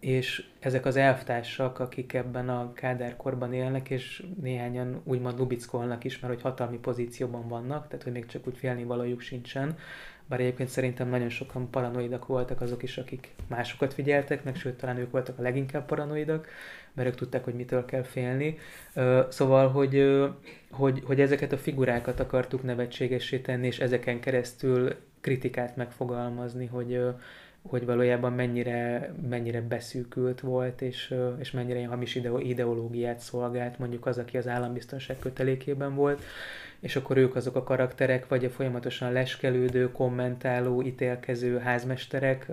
[0.00, 6.34] és ezek az elvtársak, akik ebben a kádárkorban élnek, és néhányan úgymond lubickolnak is, mert
[6.34, 9.76] hogy hatalmi pozícióban vannak, tehát hogy még csak úgy félni valójuk sincsen,
[10.30, 14.96] bár egyébként szerintem nagyon sokan paranoidak voltak azok is, akik másokat figyeltek, meg sőt, talán
[14.96, 16.48] ők voltak a leginkább paranoidak,
[16.92, 18.58] mert ők tudták, hogy mitől kell félni.
[19.28, 20.20] Szóval, hogy,
[20.70, 27.00] hogy, hogy ezeket a figurákat akartuk nevetségessé tenni, és ezeken keresztül kritikát megfogalmazni, hogy,
[27.62, 34.36] hogy valójában mennyire, mennyire beszűkült volt, és, és mennyire hamis ideológiát szolgált, mondjuk az, aki
[34.36, 36.22] az állambiztonság kötelékében volt,
[36.80, 42.46] és akkor ők azok a karakterek, vagy a folyamatosan leskelődő, kommentáló, ítélkező házmesterek,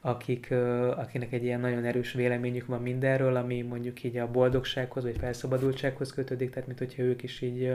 [0.00, 0.50] akik,
[0.96, 6.12] akinek egy ilyen nagyon erős véleményük van mindenről, ami mondjuk így a boldogsághoz vagy felszabadultsághoz
[6.12, 7.72] kötődik, tehát mint hogyha ők is így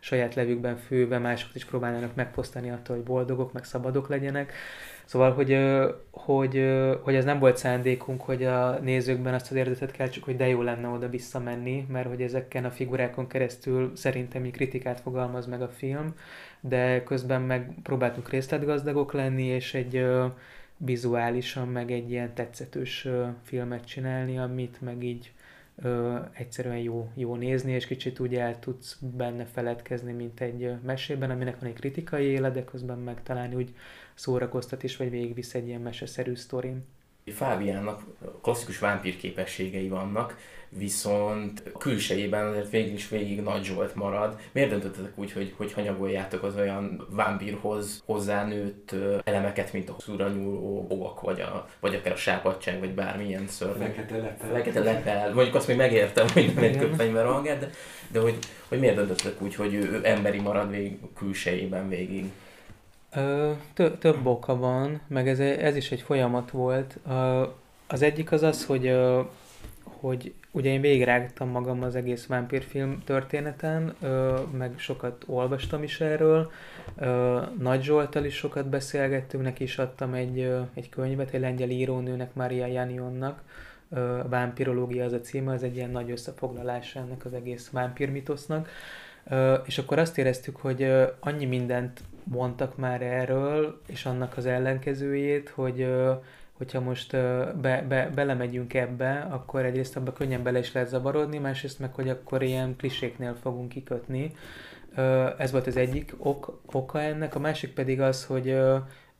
[0.00, 4.52] saját levükben főve másokat is próbálnának megfosztani attól, hogy boldogok, meg szabadok legyenek.
[5.04, 5.58] Szóval, hogy,
[6.10, 6.72] hogy,
[7.02, 10.62] hogy ez nem volt szándékunk, hogy a nézőkben azt az érzetet keltsük, hogy de jó
[10.62, 16.14] lenne oda visszamenni, mert hogy ezeken a figurákon keresztül szerintem kritikát fogalmaz meg a film,
[16.60, 20.06] de közben meg próbáltunk részletgazdagok lenni, és egy
[20.84, 23.08] vizuálisan meg egy ilyen tetszetős
[23.42, 25.32] filmet csinálni, amit meg így
[25.76, 31.30] ö, egyszerűen jó, jó nézni, és kicsit úgy el tudsz benne feledkezni, mint egy mesében,
[31.30, 33.74] aminek van egy kritikai éle, de közben meg talán úgy
[34.14, 36.84] szórakoztat is, vagy végigvisz egy ilyen meseszerű sztorin.
[37.32, 38.02] Fábiának
[38.42, 40.36] klasszikus vámpír képességei vannak,
[40.78, 44.38] viszont a külsejében azért végig is végig Nagy Zsolt marad.
[44.52, 48.94] Miért döntöttetek úgy, hogy, hogy hanyagoljátok az olyan vámpírhoz hozzánőtt
[49.24, 53.82] elemeket, mint a szúra nyúló bogak, vagy, a, vagy akár a sápadság, vagy bármilyen szörny.
[53.82, 54.48] Fekete lepel.
[54.48, 55.32] Fekete lepel.
[55.34, 57.70] Mondjuk azt még megértem, hogy nem egy köpenyben rohangál, de,
[58.08, 62.30] de hogy, hogy miért döntöttetek úgy, hogy ő emberi marad végig külsejében végig?
[63.74, 66.98] Tö- több oka van, meg ez, ez is egy folyamat volt.
[67.86, 68.96] Az egyik az az, hogy,
[69.82, 73.94] hogy ugye én végigrágtam magam az egész vámpírfilm történeten,
[74.50, 76.50] meg sokat olvastam is erről.
[77.58, 82.66] Nagy Zsoltal is sokat beszélgettünk, neki is adtam egy, egy könyvet, egy lengyel írónőnek, Maria
[82.66, 83.42] Janionnak,
[84.28, 88.68] Vámpirológia az a címe, az egy ilyen nagy összefoglalása ennek az egész vámpírmitosznak.
[89.64, 95.88] És akkor azt éreztük, hogy annyi mindent mondtak már erről, és annak az ellenkezőjét, hogy
[96.52, 97.10] hogyha most
[97.60, 102.08] be, be, belemegyünk ebbe, akkor egyrészt abba könnyen bele is lehet zavarodni, másrészt meg, hogy
[102.08, 104.32] akkor ilyen kliséknél fogunk kikötni.
[105.38, 108.56] Ez volt az egyik ok, oka ennek, a másik pedig az, hogy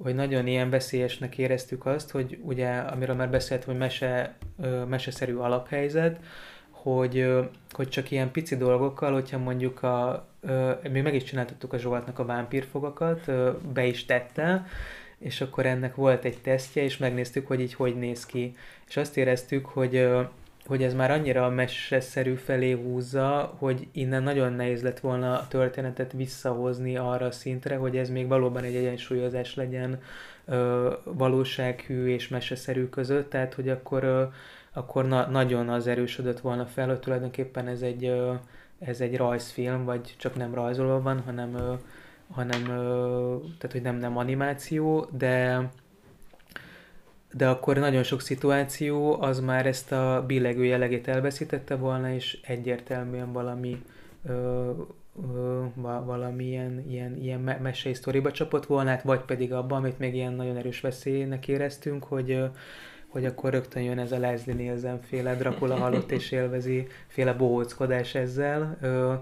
[0.02, 4.36] hogy nagyon ilyen veszélyesnek éreztük azt, hogy ugye, amiről már beszélt, hogy mese,
[4.88, 6.20] meseszerű alaphelyzet,
[6.84, 7.26] hogy,
[7.70, 10.26] hogy csak ilyen pici dolgokkal, hogyha mondjuk a,
[10.92, 13.30] mi meg is csináltattuk a Zsoltnak a vámpírfogakat,
[13.72, 14.66] be is tette,
[15.18, 18.56] és akkor ennek volt egy tesztje, és megnéztük, hogy így hogy néz ki.
[18.88, 20.08] És azt éreztük, hogy,
[20.66, 25.48] hogy ez már annyira a meseszerű felé húzza, hogy innen nagyon nehéz lett volna a
[25.48, 30.00] történetet visszahozni arra a szintre, hogy ez még valóban egy egyensúlyozás legyen
[31.04, 34.30] valósághű és meseszerű között, tehát hogy akkor
[34.74, 38.12] akkor na- nagyon az erősödött volna fel, hogy tulajdonképpen ez egy,
[38.78, 41.78] ez egy rajzfilm, vagy csak nem rajzolva van, hanem,
[42.30, 42.62] hanem
[43.58, 45.68] tehát, hogy nem, nem animáció, de
[47.36, 53.32] de akkor nagyon sok szituáció az már ezt a billegő jellegét elveszítette volna, és egyértelműen
[53.32, 53.82] valami
[54.26, 54.70] ö,
[55.32, 55.64] ö,
[56.04, 60.56] valamilyen ilyen, ilyen mesei sztoriba csapott volna, hát vagy pedig abban, amit még ilyen nagyon
[60.56, 62.44] erős veszélynek éreztünk, hogy
[63.14, 68.14] hogy akkor rögtön jön ez a Leslie Nielsen féle Dracula halott és élvezi féle bohóckodás
[68.14, 69.14] ezzel, ö,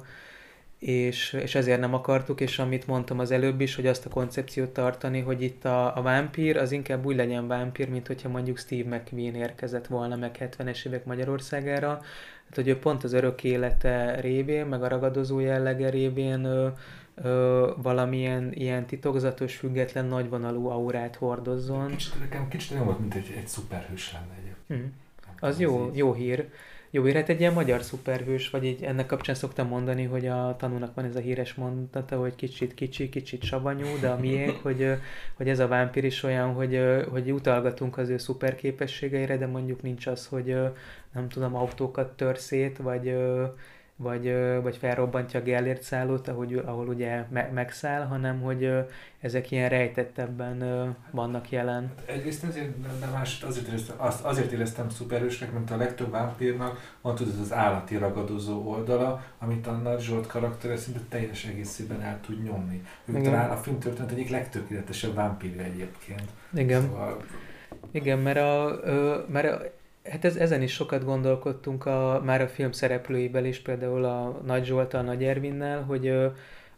[0.79, 4.71] és, és ezért nem akartuk, és amit mondtam az előbb is, hogy azt a koncepciót
[4.71, 8.97] tartani, hogy itt a, a vámpír az inkább úgy legyen vámpír, mint hogyha mondjuk Steve
[8.97, 11.89] McQueen érkezett volna meg 70-es évek Magyarországára,
[12.45, 16.69] hát hogy ő pont az örök élete révén, meg a ragadozó jellege révén ö,
[17.15, 21.89] ö, valamilyen ilyen titokzatos, független, nagyvonalú aurát hordozzon.
[21.89, 24.81] Kicsit, nekem kicsit olyan volt, mint egy, egy szuperhős lenne egyébként.
[24.81, 25.01] Hmm.
[25.41, 26.49] Az jó, jó hír.
[26.95, 30.57] Jó hír, hát egy ilyen magyar szuperhős, vagy egy, ennek kapcsán szoktam mondani, hogy a
[30.59, 34.93] tanúnak van ez a híres mondata, hogy kicsit kicsi, kicsit savanyú, de a miénk, hogy,
[35.35, 39.83] hogy ez a vámpír is olyan, hogy, hogy utalgatunk az ő szuper képességeire, de mondjuk
[39.83, 40.57] nincs az, hogy
[41.13, 43.15] nem tudom, autókat tör szét, vagy
[44.03, 48.71] vagy, vagy felrobbantja a Gellért szállót, ahogy, ahol ugye me- megszáll, hanem hogy
[49.21, 50.65] ezek ilyen rejtettebben
[51.11, 51.93] vannak jelen.
[51.97, 56.95] Hát egyrészt azért, de más, azért éreztem, azt, azért éreztem szuperősnek, mert a legtöbb vámpírnak
[57.01, 62.21] van tudod az állati ragadozó oldala, amit a Nagy Zsolt karaktere szinte teljes egészében el
[62.21, 62.83] tud nyomni.
[63.05, 63.23] Ő Igen.
[63.23, 66.25] talán a film történet egyik legtökéletesebb vámpírja egyébként.
[66.55, 66.83] Igen.
[66.83, 67.25] Szóval...
[67.91, 68.81] Igen, mert, a,
[69.29, 69.63] mert a,
[70.05, 74.65] Hát ez, ezen is sokat gondolkodtunk a, már a film szereplőivel is, például a Nagy
[74.65, 76.15] Zsoltal, a Nagy Ervinnel, hogy,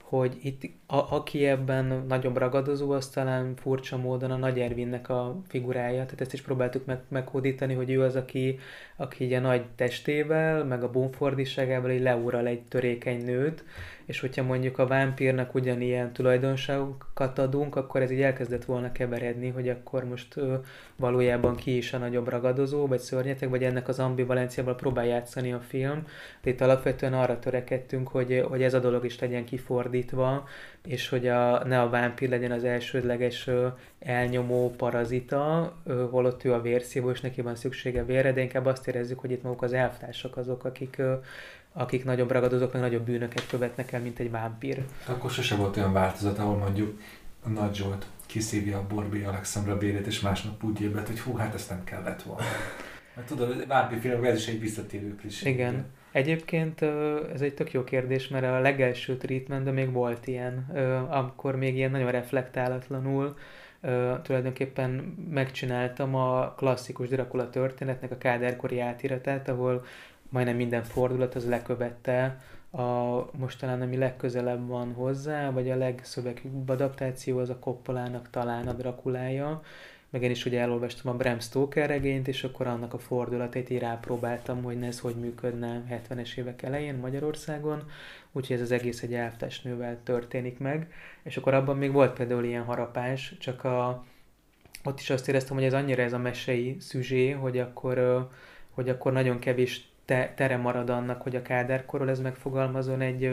[0.03, 5.41] hogy itt a, aki ebben nagyobb ragadozó, az talán furcsa módon a Nagy Ervinnek a
[5.49, 8.59] figurája, tehát ezt is próbáltuk meg, meghódítani, hogy ő az, aki,
[8.97, 13.65] aki így a nagy testével, meg a bumfordiságával így leúral egy törékeny nőt,
[14.07, 19.69] és hogyha mondjuk a vámpírnak ugyanilyen tulajdonságokat adunk, akkor ez így elkezdett volna keveredni, hogy
[19.69, 20.55] akkor most ö,
[20.97, 25.61] valójában ki is a nagyobb ragadozó, vagy szörnyetek, vagy ennek az ambivalenciával próbál játszani a
[25.61, 26.07] film.
[26.43, 30.49] De itt alapvetően arra törekedtünk, hogy, hogy ez a dolog is legyen kifordítva,
[30.85, 33.67] és hogy a, ne a vámpír legyen az elsődleges ö,
[33.99, 38.89] elnyomó parazita, ö, holott ő a vérszívó, és neki van szüksége vérre, de inkább azt
[38.89, 41.03] érezzük, hogy itt maguk az elvtársak azok, akik
[41.77, 44.85] akik nagyobb ragadozók, meg nagyobb bűnöket követnek el, mint egy vámpír.
[45.07, 47.01] Akkor sose volt olyan változat, ahol mondjuk
[47.45, 51.55] a Nagy Zsolt kiszívja a Borbé Alexandra bérét, és másnap úgy ébredt, hogy hú, hát
[51.55, 52.43] ezt nem kellett volna.
[53.15, 55.51] Mert tudod, vámpír filmekben ez is egy visszatérő klisé.
[55.51, 55.87] Igen.
[56.13, 56.83] Egyébként
[57.33, 60.55] ez egy tök jó kérdés, mert a legelső treatmentben még volt ilyen,
[61.11, 63.37] amikor még ilyen nagyon reflektálatlanul
[64.23, 64.91] tulajdonképpen
[65.31, 69.85] megcsináltam a klasszikus Dracula történetnek a káderkori átiratát, ahol
[70.35, 72.41] majdnem minden fordulat az lekövette.
[72.71, 72.87] A
[73.39, 78.73] most talán ami legközelebb van hozzá, vagy a legszövegűbb adaptáció az a Koppolának talán a
[78.73, 79.63] Drakulája,
[80.11, 83.79] meg én is ugye elolvastam a Bram Stoker regényt, és akkor annak a fordulatait így
[83.79, 87.83] rápróbáltam, hogy ez hogy működne 70-es évek elején Magyarországon,
[88.33, 92.65] úgyhogy ez az egész egy elvtestnővel történik meg, és akkor abban még volt például ilyen
[92.65, 94.05] harapás, csak a,
[94.85, 98.29] ott is azt éreztem, hogy ez annyira ez a mesei szüzsé, hogy akkor,
[98.71, 103.25] hogy akkor nagyon kevés te, tere marad annak, hogy a káderkorról ez megfogalmazon egy,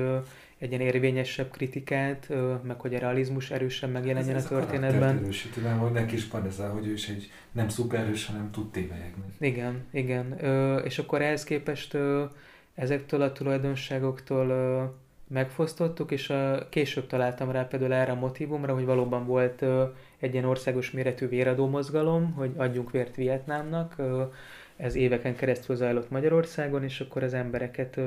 [0.58, 2.30] egy ilyen érvényesebb kritikát,
[2.64, 5.16] meg hogy a realizmus erősen megjelenjen ez, ez a történetben.
[5.16, 8.52] Ez erősíti, mert hogy neki is van ez hogy ő is egy nem szuperhős, hanem
[8.52, 9.24] tud tévelyegni.
[9.40, 10.46] Igen, igen.
[10.46, 12.24] Ö, és akkor ehhez képest ö,
[12.76, 14.84] ezektől a tulajdonságoktól ö,
[15.28, 19.84] megfosztottuk, és a, később találtam rá például erre a motivumra, hogy valóban volt ö,
[20.20, 24.24] egy ilyen országos méretű véradó mozgalom, hogy adjunk vért Vietnámnak, ö,
[24.82, 28.00] ez éveken keresztül zajlott Magyarországon, és akkor az embereket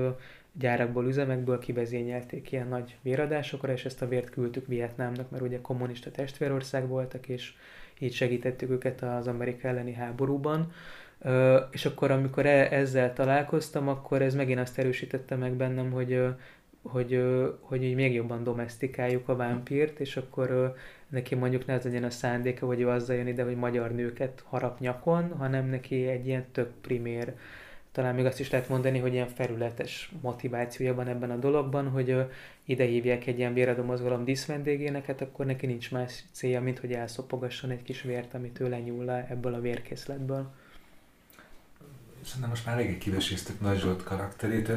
[0.52, 6.10] gyárakból, üzemekből kivezényelték ilyen nagy véradásokra, és ezt a vért küldtük Vietnámnak, mert ugye kommunista
[6.10, 7.52] testvérország voltak, és
[7.98, 10.72] így segítettük őket az Amerika elleni háborúban.
[11.70, 16.22] És akkor, amikor e- ezzel találkoztam, akkor ez megint azt erősítette meg bennem, hogy
[16.84, 17.22] hogy,
[17.60, 20.76] hogy így még jobban domestikáljuk a vámpírt, és akkor
[21.08, 24.44] neki mondjuk ne az legyen a szándéka, hogy ő azzal jön ide, hogy magyar nőket
[24.46, 27.34] harap nyakon, hanem neki egy ilyen tök primér,
[27.94, 32.16] talán még azt is lehet mondani, hogy ilyen felületes motivációja van ebben a dologban, hogy
[32.64, 36.92] ide hívják egy ilyen véradó mozgalom díszvendégének, hát akkor neki nincs más célja, mint hogy
[36.92, 40.52] elszopogasson egy kis vért, amit ő lenyúl le ebből a vérkészletből.
[42.24, 44.70] Szerintem most már eléggé kiveséztük Nagy Zsolt karakterét.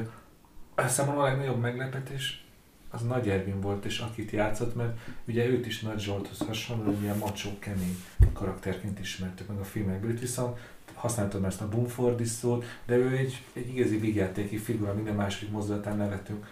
[0.86, 2.46] Számomra a legnagyobb meglepetés
[2.90, 7.18] az Nagy Ervin volt, és akit játszott, mert ugye őt is Nagy Zsolthoz hasonlóan ilyen
[7.18, 7.98] macsó, kemény
[8.34, 10.12] karakterként ismertük meg a filmekből.
[10.12, 10.58] Itt viszont
[10.94, 15.98] használtam ezt a Bumfordis szót, de ő egy, egy igazi vigyátéki figura, minden második mozdulatán
[15.98, 16.48] nevetünk.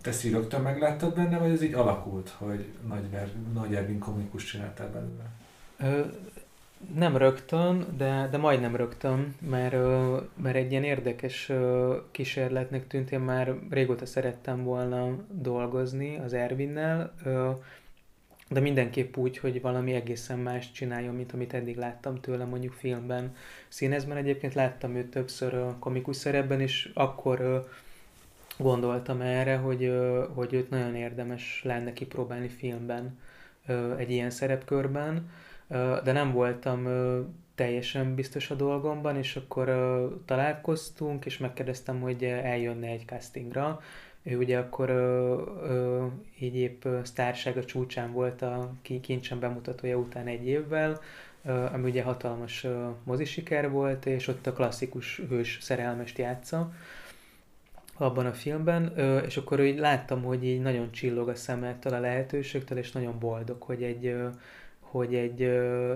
[0.00, 3.04] Te ezt rögtön megláttad benne, vagy ez így alakult, hogy Nagy,
[3.54, 5.30] Nagy Ervin komikus csináltál belőle?
[6.94, 9.76] Nem rögtön, de, de majdnem rögtön, mert,
[10.42, 11.52] mert egy ilyen érdekes
[12.10, 13.12] kísérletnek tűnt.
[13.12, 17.14] Én már régóta szerettem volna dolgozni az Ervinnel,
[18.48, 23.34] de mindenképp úgy, hogy valami egészen más csináljon, mint amit eddig láttam tőle mondjuk filmben.
[23.68, 27.68] Színezben egyébként láttam őt többször komikus szerepben, és akkor
[28.58, 29.92] gondoltam erre, hogy,
[30.34, 33.18] hogy őt nagyon érdemes lenne kipróbálni filmben
[33.96, 35.30] egy ilyen szerepkörben
[36.04, 36.88] de nem voltam
[37.54, 39.66] teljesen biztos a dolgomban, és akkor
[40.26, 43.80] találkoztunk, és megkérdeztem, hogy eljönne egy castingra.
[44.22, 44.90] Ő ugye akkor
[46.40, 51.00] így épp sztársága csúcsán volt a kincsen bemutatója után egy évvel,
[51.72, 52.66] ami ugye hatalmas
[53.04, 56.72] mozisiker volt, és ott a klasszikus hős szerelmest játsza
[57.96, 62.78] abban a filmben, és akkor így láttam, hogy így nagyon csillog a szemettől a lehetőségtől,
[62.78, 64.16] és nagyon boldog, hogy egy
[64.90, 65.42] hogy egy,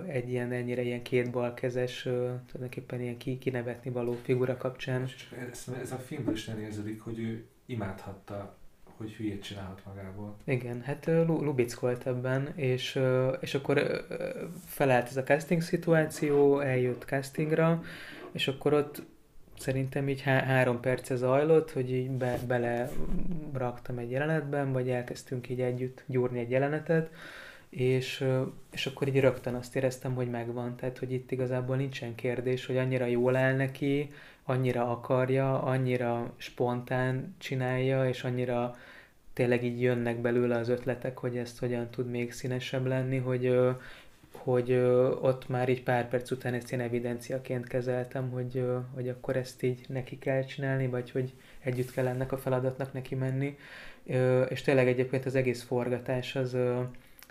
[0.07, 5.09] egy ilyen ennyire ilyen kétbalkezes, tulajdonképpen ilyen ki, kinevetni való figura kapcsán.
[5.51, 8.57] Ez, ez a filmből is nem érződik, hogy ő imádhatta
[8.97, 10.37] hogy hülyét csinálhat magából.
[10.45, 13.01] Igen, hát lubickolt ebben, és,
[13.41, 14.07] és akkor
[14.67, 17.83] felállt ez a casting szituáció, eljött castingra,
[18.33, 19.03] és akkor ott
[19.59, 22.91] szerintem így há- három perce zajlott, hogy így be, bele
[23.53, 27.11] raktam egy jelenetben, vagy elkezdtünk így együtt gyúrni egy jelenetet,
[27.77, 28.25] és,
[28.73, 32.77] és akkor így rögtön azt éreztem, hogy megvan, tehát hogy itt igazából nincsen kérdés, hogy
[32.77, 34.13] annyira jól áll neki,
[34.45, 38.77] annyira akarja, annyira spontán csinálja, és annyira
[39.33, 43.59] tényleg így jönnek belőle az ötletek, hogy ezt hogyan tud még színesebb lenni, hogy,
[44.33, 44.73] hogy
[45.21, 49.85] ott már így pár perc után ezt én evidenciaként kezeltem, hogy, hogy akkor ezt így
[49.89, 53.57] neki kell csinálni, vagy hogy együtt kell ennek a feladatnak neki menni.
[54.49, 56.57] És tényleg egyébként az egész forgatás az,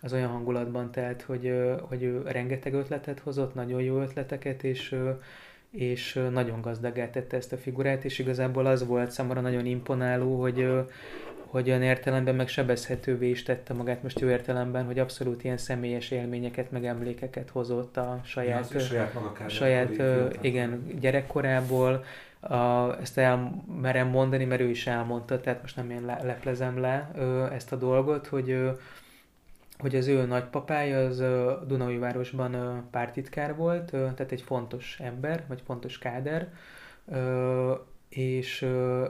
[0.03, 4.95] az olyan hangulatban telt, hogy, hogy ő rengeteg ötletet hozott, nagyon jó ötleteket, és
[5.73, 10.67] és nagyon gazdagá tette ezt a figurát, és igazából az volt számomra nagyon imponáló, hogy,
[11.45, 16.11] hogy olyan értelemben meg sebezhetővé is tette magát most jó értelemben, hogy abszolút ilyen személyes
[16.11, 20.01] élményeket, meg emlékeket hozott a saját, ja, saját, maga saját
[20.41, 22.03] igen, gyerekkorából.
[22.39, 27.11] A, ezt elmerem mondani, mert ő is elmondta, tehát most nem én leplezem le
[27.53, 28.71] ezt a dolgot, hogy
[29.84, 31.18] hogy az ő nagypapája az
[31.68, 36.53] Dunaújvárosban pártitkár volt, tehát egy fontos ember, vagy fontos káder,
[38.10, 38.68] és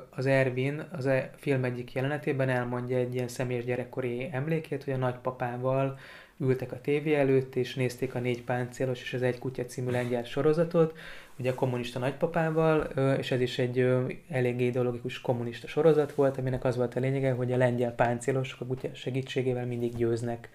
[0.10, 4.94] az Ervin az a e film egyik jelenetében elmondja egy ilyen személyes gyerekkori emlékét, hogy
[4.94, 6.00] a nagypapával
[6.38, 10.24] ültek a tévé előtt, és nézték a Négy páncélos és az Egy kutya című lengyel
[10.24, 10.98] sorozatot,
[11.40, 12.82] ugye a kommunista nagypapával,
[13.18, 13.88] és ez is egy
[14.30, 18.66] eléggé ideológikus kommunista sorozat volt, aminek az volt a lényege, hogy a lengyel páncélosok a
[18.66, 20.50] kutya segítségével mindig győznek.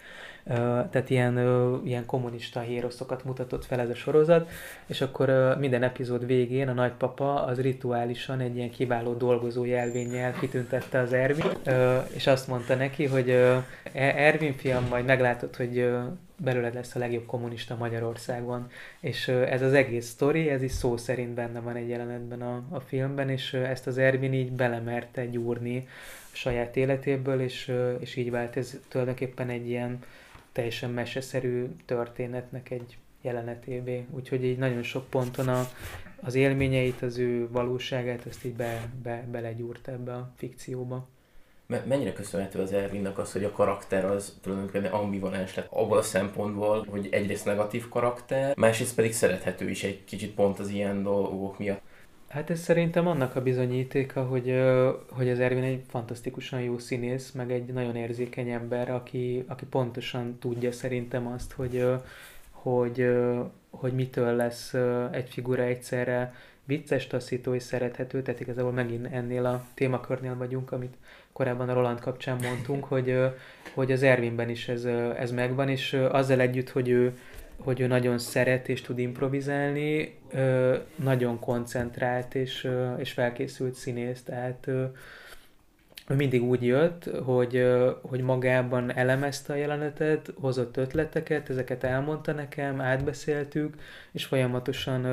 [0.91, 1.39] Tehát ilyen,
[1.85, 4.51] ilyen kommunista híroszokat mutatott fel ez a sorozat,
[4.87, 10.99] és akkor minden epizód végén a nagypapa az rituálisan egy ilyen kiváló dolgozó jelvénnyel kitüntette
[10.99, 11.51] az Ervin,
[12.15, 15.91] és azt mondta neki, hogy e-, Ervin fiam, majd meglátod, hogy
[16.37, 18.71] belőled lesz a legjobb kommunista Magyarországon.
[19.01, 22.81] És ez az egész sztori, ez is szó szerint benne van egy jelenetben a, a
[22.81, 25.89] filmben, és ezt az Ervin így belemerte gyúrni
[26.33, 29.99] saját életéből, és, és így vált ez tulajdonképpen egy ilyen
[30.59, 34.07] teljesen meseszerű történetnek egy jelenetévé.
[34.11, 35.69] Úgyhogy így nagyon sok ponton a,
[36.21, 41.09] az élményeit, az ő valóságát, ezt így be, be, belegyúrt ebbe a fikcióba
[41.85, 46.87] mennyire köszönhető az Ervinnek az, hogy a karakter az tulajdonképpen ambivalens lett abból a szempontból,
[46.91, 51.81] hogy egyrészt negatív karakter, másrészt pedig szerethető is egy kicsit pont az ilyen dolgok miatt.
[52.29, 54.63] Hát ez szerintem annak a bizonyítéka, hogy,
[55.11, 60.39] hogy az Ervin egy fantasztikusan jó színész, meg egy nagyon érzékeny ember, aki, aki pontosan
[60.39, 61.87] tudja szerintem azt, hogy,
[62.51, 63.09] hogy,
[63.71, 64.75] hogy mitől lesz
[65.11, 66.35] egy figura egyszerre
[66.65, 70.97] vicces, taszító és szerethető, tehát igazából megint ennél a témakörnél vagyunk, amit
[71.33, 73.19] korábban a Roland kapcsán mondtunk, hogy,
[73.75, 74.85] hogy az Ervinben is ez,
[75.17, 77.19] ez megvan, és azzal együtt, hogy ő,
[77.59, 80.19] hogy ő nagyon szeret és tud improvizálni,
[80.97, 82.69] nagyon koncentrált és,
[82.99, 84.67] és felkészült színész, tehát
[86.09, 87.67] ő mindig úgy jött, hogy,
[88.03, 93.77] hogy magában elemezte a jelenetet, hozott ötleteket, ezeket elmondta nekem, átbeszéltük,
[94.13, 95.05] és folyamatosan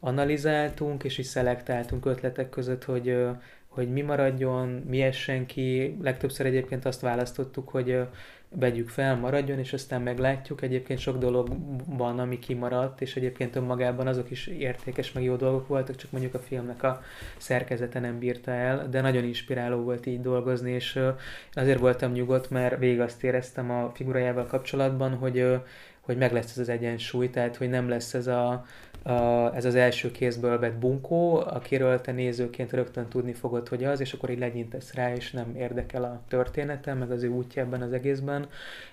[0.00, 3.26] analizáltunk, és is szelektáltunk ötletek között, hogy,
[3.68, 5.96] hogy mi maradjon, mi essen ki.
[6.02, 8.00] Legtöbbször egyébként azt választottuk, hogy
[8.54, 10.62] vegyük fel, maradjon, és aztán meglátjuk.
[10.62, 11.48] Egyébként sok dolog
[11.86, 16.34] van, ami kimaradt, és egyébként önmagában azok is értékes, meg jó dolgok voltak, csak mondjuk
[16.34, 17.02] a filmnek a
[17.36, 21.00] szerkezete nem bírta el, de nagyon inspiráló volt így dolgozni, és
[21.52, 25.60] azért voltam nyugodt, mert végig azt éreztem a figurájával kapcsolatban, hogy,
[26.00, 28.64] hogy meg lesz ez az egyensúly, tehát hogy nem lesz ez a,
[29.54, 34.12] ez az első kézből vett bunkó, akiről te nézőként rögtön tudni fogod, hogy az, és
[34.12, 37.92] akkor így legyintesz rá, és nem érdekel a története, meg az ő útja ebben az
[37.92, 38.48] egészben,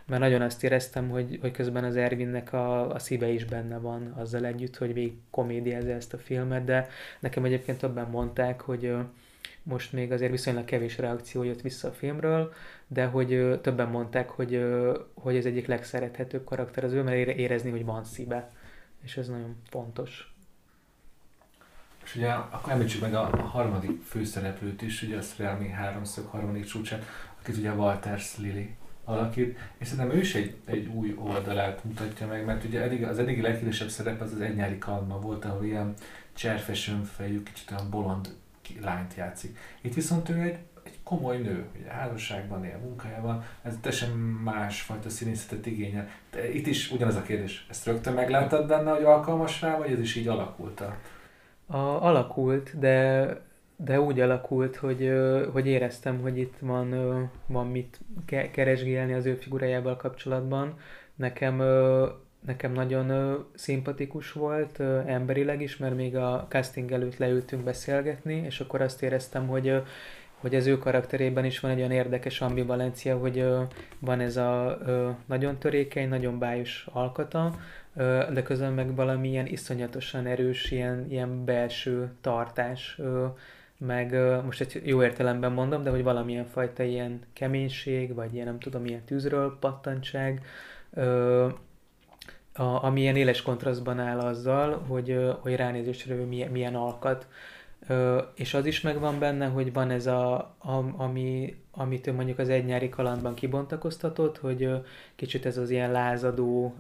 [0.06, 4.14] mert nagyon azt éreztem, hogy, hogy közben az Ervinnek a, a szíve is benne van
[4.18, 6.88] azzal együtt, hogy végig komédiázza ezt a filmet, de
[7.20, 8.96] nekem egyébként többen mondták, hogy
[9.64, 12.54] most még azért viszonylag kevés reakció jött vissza a filmről,
[12.88, 14.66] de hogy többen mondták, hogy,
[15.14, 18.50] hogy ez egyik legszerethetőbb karakter az ő, mert érezni, hogy van szíve
[19.02, 20.34] és ez nagyon fontos.
[22.04, 27.04] És ugye akkor említsük meg a harmadik főszereplőt is, ugye a Szerelmi háromszög harmadik csúcsán,
[27.40, 32.46] akit ugye Walters Lili alakít, és szerintem ő is egy, egy új oldalát mutatja meg,
[32.46, 35.94] mert ugye eddig, az eddigi leghíresebb szerep az az egy nyári kalma volt, ahol ilyen
[36.34, 38.36] cserfes önfejű, kicsit olyan bolond
[38.82, 39.58] lányt játszik.
[39.82, 40.58] Itt viszont ő egy
[41.10, 44.10] komoly nő, ugye házasságban él, munkájában, ez teljesen
[44.44, 46.08] másfajta színészetet igényel.
[46.32, 50.00] De itt is ugyanaz a kérdés, ezt rögtön megláttad benne, hogy alkalmas rá, vagy ez
[50.00, 50.82] is így alakult?
[51.66, 53.28] A, alakult, de,
[53.76, 55.12] de úgy alakult, hogy,
[55.54, 56.90] hogy éreztem, hogy itt van,
[57.46, 58.00] van mit
[58.52, 60.78] keresgélni az ő figurájával kapcsolatban.
[61.16, 61.62] Nekem
[62.46, 68.82] nekem nagyon szimpatikus volt emberileg is, mert még a casting előtt leültünk beszélgetni, és akkor
[68.82, 69.82] azt éreztem, hogy
[70.40, 73.46] hogy az ő karakterében is van egy olyan érdekes ambivalencia, hogy
[74.00, 74.78] van ez a
[75.26, 77.56] nagyon törékeny, nagyon bájos alkata,
[78.34, 83.00] de közben meg valamilyen iszonyatosan erős, ilyen, ilyen belső tartás
[83.80, 88.60] meg most egy jó értelemben mondom, de hogy valamilyen fajta ilyen keménység, vagy ilyen nem
[88.60, 90.42] tudom, ilyen tűzről pattantság,
[92.56, 97.28] ami ilyen éles kontrasztban áll azzal, hogy, hogy ránézésre milyen, milyen alkat.
[98.34, 102.50] És az is megvan benne, hogy van ez a, a ami, amit ő mondjuk az
[102.50, 104.70] egy nyári kalandban kibontakoztatott, hogy
[105.16, 106.76] kicsit ez az ilyen lázadó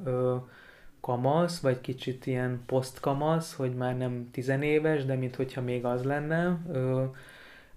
[1.02, 6.57] kamasz, vagy kicsit ilyen posztkamasz, hogy már nem tizenéves, de mintha még az lenne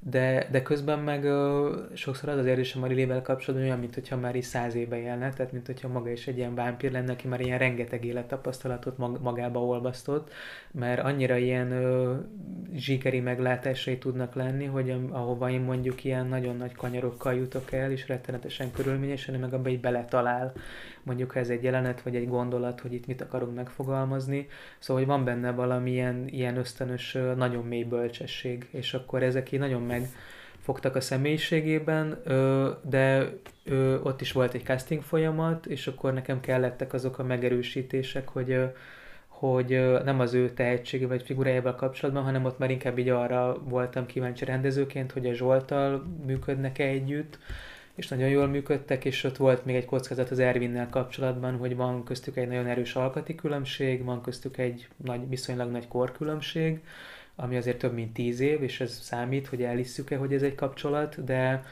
[0.04, 4.16] de, de közben meg ö, sokszor az az érzésem a Lilével kapcsolatban olyan, mint hogyha
[4.16, 7.28] már is száz éve élne, tehát mint hogyha maga is egy ilyen vámpír lenne, aki
[7.28, 10.32] már ilyen rengeteg élettapasztalatot mag, magába olvasztott,
[10.70, 12.14] mert annyira ilyen ö,
[12.74, 18.08] zsigeri meglátásai tudnak lenni, hogy ahova én mondjuk ilyen nagyon nagy kanyarokkal jutok el, és
[18.08, 20.52] rettenetesen körülményesen, meg abban így beletalál
[21.02, 24.48] mondjuk ha ez egy jelenet, vagy egy gondolat, hogy itt mit akarunk megfogalmazni.
[24.78, 29.82] Szóval, hogy van benne valamilyen ilyen ösztönös, nagyon mély bölcsesség, és akkor ezek így nagyon
[29.82, 30.08] meg
[30.60, 32.22] fogtak a személyiségében,
[32.82, 33.32] de
[34.02, 38.60] ott is volt egy casting folyamat, és akkor nekem kellettek azok a megerősítések, hogy
[39.42, 39.68] hogy
[40.04, 44.44] nem az ő tehetsége vagy figurájával kapcsolatban, hanem ott már inkább így arra voltam kíváncsi
[44.44, 47.38] rendezőként, hogy a Zsoltal működnek-e együtt,
[47.94, 52.04] és nagyon jól működtek, és ott volt még egy kockázat az Ervinnel kapcsolatban, hogy van
[52.04, 56.80] köztük egy nagyon erős alkati különbség, van köztük egy nagy, viszonylag nagy korkülönbség,
[57.36, 61.24] ami azért több mint tíz év, és ez számít, hogy elhisszük-e, hogy ez egy kapcsolat,
[61.24, 61.64] de,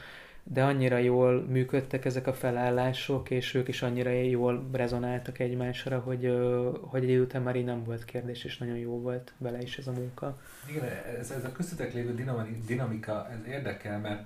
[0.43, 6.33] de annyira jól működtek ezek a felállások, és ők is annyira jól rezonáltak egymásra, hogy,
[6.81, 9.87] hogy egy után már így nem volt kérdés, és nagyon jó volt vele is ez
[9.87, 10.39] a munka.
[10.69, 10.83] Igen,
[11.19, 12.25] ez, ez a köztetek lévő
[12.65, 14.23] dinamika, ez érdekel, mert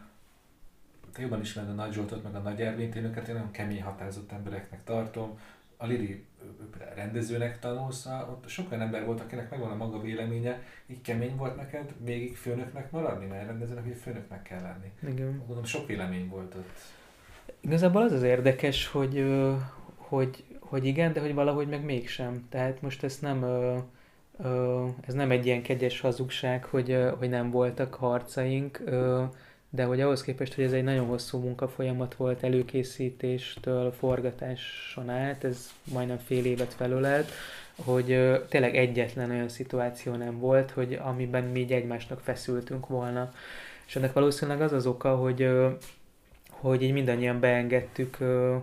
[1.16, 3.82] te jobban ismered a Nagy Zsoltot, meg a Nagy Ervényt, én őket én nagyon kemény
[3.82, 5.40] határozott embereknek tartom.
[5.78, 6.26] A Lili
[6.96, 11.56] rendezőnek tanulsz, ott sok olyan ember volt, akinek megvan a maga véleménye, így kemény volt
[11.56, 15.14] neked végig főnöknek maradni, mert rendezőnek hogy főnöknek kell lenni.
[15.14, 15.38] Igen.
[15.38, 16.70] Gondolom sok vélemény volt ott.
[17.60, 19.26] Igazából az az érdekes, hogy,
[19.96, 22.46] hogy, hogy igen, de hogy valahogy meg mégsem.
[22.50, 23.46] Tehát most ezt nem,
[25.08, 28.84] ez nem egy ilyen kegyes hazugság, hogy, hogy nem voltak harcaink,
[29.76, 35.72] de hogy ahhoz képest, hogy ez egy nagyon hosszú munkafolyamat volt előkészítéstől forgatáson át, ez
[35.94, 37.32] majdnem fél évet felölelt,
[37.76, 43.34] hogy ö, tényleg egyetlen olyan szituáció nem volt, hogy amiben mi így egymásnak feszültünk volna.
[43.86, 45.70] És ennek valószínűleg az az oka, hogy, ö,
[46.50, 48.56] hogy így mindannyian beengedtük ö,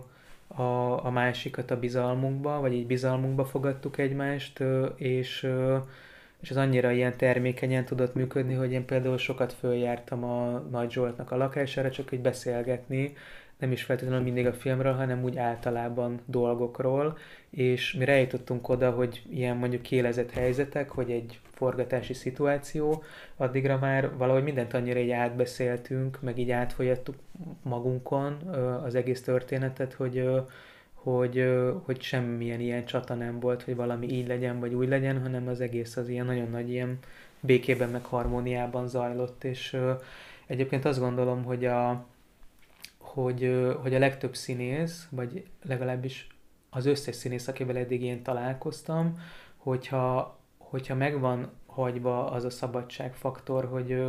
[0.47, 4.63] a, a másikat a bizalmunkba, vagy így bizalmunkba fogadtuk egymást,
[4.95, 5.47] és
[6.43, 11.31] és az annyira ilyen termékenyen tudott működni, hogy én például sokat följártam a Nagy Zsoltnak
[11.31, 13.13] a lakására, csak egy beszélgetni,
[13.57, 17.17] nem is feltétlenül mindig a filmről, hanem úgy általában dolgokról,
[17.49, 23.03] és mi eljutottunk oda, hogy ilyen mondjuk kélezett helyzetek, hogy egy forgatási szituáció,
[23.37, 27.15] addigra már valahogy mindent annyira így átbeszéltünk, meg így átfolyattuk
[27.61, 28.33] magunkon
[28.83, 30.29] az egész történetet, hogy
[31.03, 31.45] hogy,
[31.83, 35.61] hogy semmilyen ilyen csata nem volt, hogy valami így legyen, vagy úgy legyen, hanem az
[35.61, 36.99] egész az ilyen nagyon nagy ilyen
[37.39, 39.77] békében, meg harmóniában zajlott, és
[40.45, 42.05] egyébként azt gondolom, hogy a,
[42.97, 46.27] hogy, hogy a legtöbb színész, vagy legalábbis
[46.69, 49.19] az összes színész, akivel eddig én találkoztam,
[49.57, 54.03] hogyha, hogyha megvan hagyva az a szabadságfaktor, hogy,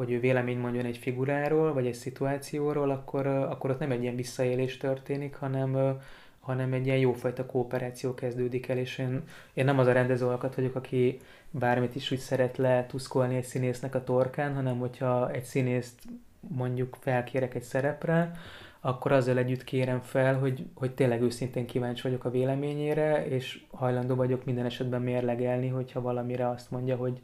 [0.00, 4.16] hogy ő vélemény mondjon egy figuráról, vagy egy szituációról, akkor, akkor ott nem egy ilyen
[4.16, 5.98] visszaélés történik, hanem,
[6.40, 9.22] hanem egy ilyen jófajta kooperáció kezdődik el, és én,
[9.54, 11.18] én nem az a rendező alkat vagyok, aki
[11.50, 16.00] bármit is úgy szeret letuszkolni egy színésznek a torkán, hanem hogyha egy színészt
[16.40, 18.32] mondjuk felkérek egy szerepre,
[18.80, 24.14] akkor azzal együtt kérem fel, hogy, hogy tényleg őszintén kíváncsi vagyok a véleményére, és hajlandó
[24.14, 27.20] vagyok minden esetben mérlegelni, hogyha valamire azt mondja, hogy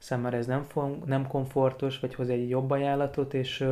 [0.00, 0.66] számára ez nem,
[1.04, 3.66] nem komfortos, vagy hoz egy jobb ajánlatot, és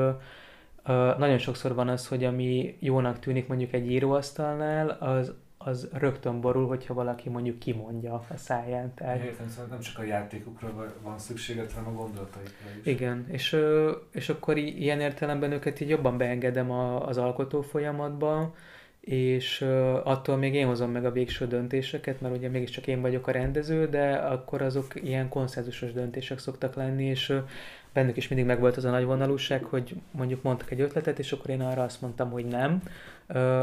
[1.19, 6.67] nagyon sokszor van az, hogy ami jónak tűnik mondjuk egy íróasztalnál, az, az rögtön borul,
[6.67, 8.95] hogyha valaki mondjuk kimondja a száján.
[8.95, 9.25] Tehát...
[9.25, 12.87] Értem, szóval nem csak a játékukra van szükséged, hanem a gondolataikra is.
[12.87, 13.57] Igen, és,
[14.11, 18.55] és akkor ilyen értelemben őket így jobban beengedem az alkotó folyamatba,
[19.01, 19.61] és
[20.05, 23.89] attól még én hozom meg a végső döntéseket, mert ugye mégiscsak én vagyok a rendező,
[23.89, 27.33] de akkor azok ilyen konszenzusos döntések szoktak lenni, és
[27.93, 31.51] bennük is mindig megvolt az a nagy vonalúság, hogy mondjuk mondtak egy ötletet, és akkor
[31.51, 32.83] én arra azt mondtam, hogy nem,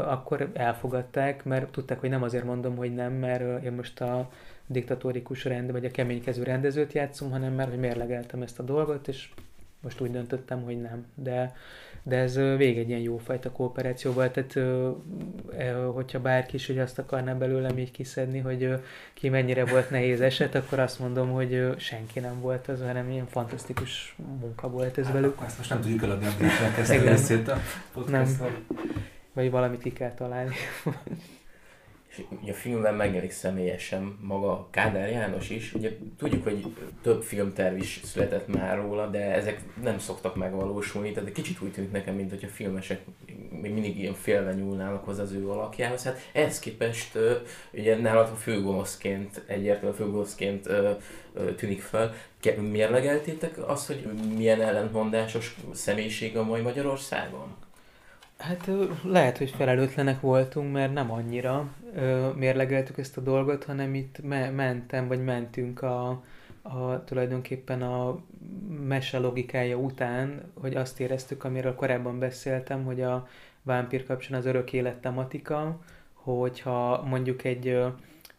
[0.06, 4.30] akkor elfogadták, mert tudták, hogy nem azért mondom, hogy nem, mert én most a
[4.66, 9.28] diktatórikus rend, vagy a keménykező rendezőt játszom, hanem mert hogy mérlegeltem ezt a dolgot, és
[9.82, 11.06] most úgy döntöttem, hogy nem.
[11.14, 11.54] De,
[12.08, 14.76] de ez végig egy ilyen jófajta kooperáció volt, tehát
[15.94, 18.80] hogyha bárki is hogy azt akarná belőlem így kiszedni, hogy
[19.14, 23.26] ki mennyire volt nehéz eset, akkor azt mondom, hogy senki nem volt az, hanem ilyen
[23.26, 25.38] fantasztikus munka volt ez hát, velük.
[25.46, 27.60] Ezt most nem tudjuk eladni a ezt a
[27.94, 28.36] a Nem.
[29.32, 30.54] Vagy valamit ki kell találni.
[32.42, 35.74] Ugye a filmben megjelenik személyesen maga Kádár János is.
[35.74, 36.66] Ugye tudjuk, hogy
[37.02, 41.92] több filmterv is született már róla, de ezek nem szoktak megvalósulni, tehát kicsit úgy tűnik
[41.92, 43.00] nekem, mint hogy a filmesek
[43.50, 46.02] még mindig ilyen félve nyúlnának hozzá az ő alakjához.
[46.02, 47.18] Hát ehhez képest
[47.72, 50.68] ugye nálad a főgonoszként, egyértelműen főgonoszként
[51.56, 52.14] tűnik fel.
[52.70, 57.54] Mérlegeltétek azt, hogy milyen ellentmondásos személyiség a mai Magyarországon?
[58.38, 58.70] Hát
[59.04, 64.54] lehet, hogy felelőtlenek voltunk, mert nem annyira ö, mérlegeltük ezt a dolgot, hanem itt me-
[64.54, 66.22] mentem, vagy mentünk a,
[66.62, 68.18] a tulajdonképpen a
[68.86, 73.28] mese logikája után, hogy azt éreztük, amiről korábban beszéltem, hogy a
[73.62, 75.80] vámpír kapcsán az örök élet tematika,
[76.12, 77.78] hogyha mondjuk egy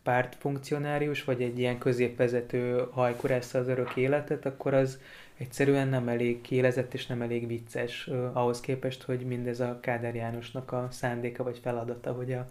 [0.04, 5.00] pártfunkcionárius, vagy egy ilyen középvezető hajkurásza az örök életet, akkor az
[5.38, 10.16] egyszerűen nem elég kiélezett és nem elég vicces uh, ahhoz képest, hogy mindez a Káder
[10.16, 12.48] Jánosnak a szándéka vagy feladata, hogy a,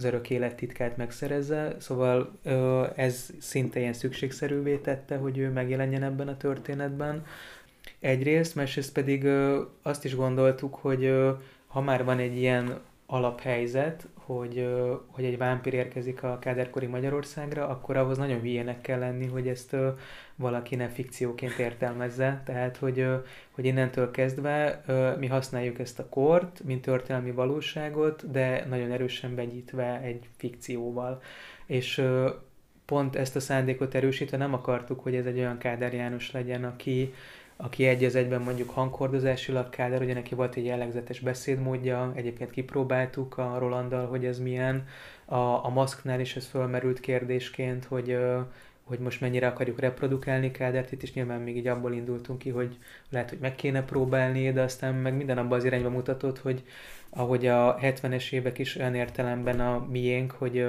[0.00, 1.76] az örök élet titkát megszerezze.
[1.78, 2.38] Szóval
[2.96, 7.24] ez szinte ilyen szükségszerűvé tette, hogy ő megjelenjen ebben a történetben.
[7.98, 9.26] Egyrészt, másrészt pedig
[9.82, 11.14] azt is gondoltuk, hogy
[11.66, 14.06] ha már van egy ilyen alaphelyzet,
[14.36, 14.68] hogy,
[15.06, 19.76] hogy egy vámpír érkezik a káderkori Magyarországra, akkor ahhoz nagyon hülyének kell lenni, hogy ezt
[20.36, 22.42] valaki ne fikcióként értelmezze.
[22.44, 23.06] Tehát, hogy,
[23.50, 24.84] hogy innentől kezdve
[25.18, 31.22] mi használjuk ezt a kort, mint történelmi valóságot, de nagyon erősen vegyítve egy fikcióval.
[31.66, 32.02] És
[32.84, 37.14] pont ezt a szándékot erősítve nem akartuk, hogy ez egy olyan Kádár János legyen, aki,
[37.62, 43.38] aki egy az egyben mondjuk hangkordozásilag Káder, ugye neki volt egy jellegzetes beszédmódja, egyébként kipróbáltuk
[43.38, 44.86] a Rolanddal, hogy ez milyen.
[45.24, 48.18] A, a maszknál is ez fölmerült kérdésként, hogy,
[48.84, 52.76] hogy most mennyire akarjuk reprodukálni Kádert, itt is nyilván még így abból indultunk ki, hogy
[53.10, 56.64] lehet, hogy meg kéne próbálni, de aztán meg minden abban az irányba mutatott, hogy
[57.10, 60.66] ahogy a 70-es évek is olyan értelemben a miénk, hogy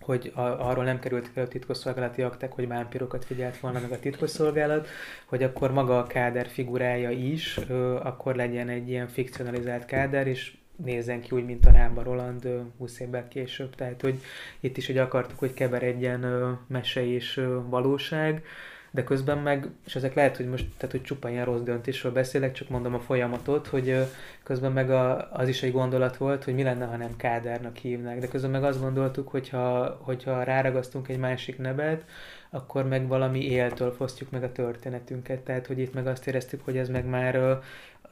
[0.00, 3.98] hogy a, arról nem került ki a titkosszolgálati aktek, hogy vámpirokat figyelt volna meg a
[3.98, 4.88] titkosszolgálat,
[5.24, 10.52] hogy akkor maga a káder figurája is, ö, akkor legyen egy ilyen fikcionalizált káder, és
[10.76, 12.48] nézzen ki úgy, mint a Rámba Roland
[12.78, 13.74] 20 évvel később.
[13.74, 14.20] Tehát, hogy
[14.60, 18.44] itt is hogy akartuk, hogy keveredjen ö, mese és ö, valóság,
[18.90, 22.52] de közben meg, és ezek lehet, hogy most, tehát hogy csupa ilyen rossz döntésről beszélek,
[22.52, 24.06] csak mondom a folyamatot, hogy
[24.42, 28.18] közben meg a, az is egy gondolat volt, hogy mi lenne, ha nem Kádárnak hívnák,
[28.18, 32.04] de közben meg azt gondoltuk, hogyha, hogyha ráragasztunk egy másik nevet,
[32.50, 36.76] akkor meg valami éltől fosztjuk meg a történetünket, tehát hogy itt meg azt éreztük, hogy
[36.76, 37.60] ez meg már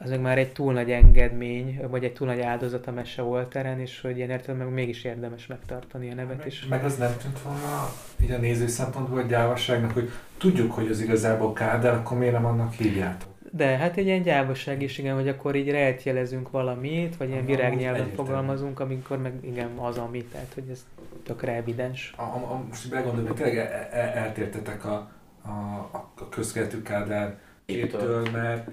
[0.01, 3.81] az meg már egy túl nagy engedmény, vagy egy túl nagy áldozat a mese volteren,
[3.81, 6.67] és hogy ilyen értelemben meg mégis érdemes megtartani a nevet is.
[6.67, 7.93] Meg az nem tűnt volna
[8.23, 12.45] így a néző szempontból egy gyávaságnak, hogy tudjuk, hogy az igazából Kádár, akkor miért nem
[12.45, 13.29] annak hívjátok?
[13.53, 18.11] De hát egy ilyen gyávaság is, igen, hogy akkor így rejtjelezünk valamit, vagy ilyen virágnyelven
[18.15, 20.87] fogalmazunk, amikor meg igen, az ami, tehát hogy ez
[21.23, 22.15] tökre evidens.
[22.17, 25.11] A, a, a, most begondolom, hogy tényleg el, el, eltértetek a,
[25.43, 25.49] a,
[25.93, 28.71] a közkeletű Kádár képtől, mert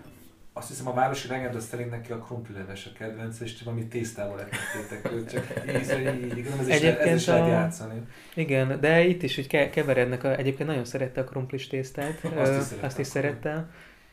[0.57, 5.11] azt hiszem a városi legenda szerint neki a krumplileves a kedvenc, és valami tésztával etettétek
[5.13, 8.01] őt, csak ízre így, igaz, ez, Egyébként is, ez is lehet játszani.
[8.33, 12.63] Igen, de itt is hogy keverednek, a, egyébként nagyon szerette a krumplis tésztát, azt is
[12.63, 12.85] szerette.
[12.85, 13.65] Azt is szerette.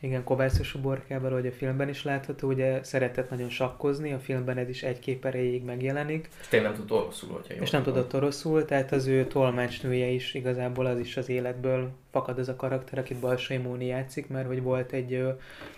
[0.03, 4.69] Igen, Kovács uborkával, hogy a filmben is látható, ugye szeretett nagyon sakkozni, a filmben ez
[4.69, 6.29] is egy kép erejéig megjelenik.
[6.41, 10.33] És tényleg nem tudott oroszul, hogyha És nem tudott oroszul, tehát az ő tolmácsnője is
[10.33, 14.61] igazából az is az életből fakad az a karakter, akit Balsai Móni játszik, mert hogy
[14.61, 15.29] volt egy ö,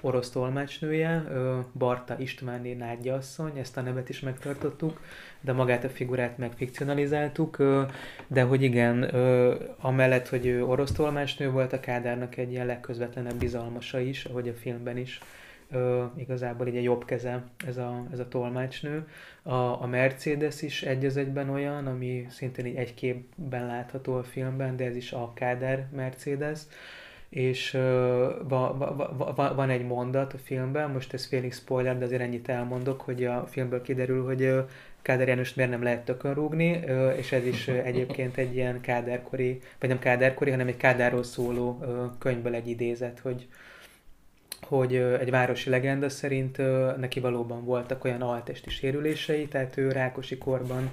[0.01, 4.99] orosz tolmácsnője, ö, Barta Istvánné Nádja asszony, ezt a nevet is megtartottuk,
[5.45, 7.63] de magát a figurát megfikcionalizáltuk,
[8.27, 9.03] de hogy igen,
[9.79, 14.53] amellett, hogy ő orosz tolmácsnő volt, a Kádárnak egy ilyen legközvetlenebb bizalmasa is, ahogy a
[14.53, 15.19] filmben is
[15.71, 19.07] ö, igazából egy jobb keze ez a, ez a tolmácsnő.
[19.43, 24.23] A, a Mercedes is egy az egyben olyan, ami szintén így egy képben látható a
[24.23, 26.59] filmben, de ez is a Káder Mercedes
[27.29, 27.81] és uh,
[28.47, 32.49] va, va, va, van egy mondat a filmben, most ez félig spoiler, de azért ennyit
[32.49, 34.69] elmondok, hogy a filmből kiderül, hogy uh,
[35.05, 36.83] Káder János miért nem lehet tökön rúgni,
[37.17, 41.83] és ez is egyébként egy ilyen káderkori, vagy nem káderkori, hanem egy kádárról szóló
[42.19, 43.47] könyvből egy idézet, hogy,
[44.61, 46.57] hogy egy városi legenda szerint
[46.97, 50.91] neki valóban voltak olyan altesti sérülései, tehát ő Rákosi korban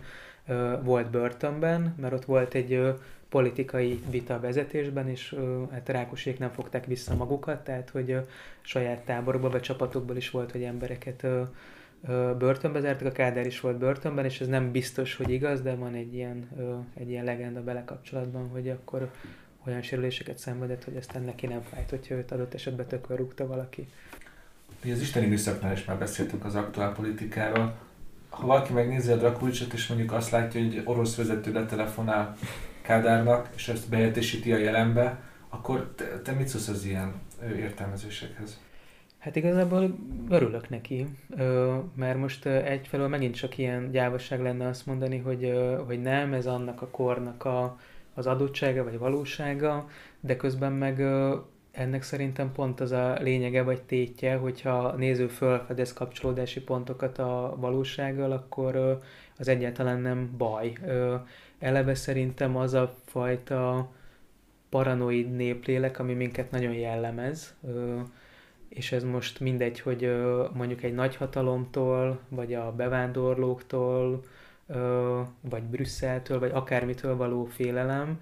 [0.82, 2.94] volt börtönben, mert ott volt egy
[3.28, 5.36] politikai vita vezetésben, és
[5.70, 8.16] hát Rákosék nem fogták vissza magukat, tehát hogy
[8.60, 11.26] saját táborokból vagy csapatokból is volt, hogy embereket
[12.38, 15.94] börtönbe zártak, a Kádár is volt börtönben, és ez nem biztos, hogy igaz, de van
[15.94, 16.48] egy ilyen,
[16.94, 19.10] egy ilyen legenda bele kapcsolatban, hogy akkor
[19.66, 23.88] olyan sérüléseket szenvedett, hogy aztán neki nem fájt, hogyha őt adott esetben tökön rúgta valaki.
[24.84, 27.74] Mi az isteni műszaknál is már beszéltünk az aktuál politikáról.
[28.28, 32.36] Ha valaki megnézi a Drakulicsot, és mondjuk azt látja, hogy orosz vezető letelefonál
[32.82, 37.12] Kádárnak, és ezt behelyettesíti a jelenbe, akkor te, te mit szólsz az ilyen
[37.56, 38.60] értelmezésekhez?
[39.22, 39.94] Hát igazából
[40.28, 41.06] örülök neki,
[41.94, 45.52] mert most egyfelől megint csak ilyen gyávasság lenne azt mondani, hogy,
[45.86, 47.78] hogy nem, ez annak a kornak a,
[48.14, 49.88] az adottsága vagy valósága,
[50.20, 51.00] de közben meg
[51.70, 57.56] ennek szerintem pont az a lényege vagy tétje, hogyha a néző fölfedez kapcsolódási pontokat a
[57.58, 59.00] valósággal, akkor
[59.38, 60.72] az egyáltalán nem baj.
[61.58, 63.90] Eleve szerintem az a fajta
[64.68, 67.56] paranoid néplélek, ami minket nagyon jellemez,
[68.74, 70.12] és ez most mindegy, hogy
[70.52, 74.24] mondjuk egy nagyhatalomtól, vagy a bevándorlóktól,
[75.40, 78.20] vagy Brüsszeltől, vagy akármitől való félelem,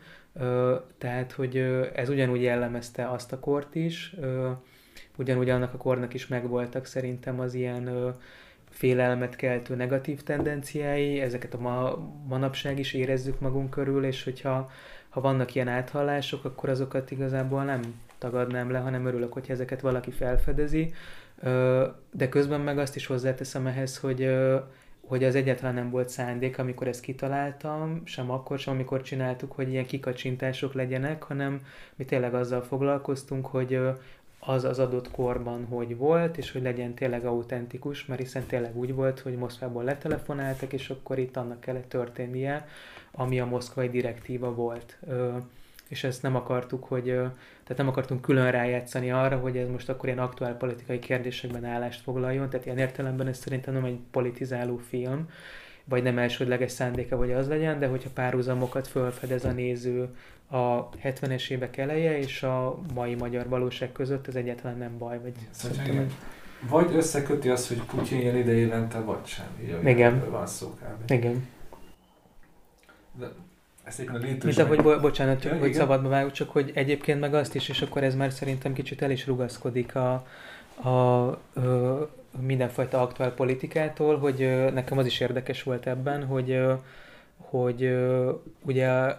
[0.98, 1.56] tehát, hogy
[1.94, 4.14] ez ugyanúgy jellemezte azt a kort is,
[5.16, 8.14] ugyanúgy annak a kornak is megvoltak szerintem az ilyen
[8.70, 11.98] félelmet keltő negatív tendenciái, ezeket a ma,
[12.28, 14.70] manapság is érezzük magunk körül, és hogyha
[15.08, 17.80] ha vannak ilyen áthallások, akkor azokat igazából nem
[18.20, 20.92] tagadnám le, hanem örülök, hogy ezeket valaki felfedezi.
[22.12, 24.30] De közben meg azt is hozzáteszem ehhez, hogy
[25.06, 29.70] hogy az egyáltalán nem volt szándék, amikor ezt kitaláltam, sem akkor, sem amikor csináltuk, hogy
[29.70, 31.60] ilyen kikacsintások legyenek, hanem
[31.96, 33.80] mi tényleg azzal foglalkoztunk, hogy
[34.38, 38.94] az az adott korban hogy volt, és hogy legyen tényleg autentikus, mert hiszen tényleg úgy
[38.94, 42.68] volt, hogy Moszkvából letelefonáltak, és akkor itt annak kellett történnie,
[43.10, 44.98] ami a moszkvai direktíva volt
[45.90, 47.18] és ezt nem akartuk, hogy,
[47.70, 52.00] tehát nem akartunk külön rájátszani arra, hogy ez most akkor ilyen aktuál politikai kérdésekben állást
[52.00, 55.28] foglaljon, tehát ilyen értelemben ez szerintem nem egy politizáló film,
[55.84, 60.16] vagy nem elsődleges szándéka, hogy az legyen, de hogyha párhuzamokat fölfedez a néző
[60.48, 65.20] a 70-es évek eleje és a mai magyar valóság között, ez egyáltalán nem baj.
[65.22, 66.06] Vagy, szóval
[66.68, 69.46] vagy összeköti azt, hogy Putyin jön ide évente, vagy sem.
[69.62, 70.30] Így, Igen.
[70.30, 71.10] Van szó kb.
[71.10, 71.48] Igen.
[73.18, 73.26] De
[73.98, 77.20] ezt a létős Mint ahogy, bo- bocsánat, csak, ja, hogy szabadba vágok, csak hogy egyébként
[77.20, 80.26] meg azt is, és akkor ez már szerintem kicsit el is rugaszkodik a,
[80.82, 81.38] a, a
[82.40, 86.60] mindenfajta aktuál politikától, hogy nekem az is érdekes volt ebben, hogy,
[87.36, 87.96] hogy
[88.62, 89.14] ugye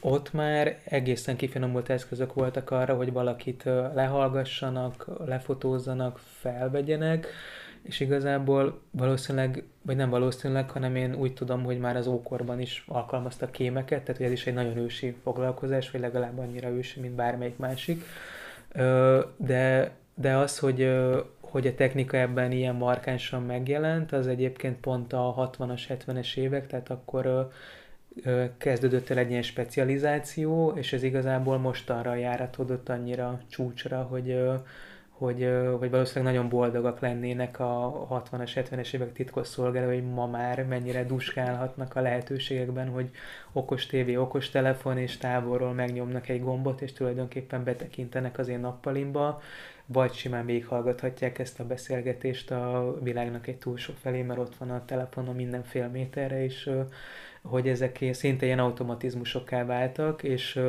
[0.00, 3.62] ott már egészen kifinomult eszközök voltak arra, hogy valakit
[3.94, 7.26] lehallgassanak, lefotózzanak, felvegyenek,
[7.88, 12.84] és igazából valószínűleg, vagy nem valószínűleg, hanem én úgy tudom, hogy már az ókorban is
[12.88, 17.14] alkalmaztak kémeket, tehát hogy ez is egy nagyon ősi foglalkozás, vagy legalább annyira ősi, mint
[17.14, 18.04] bármelyik másik.
[19.36, 20.96] De, de az, hogy,
[21.40, 26.90] hogy a technika ebben ilyen markánsan megjelent, az egyébként pont a 60-as, 70-es évek, tehát
[26.90, 27.50] akkor
[28.58, 34.38] kezdődött el egy ilyen specializáció, és ez igazából mostanra járatódott annyira csúcsra, hogy,
[35.18, 41.04] hogy, hogy valószínűleg nagyon boldogak lennének a 60-as, 70-es évek titkos szolgálói ma már mennyire
[41.04, 43.10] duskálhatnak a lehetőségekben, hogy
[43.52, 49.40] okos tévé, okos telefon és távolról megnyomnak egy gombot, és tulajdonképpen betekintenek az én nappalimba,
[49.86, 54.84] vagy simán végighallgathatják ezt a beszélgetést a világnak egy túlsó felé, mert ott van a
[54.84, 56.70] telefonon minden fél méterre, és
[57.42, 60.60] hogy ezek szinte ilyen automatizmusokká váltak, és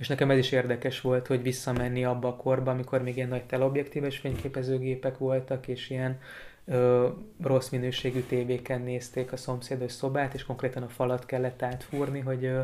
[0.00, 3.44] és nekem ez is érdekes volt, hogy visszamenni abba a korba, amikor még ilyen nagy
[3.44, 6.18] teleobjektíves fényképezőgépek voltak, és ilyen
[6.64, 7.08] ö,
[7.42, 12.60] rossz minőségű tévéken nézték a szomszédos szobát, és konkrétan a falat kellett átfúrni, hogy, ö,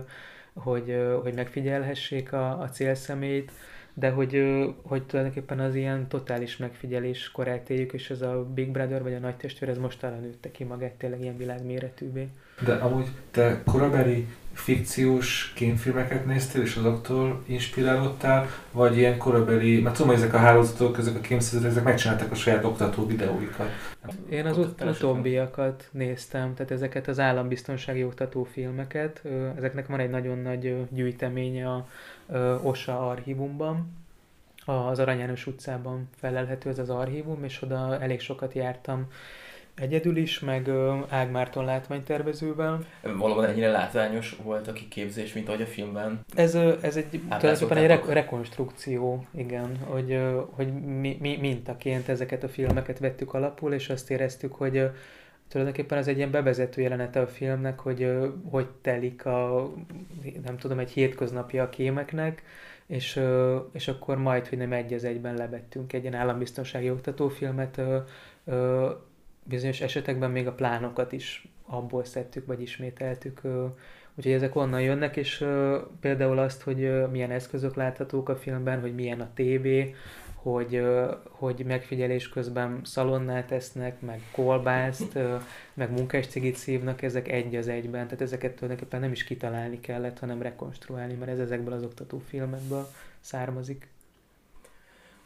[0.55, 3.53] hogy, ö, hogy megfigyelhessék a, a célszemélyt,
[3.95, 4.43] de hogy,
[4.83, 9.19] hogy tulajdonképpen az ilyen totális megfigyelés korát éljük, és ez a Big Brother vagy a
[9.19, 12.29] nagy testvér, ez most talán nőtte ki magát tényleg ilyen világméretűvé.
[12.65, 14.27] De amúgy te korabeli
[14.57, 20.99] fikciós kémfilmeket néztél, és azoktól inspirálódtál, vagy ilyen korabeli, mert tudom, hogy ezek a hálózatok,
[20.99, 23.71] ezek a kémszerzetek, ezek megcsinálták a saját oktató videóikat.
[24.31, 29.23] Én az ut- utóbbiakat néztem, tehát ezeket az állambiztonsági oktató filmeket,
[29.57, 31.87] ezeknek van egy nagyon nagy gyűjteménye a
[32.63, 33.93] OSA archívumban,
[34.65, 39.07] az Arany János utcában felelhető ez az archívum, és oda elég sokat jártam
[39.77, 40.69] Egyedül is, meg
[41.09, 42.79] Ágmárton látványtervezővel.
[43.03, 46.25] Valóban ennyire látványos volt a kiképzés, mint ahogy a filmben.
[46.35, 50.21] Ez, ez egy tulajdonképpen egy re- rekonstrukció, igen, hogy,
[50.51, 54.91] hogy mi, mi mintaként ezeket a filmeket vettük alapul, és azt éreztük, hogy
[55.49, 58.11] tulajdonképpen az egy ilyen bevezető jelenete a filmnek, hogy
[58.51, 59.71] hogy telik a,
[60.45, 62.43] nem tudom, egy hétköznapja a kémeknek,
[62.87, 63.21] és,
[63.73, 67.81] és akkor majd, hogy nem egy az egyben levettünk egy ilyen állambiztonsági oktatófilmet,
[69.49, 73.41] bizonyos esetekben még a plánokat is abból szedtük, vagy ismételtük.
[74.15, 75.47] Úgyhogy ezek onnan jönnek, és
[76.01, 79.95] például azt, hogy milyen eszközök láthatók a filmben, hogy milyen a tévé,
[80.35, 80.83] hogy,
[81.29, 85.19] hogy megfigyelés közben szalonnát tesznek, meg kolbászt,
[85.75, 88.05] meg munkáscigit szívnak, ezek egy az egyben.
[88.05, 92.87] Tehát ezeket tulajdonképpen nem is kitalálni kellett, hanem rekonstruálni, mert ez ezekből az oktatófilmekből
[93.21, 93.89] származik.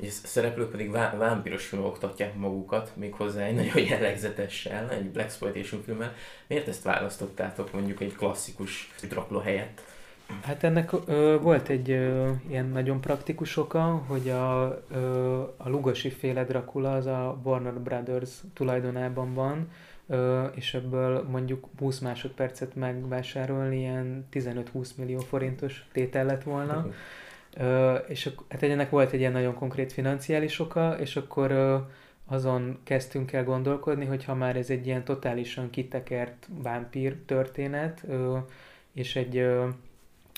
[0.01, 6.15] És szereplők pedig vá- vámpirosul oktatják magukat, méghozzá egy nagyon jellegzetessel, egy Black Exploitation filmmel.
[6.47, 9.83] Miért ezt választottátok mondjuk egy klasszikus Dracula helyett?
[10.43, 16.11] Hát ennek ö, volt egy ö, ilyen nagyon praktikus oka, hogy a, ö, a Lugosi
[16.11, 19.71] féle Dracula az a Warner Brothers tulajdonában van,
[20.07, 26.87] ö, és ebből mondjuk 20 másodpercet megvásárolni ilyen 15-20 millió forintos tétel lett volna.
[28.07, 31.53] És hát ennek volt egy ilyen nagyon konkrét financiális oka, és akkor
[32.27, 38.07] azon kezdtünk el gondolkodni, hogy ha már ez egy ilyen totálisan kitekert vámpír történet,
[38.93, 39.47] és egy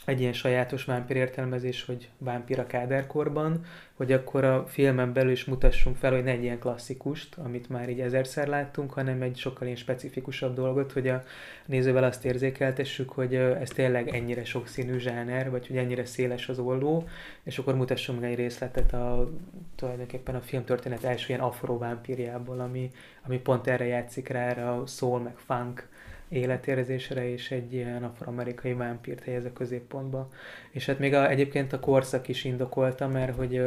[0.04, 3.64] egy ilyen sajátos vámpír értelmezés, hogy vámpír a káderkorban,
[3.94, 7.88] hogy akkor a filmen belül is mutassunk fel, hogy ne egy ilyen klasszikust, amit már
[7.88, 11.22] így ezerszer láttunk, hanem egy sokkal ilyen specifikusabb dolgot, hogy a
[11.66, 17.08] nézővel azt érzékeltessük, hogy ez tényleg ennyire sokszínű zsáner, vagy hogy ennyire széles az olló,
[17.42, 19.30] és akkor mutassunk meg egy részletet a,
[19.74, 22.90] tulajdonképpen a filmtörténet első ilyen afrovámpírjából, ami,
[23.26, 25.88] ami pont erre játszik rá, erre a soul meg funk
[26.32, 30.28] életérzésre, és egy ilyen afroamerikai vámpírt helyez a középpontba.
[30.70, 33.62] És hát még a, egyébként a korszak is indokolta, mert hogy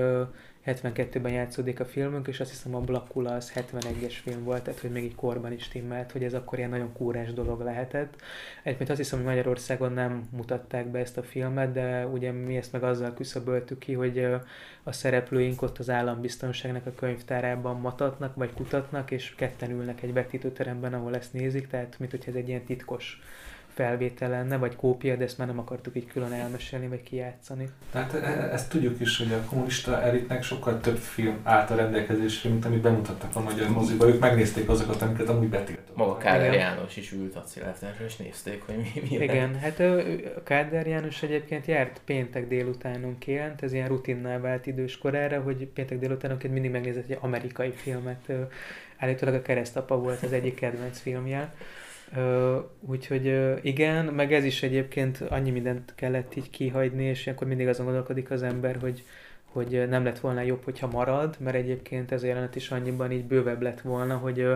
[0.66, 4.92] 72-ben játszódik a filmünk, és azt hiszem a Blackula az 71-es film volt, tehát hogy
[4.92, 8.22] még egy korban is timmelt, hogy ez akkor ilyen nagyon kúrás dolog lehetett.
[8.64, 12.72] Egyébként azt hiszem, hogy Magyarországon nem mutatták be ezt a filmet, de ugye mi ezt
[12.72, 14.28] meg azzal küszöböltük ki, hogy
[14.84, 20.94] a szereplőink ott az állambiztonságnak a könyvtárában matatnak, vagy kutatnak, és ketten ülnek egy vetítőteremben,
[20.94, 23.22] ahol ezt nézik, tehát mint hogy ez egy ilyen titkos
[23.76, 27.70] felvétel lenne, vagy kópia, de ezt már nem akartuk így külön elmesélni, vagy kijátszani.
[27.92, 31.76] Tehát e, e, ezt tudjuk is, hogy a kommunista elitnek sokkal több film állt a
[31.76, 34.08] rendelkezésre, mint amit bemutattak a magyar moziba.
[34.08, 35.96] Ők megnézték azokat, amiket amúgy betiltottak.
[35.96, 40.44] Maga Káder János is ült a Szilártásra, és nézték, hogy mi, mi Igen, hát a
[40.44, 46.54] Káder János egyébként járt péntek délutánonként, ez ilyen rutinná vált idős korára, hogy péntek délutánonként
[46.54, 48.32] mindig megnézett egy amerikai filmet.
[48.98, 51.54] Állítólag a Keresztapa volt az egyik kedvenc filmje
[52.80, 57.86] úgyhogy igen, meg ez is egyébként annyi mindent kellett így kihagyni, és akkor mindig azon
[57.86, 59.04] gondolkodik az ember, hogy,
[59.44, 63.26] hogy nem lett volna jobb, hogyha marad, mert egyébként ez a jelenet is annyiban így
[63.26, 64.48] bővebb lett volna, hogy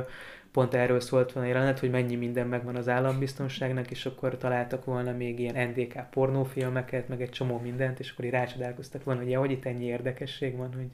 [0.51, 4.85] pont erről szólt volna a jelenet, hogy mennyi minden megvan az állambiztonságnak, és akkor találtak
[4.85, 9.30] volna még ilyen NDK pornófilmeket, meg egy csomó mindent, és akkor így rácsodálkoztak volna, hogy
[9.30, 10.89] ja, hogy itt ennyi érdekesség van, hogy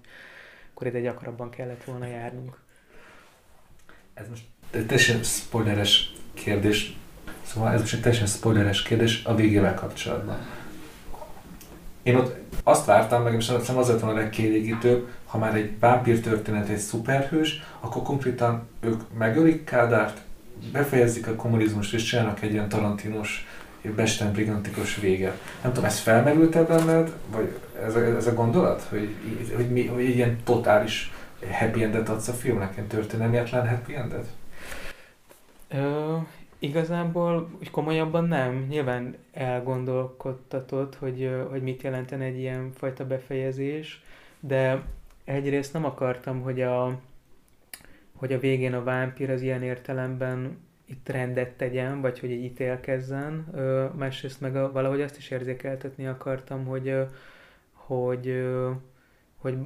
[0.74, 2.60] akkor ide gyakrabban kellett volna járnunk.
[4.14, 6.96] Ez most teljesen spoileres kérdés,
[7.42, 10.38] szóval ez most egy teljesen spoileres kérdés a végével kapcsolatban.
[12.04, 16.20] Én ott azt vártam, meg és azt az lett a legkielégítőbb, ha már egy vámpír
[16.20, 20.22] történet egy szuperhős, akkor konkrétan ők megölik Kádárt,
[20.72, 23.48] befejezik a kommunizmust és csinálnak egy ilyen tarantinos,
[23.96, 25.38] besten brigantikus vége.
[25.62, 29.16] Nem tudom, ez felmerült-e benned, vagy ez a, ez a gondolat, hogy,
[29.56, 31.12] hogy, mi, hogy egy ilyen totális
[31.52, 34.26] happy endet adsz a filmnek, ilyen történelmietlen happy endet?
[35.70, 36.18] Ö,
[36.60, 38.66] igazából úgy komolyabban nem.
[38.70, 44.04] Nyilván elgondolkodtatod, hogy, hogy mit jelentene egy ilyen fajta befejezés,
[44.40, 44.84] de
[45.24, 47.00] egyrészt nem akartam, hogy a,
[48.16, 53.48] hogy a végén a vámpír az ilyen értelemben itt rendet tegyen, vagy hogy egy ítélkezzen.
[53.54, 56.96] Ö, másrészt meg a, valahogy azt is érzékeltetni akartam, hogy,
[57.72, 58.46] hogy,
[59.38, 59.58] hogy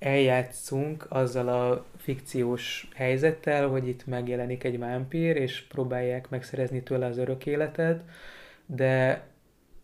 [0.00, 7.18] eljátszunk azzal a fikciós helyzettel, hogy itt megjelenik egy vámpír, és próbálják megszerezni tőle az
[7.18, 8.02] örök életet,
[8.66, 9.22] de,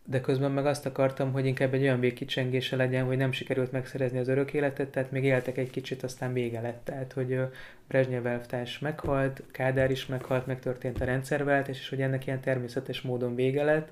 [0.09, 4.19] de közben meg azt akartam, hogy inkább egy olyan végkicsengése legyen, hogy nem sikerült megszerezni
[4.19, 6.81] az örök életet, tehát még éltek egy kicsit, aztán vége lett.
[6.83, 7.39] Tehát, hogy
[7.87, 13.35] Brezsnyev elvtárs meghalt, Kádár is meghalt, megtörtént a rendszerváltás, és hogy ennek ilyen természetes módon
[13.35, 13.91] vége lett,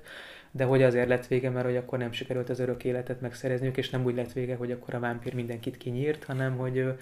[0.51, 3.89] de hogy azért lett vége, mert hogy akkor nem sikerült az örök életet megszerezniük, és
[3.89, 6.93] nem úgy lett vége, hogy akkor a vámpír mindenkit kinyírt, hanem hogy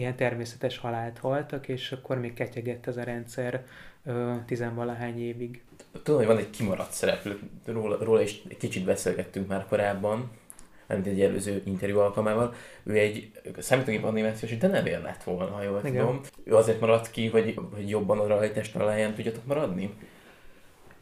[0.00, 3.64] ilyen természetes halált haltak, és akkor még ketyegett ez a rendszer
[4.04, 5.62] ö, tizenvalahány évig.
[6.02, 10.30] Tudom, hogy van egy kimaradt szereplő, róla, róla is egy kicsit beszélgettünk már korábban,
[10.86, 15.92] mint egy előző interjú alkalmával, ő egy számítógép animációs denevér lett volna, ha jól Igen.
[15.92, 16.20] tudom.
[16.44, 19.94] Ő azért maradt ki, hogy, hogy jobban a rajtest talaján tudjatok maradni?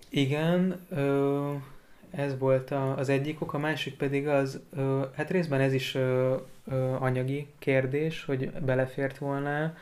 [0.08, 1.52] Igen, ö,
[2.10, 5.94] ez volt a, az egyik ok, a másik pedig az, ö, hát részben ez is
[5.94, 6.36] ö,
[6.66, 9.74] ö, anyagi kérdés, hogy belefért volna.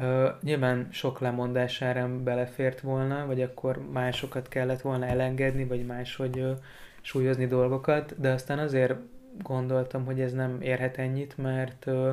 [0.00, 6.38] Ö, nyilván sok lemondás árán belefért volna, vagy akkor másokat kellett volna elengedni, vagy máshogy
[6.38, 6.52] ö,
[7.00, 8.94] súlyozni dolgokat, de aztán azért
[9.42, 12.10] gondoltam, hogy ez nem érhet ennyit, mert ö,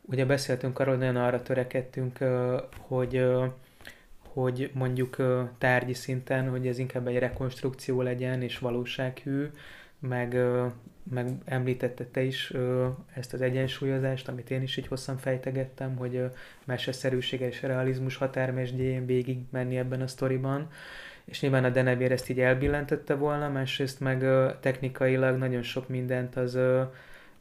[0.00, 2.56] ugye beszéltünk arról, hogy nagyon arra törekedtünk, ö,
[2.88, 3.44] hogy ö,
[4.32, 5.16] hogy mondjuk
[5.58, 9.46] tárgyi szinten, hogy ez inkább egy rekonstrukció legyen és valósághű,
[9.98, 10.36] meg,
[11.10, 12.52] meg említette te is
[13.14, 16.26] ezt az egyensúlyozást, amit én is így hosszan fejtegettem, hogy ö,
[16.64, 20.70] meseszerűség és realizmus határmesdjén végig menni ebben a sztoriban,
[21.24, 24.24] és nyilván a Denevér ezt így elbillentette volna, másrészt meg
[24.60, 26.58] technikailag nagyon sok mindent az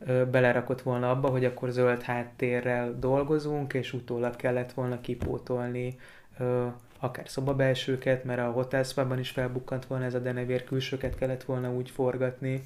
[0.05, 5.95] belerakott volna abba, hogy akkor zöld háttérrel dolgozunk, és utólag kellett volna kipótolni
[6.39, 6.67] ö,
[6.99, 11.89] akár szobabelsőket, mert a Hotelszfában is felbukkant volna ez a denevér, külsőket kellett volna úgy
[11.89, 12.63] forgatni,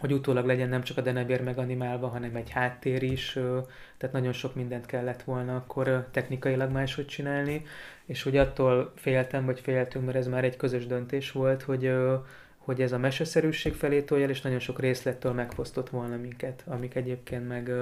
[0.00, 3.32] hogy utólag legyen nem csak a denevér meganimálva, hanem egy háttér is,
[3.96, 7.64] tehát nagyon sok mindent kellett volna akkor technikailag máshogy csinálni,
[8.04, 11.92] és hogy attól féltem, vagy féltünk, mert ez már egy közös döntés volt, hogy
[12.56, 17.48] hogy ez a meseszerűség felé toljál, és nagyon sok részlettől megfosztott volna minket, amik egyébként
[17.48, 17.72] meg,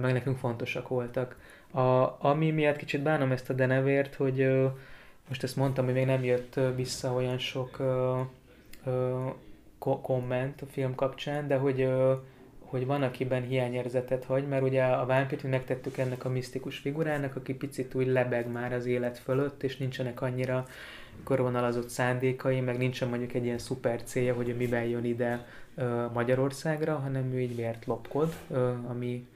[0.00, 1.36] meg nekünk fontosak voltak.
[1.76, 4.66] A, ami miatt kicsit bánom ezt a denevért, hogy ö,
[5.28, 8.20] most ezt mondtam, hogy még nem jött vissza olyan sok ö,
[8.84, 9.26] ö,
[9.78, 12.12] ko- komment a film kapcsán, de hogy, ö,
[12.64, 17.36] hogy van, akiben hiányérzetet hagy, mert ugye a vámpírt mi megtettük ennek a misztikus figurának,
[17.36, 20.66] aki picit úgy lebeg már az élet fölött, és nincsenek annyira
[21.24, 25.46] körvonalazott szándékai, meg nincsen mondjuk egy ilyen szuper célja, hogy ő miben jön ide
[26.12, 28.34] Magyarországra, hanem ő így miért lopkod,
[28.88, 29.26] ami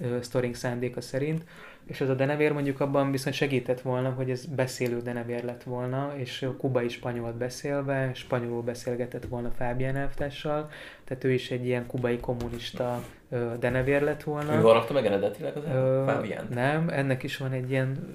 [0.00, 1.44] ö, sztorink szándéka szerint.
[1.86, 6.12] És ez a denevér mondjuk abban viszont segített volna, hogy ez beszélő denevér lett volna,
[6.16, 10.70] és kubai spanyolt beszélve, spanyolul beszélgetett volna Fábián elvtárssal,
[11.04, 14.54] tehát ő is egy ilyen kubai kommunista ö, denevér lett volna.
[14.54, 15.64] Ő harapta meg eredetileg az
[16.06, 16.46] Fábián?
[16.54, 18.14] Nem, ennek is van egy ilyen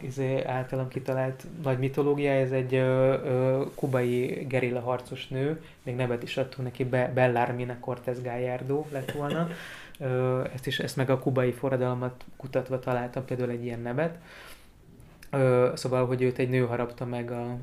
[0.00, 6.22] izé, általam kitalált nagy mitológia, ez egy ö, ö, kubai gerilla harcos nő, még nevet
[6.22, 9.48] is adtunk neki, Be- Bellarmina Cortez Gallardo lett volna.
[10.54, 14.18] Ezt, is, ezt meg a kubai forradalmat kutatva találtam például egy ilyen nevet.
[15.74, 17.56] Szóval, hogy őt egy nő harapta meg a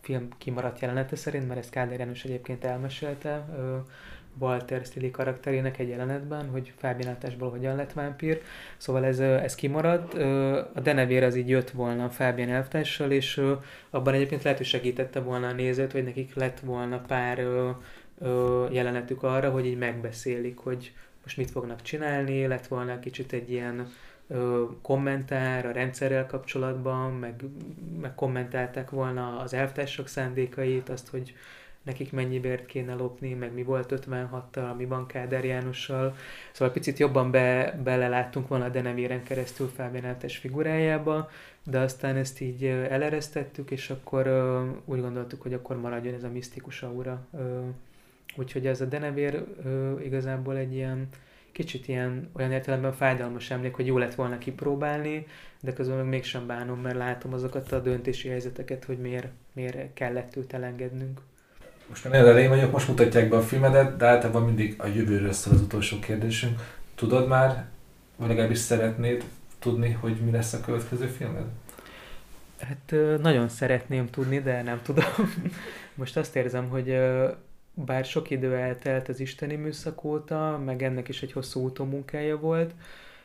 [0.00, 3.44] film kimaradt jelenete szerint, mert ezt Kádár János egyébként elmesélte
[4.38, 8.42] Walter Stili karakterének egy jelenetben, hogy Fábián hogyan lett vámpír.
[8.76, 10.14] Szóval ez, ez kimaradt.
[10.74, 13.42] A denevér az így jött volna Fábián elvtárssal, és
[13.90, 17.44] abban egyébként lehet, hogy segítette volna a nézőt, vagy nekik lett volna pár
[18.70, 20.92] jelenetük arra, hogy így megbeszélik, hogy
[21.22, 23.88] most mit fognak csinálni, lett volna kicsit egy ilyen
[24.28, 27.44] ö, kommentár a rendszerrel kapcsolatban, meg,
[28.00, 31.34] meg kommentálták volna az elvtársak szándékait, azt, hogy
[31.82, 36.16] nekik mennyibért kéne lopni, meg mi volt 56-tal, mi van Kádár Jánossal.
[36.52, 41.30] Szóval picit jobban be, beleláttunk volna a Denevéren keresztül Általános figurájába,
[41.64, 46.30] de aztán ezt így eleresztettük, és akkor ö, úgy gondoltuk, hogy akkor maradjon ez a
[46.30, 47.26] misztikus aura.
[47.32, 47.60] Ö,
[48.36, 51.08] Úgyhogy ez a denevér ö, igazából egy ilyen
[51.52, 55.26] kicsit ilyen olyan értelemben fájdalmas emlék, hogy jó lett volna kipróbálni,
[55.60, 60.36] de közben meg mégsem bánom, mert látom azokat a döntési helyzeteket, hogy miért, miért kellett
[60.36, 61.20] őt elengednünk.
[61.88, 65.54] Most már elején vagyok, most mutatják be a filmedet, de általában mindig a jövőről szól
[65.54, 66.60] az utolsó kérdésünk.
[66.94, 67.66] Tudod már,
[68.16, 69.24] vagy legalábbis szeretnéd
[69.58, 71.44] tudni, hogy mi lesz a következő filmed?
[72.60, 75.04] Hát nagyon szeretném tudni, de nem tudom.
[75.94, 76.98] Most azt érzem, hogy
[77.84, 82.74] bár sok idő eltelt az isteni műszak óta, meg ennek is egy hosszú utómunkája volt,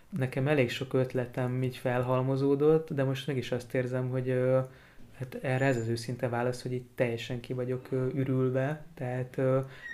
[0.10, 4.40] nekem elég sok ötletem így felhalmozódott, de most mégis azt érzem, hogy
[5.20, 9.38] hát erre ez az őszinte válasz, hogy itt teljesen ki vagyok ürülve, tehát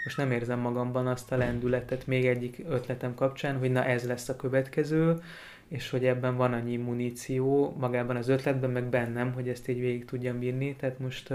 [0.04, 4.30] most nem érzem magamban azt a lendületet még egyik ötletem kapcsán, hogy na ez lesz
[4.30, 5.16] a következő,
[5.68, 10.06] és hogy ebben van annyi muníció magában az ötletben, meg bennem, hogy ezt így végig
[10.06, 11.34] tudjam bírni, tehát most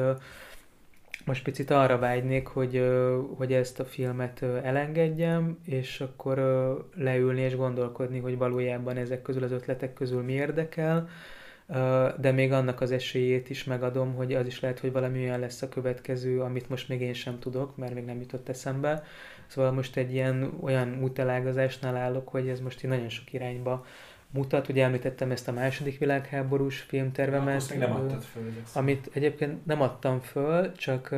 [1.26, 2.84] most picit arra vágynék, hogy,
[3.36, 6.38] hogy ezt a filmet elengedjem, és akkor
[6.94, 11.08] leülni és gondolkodni, hogy valójában ezek közül az ötletek közül mi érdekel,
[12.18, 15.62] de még annak az esélyét is megadom, hogy az is lehet, hogy valami olyan lesz
[15.62, 19.02] a következő, amit most még én sem tudok, mert még nem jutott eszembe.
[19.46, 23.84] Szóval most egy ilyen olyan útelágazásnál állok, hogy ez most így nagyon sok irányba
[24.36, 24.68] mutat.
[24.68, 27.70] Ugye említettem ezt a második világháborús filmtervemet.
[27.70, 31.14] Még nem adtad föl, hogy amit egyébként nem adtam föl, csak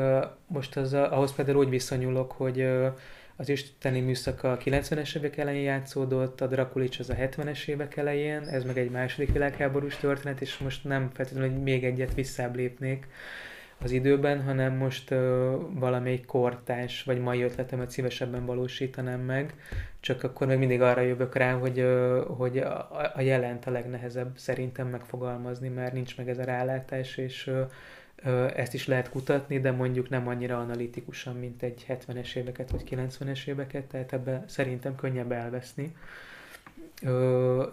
[0.47, 2.69] most az, a- ahhoz például úgy viszonyulok, hogy
[3.37, 8.43] az isteni műszak a 90-es évek elején játszódott, a Drakulics az a 70-es évek elején,
[8.43, 13.07] ez meg egy második világháborús történet, és most nem feltétlenül, hogy még egyet visszább lépnék
[13.81, 19.55] az időben, hanem most ö, valamelyik kortás vagy mai ötletemet szívesebben valósítanám meg,
[20.01, 21.87] csak akkor még mindig arra jövök rá, hogy,
[22.27, 27.51] hogy a, a jelent a legnehezebb szerintem megfogalmazni, mert nincs meg ez a rálátás, és
[28.55, 33.47] ezt is lehet kutatni, de mondjuk nem annyira analitikusan, mint egy 70-es éveket vagy 90-es
[33.47, 35.97] éveket, tehát ebbe szerintem könnyebb elveszni.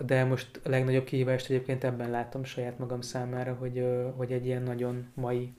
[0.05, 3.85] De most a legnagyobb kihívást egyébként ebben látom saját magam számára, hogy,
[4.15, 5.53] hogy egy ilyen nagyon mai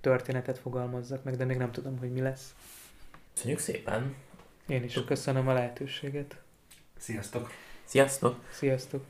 [0.00, 2.54] történetet fogalmazzak meg, de még nem tudom, hogy mi lesz.
[3.34, 4.14] Köszönjük szépen!
[4.70, 6.36] Én is köszönöm a lehetőséget.
[6.96, 7.50] Sziasztok!
[7.84, 8.44] Sziasztok!
[8.50, 9.04] Sziasztok!